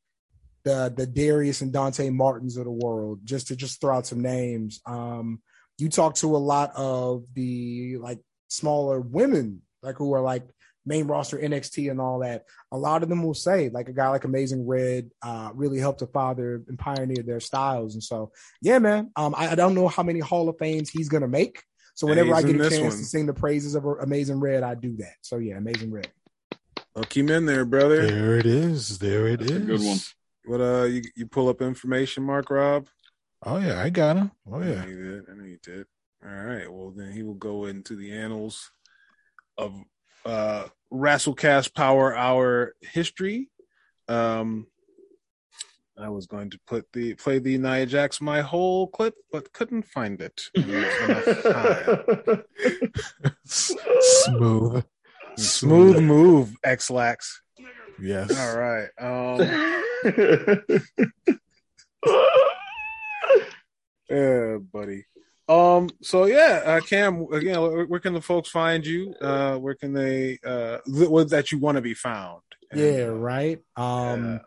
the 0.65 0.93
the 0.97 1.07
Darius 1.07 1.61
and 1.63 1.73
Dante 1.73 2.09
Martins 2.11 2.57
of 2.57 2.65
the 2.65 2.71
world, 2.71 3.21
just 3.25 3.49
to 3.49 3.57
just 3.57 3.81
throw 3.81 3.97
out 3.97 4.07
some 4.07 4.21
names. 4.21 4.81
Um, 4.87 5.43
you 5.79 5.89
talk 5.89 6.15
to 6.17 6.37
a 6.37 6.39
lot 6.39 6.73
of 6.77 7.25
the 7.35 7.97
like 7.99 8.21
smaller 8.49 9.01
women, 9.01 9.63
like 9.83 9.97
who 9.97 10.13
are 10.15 10.21
like 10.21 10.45
main 10.85 11.07
roster 11.07 11.39
NXT 11.39 11.91
and 11.91 12.01
all 12.01 12.21
that. 12.21 12.45
A 12.73 12.77
lot 12.77 13.03
of 13.03 13.09
them 13.09 13.23
will 13.23 13.35
say 13.35 13.69
like 13.69 13.89
a 13.89 13.93
guy 13.93 14.09
like 14.09 14.25
Amazing 14.25 14.67
Red 14.67 15.11
uh, 15.23 15.51
really 15.55 15.79
helped 15.79 16.01
to 16.01 16.07
father 16.07 16.63
and 16.69 16.79
pioneer 16.79 17.23
their 17.23 17.41
styles. 17.41 17.95
And 17.95 18.03
so, 18.03 18.33
yeah, 18.61 18.79
man, 18.79 19.11
um, 19.17 19.35
I, 19.37 19.51
I 19.51 19.55
don't 19.55 19.75
know 19.75 19.89
how 19.89 20.03
many 20.03 20.21
Hall 20.21 20.49
of 20.49 20.57
Fames 20.59 20.91
he's 20.91 21.09
gonna 21.09 21.29
make. 21.29 21.63
So 21.95 22.07
And 22.07 22.17
whenever 22.17 22.35
I 22.35 22.43
get 22.43 22.57
a 22.57 22.71
chance 22.71 22.81
one. 22.81 22.91
to 22.91 23.05
sing 23.05 23.27
the 23.27 23.35
praises 23.35 23.75
of 23.75 23.85
Amazing 23.85 24.41
Red, 24.41 24.63
I 24.63 24.75
do 24.75 24.97
that. 24.97 25.15
So 25.21 25.39
yeah, 25.39 25.57
Amazing 25.57 25.93
Red. 25.93 26.11
Hook 26.97 27.17
him 27.17 27.31
in 27.31 27.47
there, 27.47 27.65
brother. 27.65 28.07
There 28.07 28.39
it 28.39 28.47
is. 28.47 28.99
There 28.99 29.27
it 29.27 29.41
is. 29.41 29.49
That's 29.49 29.63
a 29.63 29.67
good 29.67 29.81
one. 29.81 29.99
What 30.45 30.61
uh, 30.61 30.85
you 30.85 31.03
you 31.17 31.27
pull 31.27 31.49
up 31.49 31.63
information, 31.63 32.25
Mark 32.25 32.51
Rob? 32.51 32.89
Oh 33.45 33.59
yeah, 33.59 33.83
I 33.83 33.91
got 33.91 34.17
him. 34.17 34.31
Oh 34.51 34.61
I 34.61 34.67
yeah. 34.67 34.81
know 34.83 34.87
you 34.87 35.03
did. 35.03 35.25
I 35.31 35.35
know 35.35 35.45
you 35.45 35.59
did. 35.63 35.87
All 36.25 36.31
right. 36.45 36.73
Well, 36.73 36.93
then 36.95 37.13
he 37.13 37.23
will 37.23 37.35
go 37.35 37.65
into 37.67 37.97
the 37.97 38.13
annals 38.13 38.71
of 39.59 39.75
uh 40.25 40.69
Rasslecast 40.93 41.75
Power 41.75 42.17
Hour 42.17 42.75
history. 42.81 43.49
Um, 44.09 44.67
I 45.99 46.09
was 46.09 46.27
going 46.27 46.51
to 46.51 46.61
put 46.67 46.87
the 46.93 47.15
play 47.15 47.39
the 47.39 47.59
Nia 47.59 47.87
Jax 47.87 48.21
my 48.21 48.41
whole 48.41 48.87
clip, 48.87 49.15
but 49.31 49.53
couldn't 49.53 49.83
find 49.83 50.21
it. 50.21 50.43
Enough 50.55 51.43
time. 51.43 52.43
S- 53.47 53.75
Smooth. 54.01 54.85
Smooth 55.37 56.01
move, 56.01 56.55
Ex-Lax. 56.63 57.43
Yes. 58.01 58.39
All 58.39 58.57
right. 58.59 58.89
Um, 59.01 59.39
yeah, 64.13 64.59
buddy. 64.73 65.07
Um. 65.49 65.91
So 66.03 66.27
yeah, 66.27 66.63
uh, 66.65 66.81
Cam. 66.81 67.27
Again, 67.33 67.61
where, 67.61 67.85
where 67.87 68.01
can 68.01 68.15
the 68.15 68.21
folks 68.21 68.49
find 68.49 68.87
you? 68.87 69.15
Uh, 69.21 69.57
where 69.57 69.75
can 69.75 69.93
they? 69.93 70.39
Uh, 70.45 70.79
th- 70.87 71.29
that 71.31 71.51
you 71.51 71.59
want 71.59 71.77
to 71.77 71.83
be 71.83 71.95
found? 71.95 72.43
And, 72.71 72.81
Yeah, 72.81 73.07
uh, 73.07 73.15
right. 73.15 73.59
Um, 73.77 74.25
yeah. 74.25 74.39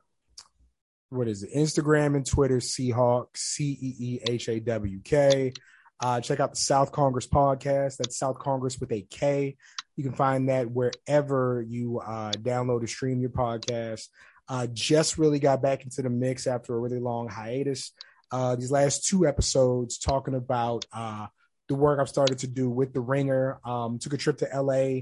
what 1.10 1.28
is 1.28 1.44
it? 1.44 1.54
Instagram 1.56 2.16
and 2.16 2.26
Twitter, 2.26 2.58
Ceehawk, 2.58 3.28
C 3.36 3.78
E 3.82 3.96
E 4.00 4.20
H 4.28 4.48
A 4.50 4.60
W 4.60 5.02
K. 5.04 5.54
Uh, 6.02 6.22
check 6.22 6.40
out 6.40 6.52
the 6.52 6.58
South 6.58 6.92
Congress 6.92 7.28
podcast. 7.28 7.98
That's 7.98 8.18
South 8.18 8.40
Congress 8.40 8.80
with 8.80 8.92
a 8.92 9.02
K. 9.02 9.58
You 9.96 10.04
can 10.04 10.14
find 10.14 10.50
that 10.50 10.72
wherever 10.72 11.64
you 11.68 12.00
uh, 12.00 12.32
download 12.32 12.84
or 12.84 12.88
stream 12.88 13.22
your 13.22 13.30
podcast. 13.30 14.08
Uh, 14.48 14.68
just 14.72 15.18
really 15.18 15.40
got 15.40 15.62
back 15.62 15.84
into 15.84 16.02
the 16.02 16.10
mix 16.10 16.48
after 16.48 16.76
a 16.76 16.80
really 16.80 17.00
long 17.00 17.28
hiatus. 17.30 17.92
Uh, 18.32 18.56
these 18.56 18.72
last 18.72 19.08
two 19.08 19.28
episodes 19.28 19.98
talking 19.98 20.36
about 20.36 20.86
uh, 20.92 21.28
the 21.68 21.76
work 21.76 22.00
I've 22.00 22.10
started 22.10 22.40
to 22.40 22.48
do 22.48 22.70
with 22.70 22.94
the 22.94 23.00
Ringer. 23.00 23.60
Um, 23.66 24.00
took 24.00 24.14
a 24.14 24.18
trip 24.18 24.38
to 24.40 24.50
LA 24.54 25.02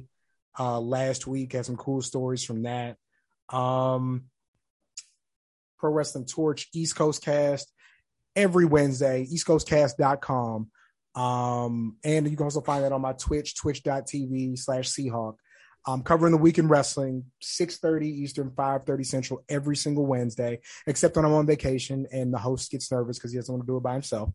uh, 0.59 0.79
last 0.79 1.27
week. 1.27 1.53
Had 1.53 1.65
some 1.65 1.77
cool 1.77 2.01
stories 2.01 2.43
from 2.43 2.63
that. 2.63 2.97
Um, 3.49 4.25
Pro 5.77 5.91
Wrestling 5.91 6.25
Torch 6.25 6.69
East 6.73 6.95
Coast 6.95 7.23
Cast 7.23 7.71
every 8.35 8.65
Wednesday, 8.65 9.27
eastcoastcast.com. 9.31 10.69
Um, 11.15 11.97
and 12.03 12.29
you 12.29 12.37
can 12.37 12.45
also 12.45 12.61
find 12.61 12.83
that 12.83 12.91
on 12.91 13.01
my 13.01 13.13
Twitch, 13.13 13.55
twitch.tv 13.55 14.57
slash 14.57 14.89
Ceehawk. 14.89 15.35
I'm 15.85 16.01
covering 16.01 16.31
the 16.31 16.37
weekend 16.37 16.69
wrestling, 16.69 17.25
6:30 17.41 18.07
Eastern, 18.07 18.51
5:30 18.51 19.05
Central 19.05 19.43
every 19.49 19.75
single 19.75 20.05
Wednesday, 20.05 20.61
except 20.87 21.15
when 21.15 21.25
I'm 21.25 21.33
on 21.33 21.45
vacation 21.45 22.07
and 22.11 22.33
the 22.33 22.37
host 22.37 22.71
gets 22.71 22.91
nervous 22.91 23.17
because 23.17 23.31
he 23.31 23.37
doesn't 23.37 23.53
want 23.53 23.65
to 23.65 23.71
do 23.71 23.77
it 23.77 23.83
by 23.83 23.93
himself. 23.93 24.29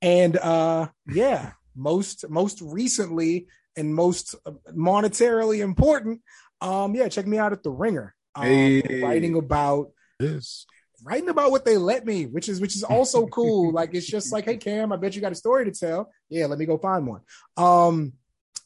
And 0.00 0.36
uh 0.38 0.88
yeah, 1.06 1.52
most 1.76 2.28
most 2.30 2.60
recently 2.62 3.48
and 3.76 3.94
most 3.94 4.34
monetarily 4.74 5.58
important, 5.60 6.20
um, 6.60 6.94
yeah, 6.94 7.08
check 7.08 7.26
me 7.26 7.38
out 7.38 7.52
at 7.52 7.62
the 7.62 7.70
Ringer. 7.70 8.14
Um, 8.36 8.46
Hey. 8.46 9.02
writing 9.02 9.36
about 9.36 9.90
This. 10.18 10.66
writing 11.04 11.28
about 11.28 11.50
what 11.50 11.64
they 11.64 11.76
let 11.76 12.06
me, 12.06 12.24
which 12.26 12.48
is 12.48 12.60
which 12.60 12.76
is 12.76 12.82
also 12.84 13.26
cool. 13.26 13.72
like 13.72 13.94
it's 13.94 14.06
just 14.06 14.32
like, 14.32 14.44
hey 14.46 14.56
Cam, 14.56 14.92
I 14.92 14.96
bet 14.96 15.14
you 15.14 15.20
got 15.20 15.32
a 15.32 15.36
story 15.36 15.64
to 15.66 15.70
tell. 15.72 16.10
Yeah, 16.30 16.46
let 16.46 16.58
me 16.58 16.64
go 16.66 16.78
find 16.78 17.06
one. 17.06 17.20
Um, 17.56 18.14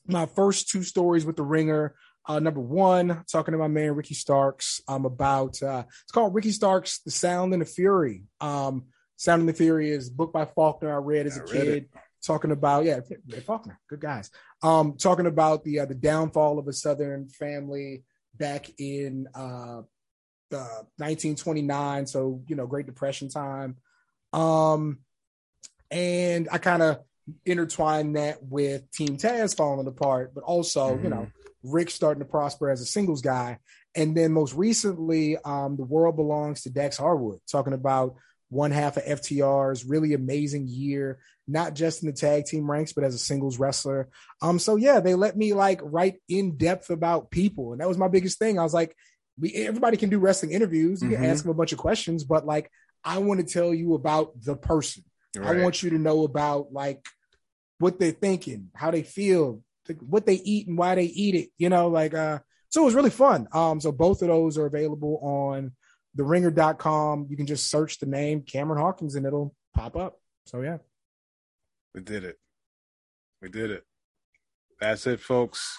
my 0.06 0.26
first 0.26 0.68
two 0.68 0.82
stories 0.82 1.24
with 1.26 1.36
the 1.36 1.42
Ringer. 1.42 1.94
Uh, 2.28 2.38
number 2.38 2.60
one, 2.60 3.24
talking 3.32 3.52
to 3.52 3.58
my 3.58 3.68
man 3.68 3.94
Ricky 3.94 4.14
Starks. 4.14 4.82
Um, 4.86 5.06
about 5.06 5.62
uh, 5.62 5.84
it's 6.02 6.12
called 6.12 6.34
Ricky 6.34 6.52
Starks, 6.52 7.00
The 7.00 7.10
Sound 7.10 7.54
and 7.54 7.62
the 7.62 7.66
Fury. 7.66 8.24
Um, 8.40 8.84
Sound 9.16 9.40
and 9.40 9.48
the 9.48 9.54
Fury 9.54 9.90
is 9.90 10.08
a 10.08 10.12
book 10.12 10.32
by 10.32 10.44
Faulkner. 10.44 10.92
I 10.92 10.98
read 10.98 11.26
as 11.26 11.38
a 11.38 11.42
read 11.42 11.50
kid. 11.52 11.88
Talking 12.24 12.50
about 12.50 12.84
yeah, 12.84 13.00
Faulkner, 13.46 13.78
good 13.88 14.00
guys. 14.00 14.30
Um, 14.62 14.96
talking 14.98 15.26
about 15.26 15.64
the 15.64 15.80
uh, 15.80 15.86
the 15.86 15.94
downfall 15.94 16.58
of 16.58 16.68
a 16.68 16.72
Southern 16.72 17.28
family 17.28 18.02
back 18.36 18.68
in 18.78 19.28
uh 19.34 19.82
uh, 20.52 20.82
1929, 20.96 22.06
so 22.06 22.42
you 22.48 22.56
know, 22.56 22.66
Great 22.66 22.86
Depression 22.86 23.28
time. 23.28 23.76
Um, 24.32 24.98
and 25.90 26.48
I 26.50 26.58
kind 26.58 26.82
of 26.82 27.00
intertwined 27.44 28.16
that 28.16 28.42
with 28.42 28.90
Team 28.90 29.16
Taz 29.16 29.56
falling 29.56 29.86
apart, 29.86 30.32
but 30.34 30.44
also, 30.44 30.98
you 30.98 31.08
know, 31.08 31.28
Rick 31.62 31.90
starting 31.90 32.20
to 32.22 32.28
prosper 32.28 32.70
as 32.70 32.80
a 32.80 32.86
singles 32.86 33.20
guy. 33.22 33.58
And 33.94 34.16
then 34.16 34.32
most 34.32 34.54
recently, 34.54 35.36
um, 35.38 35.76
the 35.76 35.84
world 35.84 36.16
belongs 36.16 36.62
to 36.62 36.70
Dax 36.70 36.96
Harwood, 36.96 37.40
talking 37.50 37.72
about 37.72 38.16
one 38.50 38.70
half 38.70 38.96
of 38.96 39.04
FTR's 39.04 39.84
really 39.84 40.14
amazing 40.14 40.66
year, 40.68 41.18
not 41.46 41.74
just 41.74 42.02
in 42.02 42.06
the 42.06 42.14
tag 42.14 42.46
team 42.46 42.70
ranks, 42.70 42.92
but 42.92 43.04
as 43.04 43.14
a 43.14 43.18
singles 43.18 43.58
wrestler. 43.58 44.08
Um, 44.40 44.58
so 44.58 44.76
yeah, 44.76 45.00
they 45.00 45.14
let 45.14 45.36
me 45.36 45.52
like 45.52 45.80
write 45.82 46.16
in 46.28 46.56
depth 46.56 46.90
about 46.90 47.30
people, 47.30 47.72
and 47.72 47.80
that 47.80 47.88
was 47.88 47.98
my 47.98 48.08
biggest 48.08 48.38
thing. 48.38 48.58
I 48.58 48.62
was 48.62 48.72
like, 48.74 48.96
we 49.38 49.52
everybody 49.54 49.96
can 49.96 50.10
do 50.10 50.18
wrestling 50.18 50.52
interviews. 50.52 51.02
You 51.02 51.10
can 51.10 51.20
Mhm. 51.22 51.26
ask 51.28 51.44
them 51.44 51.50
a 51.50 51.54
bunch 51.54 51.72
of 51.72 51.78
questions, 51.78 52.24
but 52.24 52.46
like 52.46 52.70
I 53.04 53.18
want 53.18 53.40
to 53.40 53.46
tell 53.52 53.72
you 53.74 53.94
about 53.94 54.40
the 54.42 54.56
person. 54.56 55.04
Right. 55.36 55.58
I 55.58 55.62
want 55.62 55.82
you 55.82 55.90
to 55.90 55.98
know 55.98 56.24
about 56.24 56.72
like 56.72 57.04
what 57.78 57.98
they're 58.00 58.12
thinking, 58.12 58.70
how 58.74 58.90
they 58.90 59.02
feel, 59.02 59.62
what 60.00 60.26
they 60.26 60.34
eat 60.34 60.68
and 60.68 60.78
why 60.78 60.94
they 60.94 61.04
eat 61.04 61.34
it. 61.34 61.50
You 61.58 61.68
know, 61.68 61.88
like 61.88 62.14
uh 62.14 62.40
so 62.70 62.82
it 62.82 62.86
was 62.86 62.94
really 62.94 63.10
fun. 63.10 63.48
Um 63.52 63.80
so 63.80 63.92
both 63.92 64.22
of 64.22 64.28
those 64.28 64.58
are 64.58 64.66
available 64.66 65.18
on 65.22 65.72
theringer.com. 66.16 67.26
You 67.30 67.36
can 67.36 67.46
just 67.46 67.70
search 67.70 67.98
the 67.98 68.06
name 68.06 68.42
Cameron 68.42 68.80
Hawkins 68.80 69.14
and 69.14 69.26
it'll 69.26 69.54
pop 69.74 69.96
up. 69.96 70.20
So 70.46 70.60
yeah. 70.62 70.78
We 71.94 72.02
did 72.02 72.24
it. 72.24 72.38
We 73.40 73.48
did 73.48 73.70
it. 73.70 73.84
That's 74.80 75.06
it, 75.06 75.20
folks, 75.20 75.76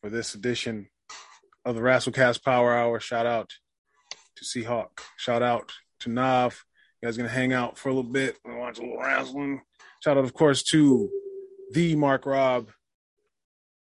for 0.00 0.08
this 0.08 0.34
edition 0.34 0.88
of 1.64 1.74
the 1.74 1.82
Rasslecast 1.82 2.42
Power 2.42 2.74
Hour. 2.74 3.00
Shout 3.00 3.26
out 3.26 3.52
to 4.36 4.44
Ceehawk. 4.44 5.00
Shout 5.16 5.42
out 5.42 5.72
to 6.00 6.10
Nav. 6.10 6.64
You 7.00 7.06
guys 7.06 7.16
gonna 7.16 7.28
hang 7.28 7.52
out 7.52 7.76
for 7.76 7.90
a 7.90 7.92
little 7.92 8.10
bit 8.10 8.38
and 8.44 8.58
watch 8.58 8.78
a 8.78 8.82
little 8.82 8.98
wrestling. 8.98 9.60
Shout 10.02 10.16
out, 10.16 10.24
of 10.24 10.32
course, 10.32 10.62
to 10.64 11.10
the 11.72 11.94
Mark 11.96 12.24
Rob. 12.24 12.70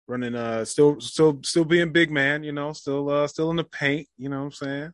Running 0.09 0.35
uh 0.35 0.65
still 0.65 0.99
still 1.01 1.39
still 1.45 1.65
being 1.67 1.93
big 1.93 2.11
man, 2.11 2.43
you 2.43 2.53
know, 2.53 2.73
still 2.73 3.11
uh 3.11 3.27
still 3.27 3.51
in 3.51 3.57
the 3.57 3.65
paint, 3.65 4.09
you 4.17 4.31
know 4.31 4.39
what 4.39 4.45
I'm 4.47 4.53
saying? 4.53 4.93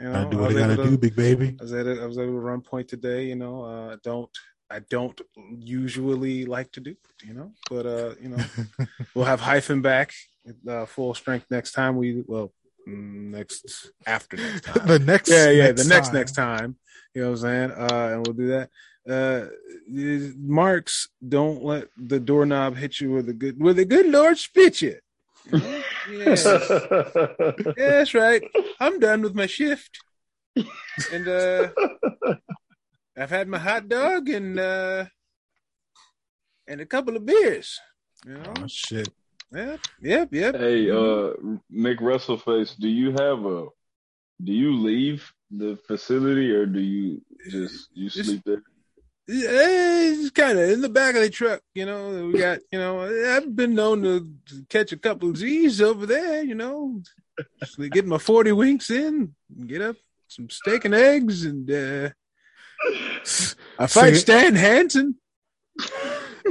You 0.00 0.06
know, 0.06 0.12
Gotta 0.12 0.30
do 0.30 0.36
I 0.38 0.40
what 0.40 0.48
was 0.48 0.56
I 0.56 0.60
gotta 0.66 0.76
to- 0.76 0.90
do, 0.90 0.98
big 0.98 1.16
baby. 1.16 1.56
I 1.60 1.62
was 1.62 1.72
at 1.72 1.86
a, 1.86 2.02
I 2.02 2.06
was 2.06 2.18
able 2.18 2.32
to 2.32 2.40
run 2.40 2.60
point 2.60 2.88
today. 2.88 3.26
You 3.26 3.36
know, 3.36 3.62
uh, 3.62 3.96
don't 4.02 4.28
I 4.70 4.80
don't 4.90 5.18
usually 5.60 6.44
like 6.44 6.70
to 6.72 6.80
do, 6.80 6.94
you 7.24 7.34
know, 7.34 7.52
but 7.70 7.86
uh, 7.86 8.14
you 8.20 8.28
know, 8.30 8.44
we'll 9.14 9.24
have 9.24 9.40
hyphen 9.40 9.80
back 9.80 10.12
uh, 10.68 10.86
full 10.86 11.14
strength 11.14 11.46
next 11.50 11.72
time. 11.72 11.96
We 11.96 12.22
well 12.26 12.52
next 12.86 13.90
after 14.06 14.36
next 14.36 14.64
time. 14.64 14.86
the 14.86 14.98
next, 14.98 15.30
yeah, 15.30 15.50
yeah, 15.50 15.66
next 15.66 15.82
the 15.84 15.88
next 15.88 16.08
time. 16.08 16.14
next 16.16 16.32
time. 16.32 16.76
You 17.14 17.22
know 17.22 17.30
what 17.30 17.38
I'm 17.38 17.42
saying? 17.42 17.70
Uh, 17.72 18.08
and 18.12 18.26
we'll 18.26 18.34
do 18.34 18.48
that. 18.48 18.70
Uh, 19.08 19.46
marks 20.36 21.08
don't 21.26 21.64
let 21.64 21.88
the 21.96 22.20
doorknob 22.20 22.76
hit 22.76 23.00
you 23.00 23.12
with 23.12 23.28
a 23.28 23.32
good 23.32 23.58
with 23.58 23.78
a 23.78 23.84
good 23.84 24.06
Lord 24.06 24.36
spit 24.36 24.82
you. 24.82 24.96
You? 25.50 25.82
Yes. 26.10 26.44
Yeah, 26.44 27.72
that's 27.76 28.14
right. 28.14 28.42
I'm 28.80 28.98
done 28.98 29.22
with 29.22 29.34
my 29.34 29.46
shift. 29.46 29.98
And 31.12 31.28
uh 31.28 31.68
I've 33.16 33.30
had 33.30 33.48
my 33.48 33.58
hot 33.58 33.88
dog 33.88 34.28
and 34.28 34.58
uh 34.60 35.06
and 36.66 36.80
a 36.80 36.86
couple 36.86 37.16
of 37.16 37.24
beers. 37.24 37.80
You 38.26 38.34
know? 38.34 38.52
Oh 38.58 38.66
shit! 38.66 39.08
Yep, 39.52 39.80
yep, 40.02 40.28
yep. 40.32 40.56
Hey, 40.56 40.90
uh, 40.90 41.32
Mick 41.72 42.00
Wrestleface, 42.00 42.76
do 42.76 42.88
you 42.88 43.12
have 43.12 43.44
a? 43.46 43.66
Do 44.44 44.52
you 44.52 44.76
leave 44.76 45.32
the 45.50 45.78
facility 45.86 46.50
or 46.52 46.66
do 46.66 46.80
you 46.80 47.22
just 47.48 47.88
you 47.94 48.10
sleep 48.10 48.42
there? 48.44 48.62
It's 49.30 50.30
kind 50.30 50.58
of 50.58 50.70
in 50.70 50.80
the 50.80 50.88
back 50.88 51.14
of 51.14 51.20
the 51.20 51.28
truck, 51.28 51.60
you 51.74 51.84
know. 51.84 52.30
We 52.32 52.38
got, 52.38 52.60
you 52.72 52.78
know, 52.78 53.36
I've 53.36 53.54
been 53.54 53.74
known 53.74 54.02
to 54.02 54.26
catch 54.70 54.92
a 54.92 54.96
couple 54.96 55.28
of 55.28 55.36
Z's 55.36 55.82
over 55.82 56.06
there, 56.06 56.42
you 56.42 56.54
know. 56.54 57.02
Just 57.60 57.78
get 57.90 58.06
my 58.06 58.18
40 58.18 58.52
winks 58.52 58.90
in, 58.90 59.34
get 59.66 59.82
up 59.82 59.96
some 60.28 60.48
steak 60.48 60.84
and 60.86 60.94
eggs, 60.94 61.44
and 61.44 61.70
uh, 61.70 62.10
I 63.78 63.86
So 63.86 64.00
fight 64.00 64.16
Stan 64.16 64.54
Hansen. 64.54 65.16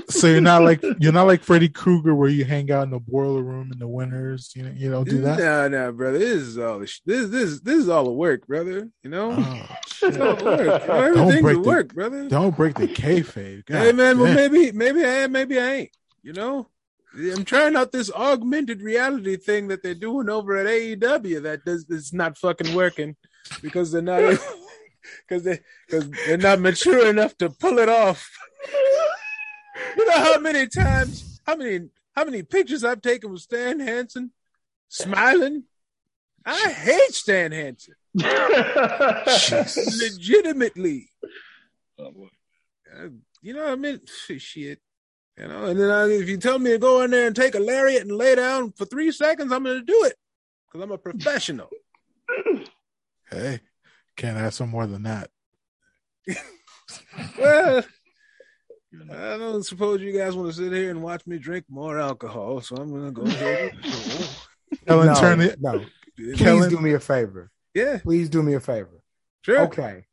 So 0.09 0.27
you're 0.27 0.41
not 0.41 0.63
like 0.63 0.81
you're 0.99 1.11
not 1.11 1.27
like 1.27 1.43
Freddy 1.43 1.69
Krueger 1.69 2.15
where 2.15 2.29
you 2.29 2.45
hang 2.45 2.71
out 2.71 2.83
in 2.83 2.91
the 2.91 2.99
boiler 2.99 3.41
room 3.43 3.71
in 3.71 3.79
the 3.79 3.87
winters. 3.87 4.51
You 4.55 4.63
know, 4.63 4.71
you 4.75 4.89
don't 4.91 5.07
do 5.07 5.21
that. 5.21 5.39
No, 5.39 5.67
no, 5.67 5.91
brother. 5.91 6.17
This 6.19 6.41
is 6.41 6.57
all 6.57 6.79
the 6.79 6.85
this 7.05 7.29
this 7.29 7.59
this 7.61 7.77
is 7.79 7.89
all 7.89 8.05
the 8.05 8.11
work, 8.11 8.47
brother. 8.47 8.89
You 9.03 9.09
know, 9.09 9.35
Oh, 9.37 9.67
it's 10.03 10.17
all 10.17 10.35
the 10.35 10.45
work. 10.45 10.59
You 10.59 10.65
know, 10.65 10.77
Don't 10.87 11.17
everything's 11.17 11.41
break 11.41 11.57
the 11.57 11.61
the- 11.63 11.67
work, 11.69 11.93
brother. 11.93 12.29
don't 12.29 12.55
break 12.55 12.75
the 12.75 12.87
kayfabe. 12.87 13.65
God 13.65 13.77
hey 13.83 13.91
man, 13.91 14.19
well 14.19 14.33
maybe 14.33 14.71
maybe 14.71 15.03
I 15.03 15.09
am, 15.23 15.31
maybe 15.31 15.59
I 15.59 15.73
ain't. 15.73 15.89
You 16.23 16.33
know, 16.33 16.67
I'm 17.15 17.43
trying 17.45 17.75
out 17.75 17.91
this 17.91 18.11
augmented 18.11 18.81
reality 18.81 19.37
thing 19.37 19.67
that 19.69 19.81
they're 19.83 19.93
doing 19.95 20.29
over 20.29 20.57
at 20.57 20.67
AEW 20.67 21.43
that 21.43 21.65
does 21.65 21.85
it's 21.89 22.13
not 22.13 22.37
fucking 22.37 22.73
working 22.75 23.15
because 23.61 23.91
they're 23.91 24.01
not 24.01 24.19
because 25.27 25.43
they 25.43 25.59
because 25.87 26.09
they're 26.25 26.37
not 26.37 26.59
mature 26.59 27.07
enough 27.09 27.37
to 27.37 27.49
pull 27.49 27.79
it 27.79 27.89
off. 27.89 28.29
You 29.97 30.05
know 30.05 30.17
how 30.17 30.39
many 30.39 30.67
times, 30.67 31.41
how 31.45 31.55
many 31.55 31.89
how 32.15 32.23
many 32.25 32.43
pictures 32.43 32.83
I've 32.83 33.01
taken 33.01 33.31
with 33.31 33.41
Stan 33.41 33.79
Hansen 33.79 34.31
smiling. 34.89 35.63
I 36.45 36.69
hate 36.69 37.13
Stan 37.13 37.51
Hansen 37.51 37.95
legitimately. 39.99 41.09
Oh, 41.99 42.29
Uh, 42.95 43.09
you 43.41 43.53
know, 43.53 43.63
what 43.63 43.71
I 43.71 43.75
mean, 43.75 43.99
shit. 44.37 44.79
You 45.37 45.47
know, 45.47 45.65
and 45.65 45.79
then 45.79 45.91
I, 45.91 46.09
if 46.09 46.27
you 46.27 46.37
tell 46.37 46.57
me 46.57 46.71
to 46.71 46.77
go 46.79 47.01
in 47.01 47.11
there 47.11 47.27
and 47.27 47.35
take 47.35 47.53
a 47.55 47.59
lariat 47.59 48.01
and 48.03 48.11
lay 48.11 48.33
down 48.35 48.71
for 48.71 48.85
three 48.85 49.11
seconds, 49.11 49.51
I'm 49.51 49.63
going 49.63 49.77
to 49.77 49.83
do 49.85 50.03
it 50.05 50.15
because 50.67 50.83
I'm 50.83 50.91
a 50.91 50.97
professional. 50.97 51.69
Hey, 53.29 53.59
can't 54.15 54.37
ask 54.37 54.59
for 54.59 54.67
more 54.67 54.87
than 54.87 55.03
that. 55.03 55.29
well, 57.37 57.83
I 59.11 59.37
don't 59.37 59.63
suppose 59.63 60.01
you 60.01 60.17
guys 60.17 60.35
want 60.35 60.49
to 60.49 60.53
sit 60.55 60.71
here 60.71 60.89
and 60.89 61.01
watch 61.03 61.27
me 61.27 61.37
drink 61.37 61.65
more 61.69 61.99
alcohol, 61.99 62.61
so 62.61 62.75
I'm 62.77 62.89
going 62.89 63.05
to 63.05 63.11
go 63.11 63.23
ahead. 63.23 63.71
And, 63.83 64.29
Ellen, 64.87 65.07
no, 65.07 65.15
turn 65.15 65.41
it. 65.41 65.61
no. 65.61 65.83
Please 66.15 66.37
Kellen- 66.37 66.69
do 66.69 66.79
me 66.79 66.93
a 66.93 66.99
favor. 66.99 67.51
yeah, 67.73 67.99
Please 68.01 68.29
do 68.29 68.41
me 68.41 68.53
a 68.55 68.59
favor. 68.59 69.03
sure. 69.43 69.61
Okay. 69.61 70.05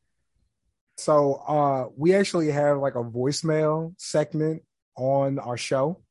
So 0.97 1.35
uh 1.49 1.87
we 1.97 2.15
actually 2.15 2.51
have 2.53 2.79
like 2.79 2.95
a 2.95 3.03
voicemail 3.03 3.95
segment 3.99 4.63
on 4.97 5.39
our 5.41 5.57
show. 5.57 6.03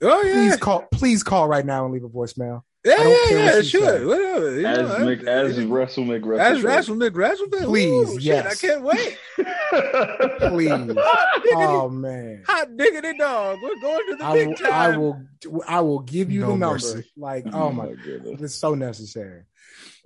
Oh 0.00 0.22
yeah, 0.22 0.32
Please 0.34 0.56
call 0.56 0.86
please 0.92 1.22
call 1.24 1.48
right 1.48 1.66
now 1.66 1.84
and 1.86 1.92
leave 1.94 2.04
a 2.04 2.08
voicemail. 2.08 2.62
Yeah, 2.88 2.94
I 2.94 3.04
don't 3.04 3.10
yeah, 3.10 3.28
care 3.28 3.38
what 3.38 3.44
yeah, 3.52 3.56
you 3.56 3.62
sure, 3.64 3.98
say. 3.98 4.04
whatever. 4.04 4.60
You 4.60 4.66
as 4.66 4.78
know, 4.78 4.96
Mick, 5.06 5.28
I- 5.28 5.30
as 5.30 5.64
Wrestle 5.64 6.04
Mick 6.04 6.38
as 6.40 6.58
Wrestleface. 6.58 6.64
Wrestle 6.64 6.96
Mick 6.96 7.14
Wrestle, 7.16 7.48
Please, 7.48 8.10
Ooh, 8.14 8.18
yes. 8.20 8.58
shit, 8.60 8.70
I 8.70 8.72
can't 8.72 8.84
wait. 8.84 9.18
Please. 10.50 10.68
Hot 10.98 11.42
diggity, 11.42 11.54
oh 11.56 11.88
man. 11.88 12.42
hot 12.46 12.76
diggity 12.76 13.18
dog. 13.18 13.58
We're 13.62 13.80
going 13.80 14.06
to 14.10 14.16
the 14.16 14.24
I 14.24 14.32
big 14.34 14.48
will, 14.48 14.54
time. 14.56 14.72
I 14.72 14.96
will 14.96 15.26
I 15.66 15.80
will 15.80 15.98
give 16.00 16.30
you 16.30 16.40
No 16.40 16.46
the 16.52 16.56
number. 16.56 16.74
mercy. 16.74 17.04
Like, 17.16 17.46
oh 17.52 17.70
my 17.72 17.92
goodness. 17.92 18.40
it's 18.40 18.54
so 18.54 18.74
necessary. 18.74 19.42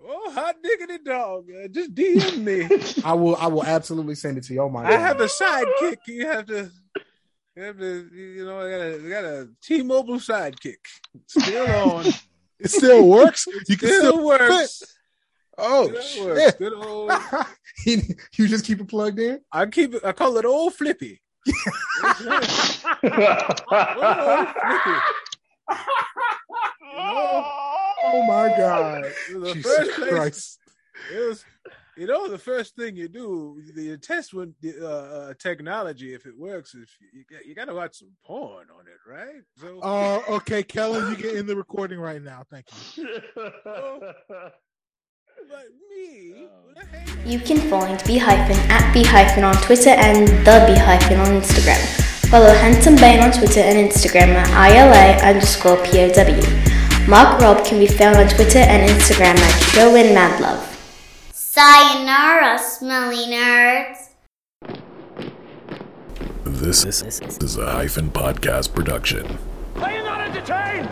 Oh, 0.04 0.32
hot 0.32 0.56
diggity 0.62 0.98
dog. 1.04 1.46
Uh, 1.50 1.68
just 1.68 1.94
DM 1.94 2.38
me. 2.38 3.02
I 3.04 3.14
will 3.14 3.36
I 3.36 3.46
will 3.46 3.64
absolutely 3.64 4.16
send 4.16 4.36
it 4.38 4.44
to 4.44 4.54
you. 4.54 4.62
Oh 4.62 4.68
my 4.68 4.84
I 4.84 4.92
have 4.96 5.20
a 5.20 5.26
sidekick. 5.26 5.98
You 6.08 6.26
have 6.26 6.46
to. 6.46 6.70
You 7.56 7.62
have 7.62 7.78
to. 7.78 8.08
You 8.12 8.44
know, 8.44 8.58
I 8.60 8.70
got 8.70 8.80
a 8.80 9.06
I 9.06 9.08
got 9.08 9.24
a 9.24 9.48
T-Mobile 9.62 10.16
sidekick. 10.16 10.76
Still 11.26 11.66
on. 11.90 12.04
It 12.64 12.70
still 12.70 13.06
works. 13.08 13.46
You 13.68 13.76
can 13.76 13.88
Still 13.88 14.12
still 14.12 14.24
works. 14.24 14.82
Oh 15.58 15.92
Still 16.02 16.26
works. 16.26 16.42
shit! 16.42 16.58
Good 16.58 16.72
old- 16.72 17.12
you, 17.86 18.48
just 18.48 18.64
keep 18.64 18.80
it 18.80 18.88
plugged 18.88 19.18
in. 19.18 19.40
I 19.52 19.66
keep 19.66 19.94
it. 19.94 20.04
I 20.04 20.12
call 20.12 20.36
it 20.38 20.44
old 20.44 20.74
Flippy. 20.74 21.20
Oh 28.04 28.24
my 28.26 28.48
god! 28.56 29.04
It 29.30 29.36
was 29.36 29.48
the 29.50 29.54
Jesus 29.54 29.94
place- 29.94 30.08
Christ! 30.10 30.58
It 31.12 31.28
was, 31.28 31.44
you 31.96 32.06
know, 32.06 32.28
the 32.28 32.38
first 32.38 32.74
thing 32.76 32.96
you 32.96 33.08
do, 33.08 33.60
you 33.76 33.96
test 33.98 34.32
with 34.34 34.54
the, 34.60 34.74
uh, 34.80 34.88
uh, 35.30 35.34
technology 35.38 36.14
if 36.14 36.26
it 36.26 36.36
works. 36.38 36.74
If 36.74 36.88
you, 37.00 37.24
you, 37.30 37.38
you 37.48 37.54
got 37.54 37.66
to 37.66 37.74
watch 37.74 37.98
some 37.98 38.12
porn 38.24 38.68
on 38.76 38.86
it, 38.86 39.10
right? 39.10 39.42
So, 39.60 39.78
Oh, 39.82 40.24
okay, 40.36 40.62
Kellen, 40.62 41.10
you 41.10 41.16
get 41.16 41.34
in 41.36 41.46
the 41.46 41.56
recording 41.56 41.98
right 42.00 42.22
now. 42.22 42.44
Thank 42.50 42.66
you. 42.96 43.20
but 45.50 45.66
me, 45.90 46.46
what 46.64 46.76
the 46.76 46.86
heck? 46.86 47.26
You 47.26 47.38
can 47.40 47.58
find 47.70 48.02
B 48.06 48.18
hyphen 48.18 48.56
at 48.70 48.92
B 48.92 49.02
hyphen 49.04 49.44
on 49.44 49.54
Twitter 49.56 49.90
and 49.90 50.28
the 50.46 50.64
B 50.66 50.74
hyphen 50.78 51.18
on 51.20 51.40
Instagram. 51.40 51.80
Follow 52.30 52.52
Handsome 52.54 52.96
Bane 52.96 53.20
on 53.20 53.30
Twitter 53.32 53.60
and 53.60 53.90
Instagram 53.90 54.28
at 54.34 54.48
ILA 54.72 55.28
underscore 55.28 55.76
POW. 55.84 57.08
Mark 57.08 57.40
Rob 57.40 57.64
can 57.66 57.78
be 57.78 57.86
found 57.86 58.16
on 58.16 58.28
Twitter 58.28 58.60
and 58.60 58.88
Instagram 58.88 59.36
at 59.36 59.62
Showin 59.74 60.14
Madlove. 60.14 60.71
Sayonara, 61.54 62.58
smelly 62.58 63.26
nerds. 63.26 64.08
This 66.44 66.86
is 66.86 67.58
a 67.58 67.70
hyphen 67.70 68.10
podcast 68.10 68.74
production. 68.74 69.36
Are 69.76 69.92
you 69.92 70.02
not 70.02 70.22
entertained? 70.22 70.88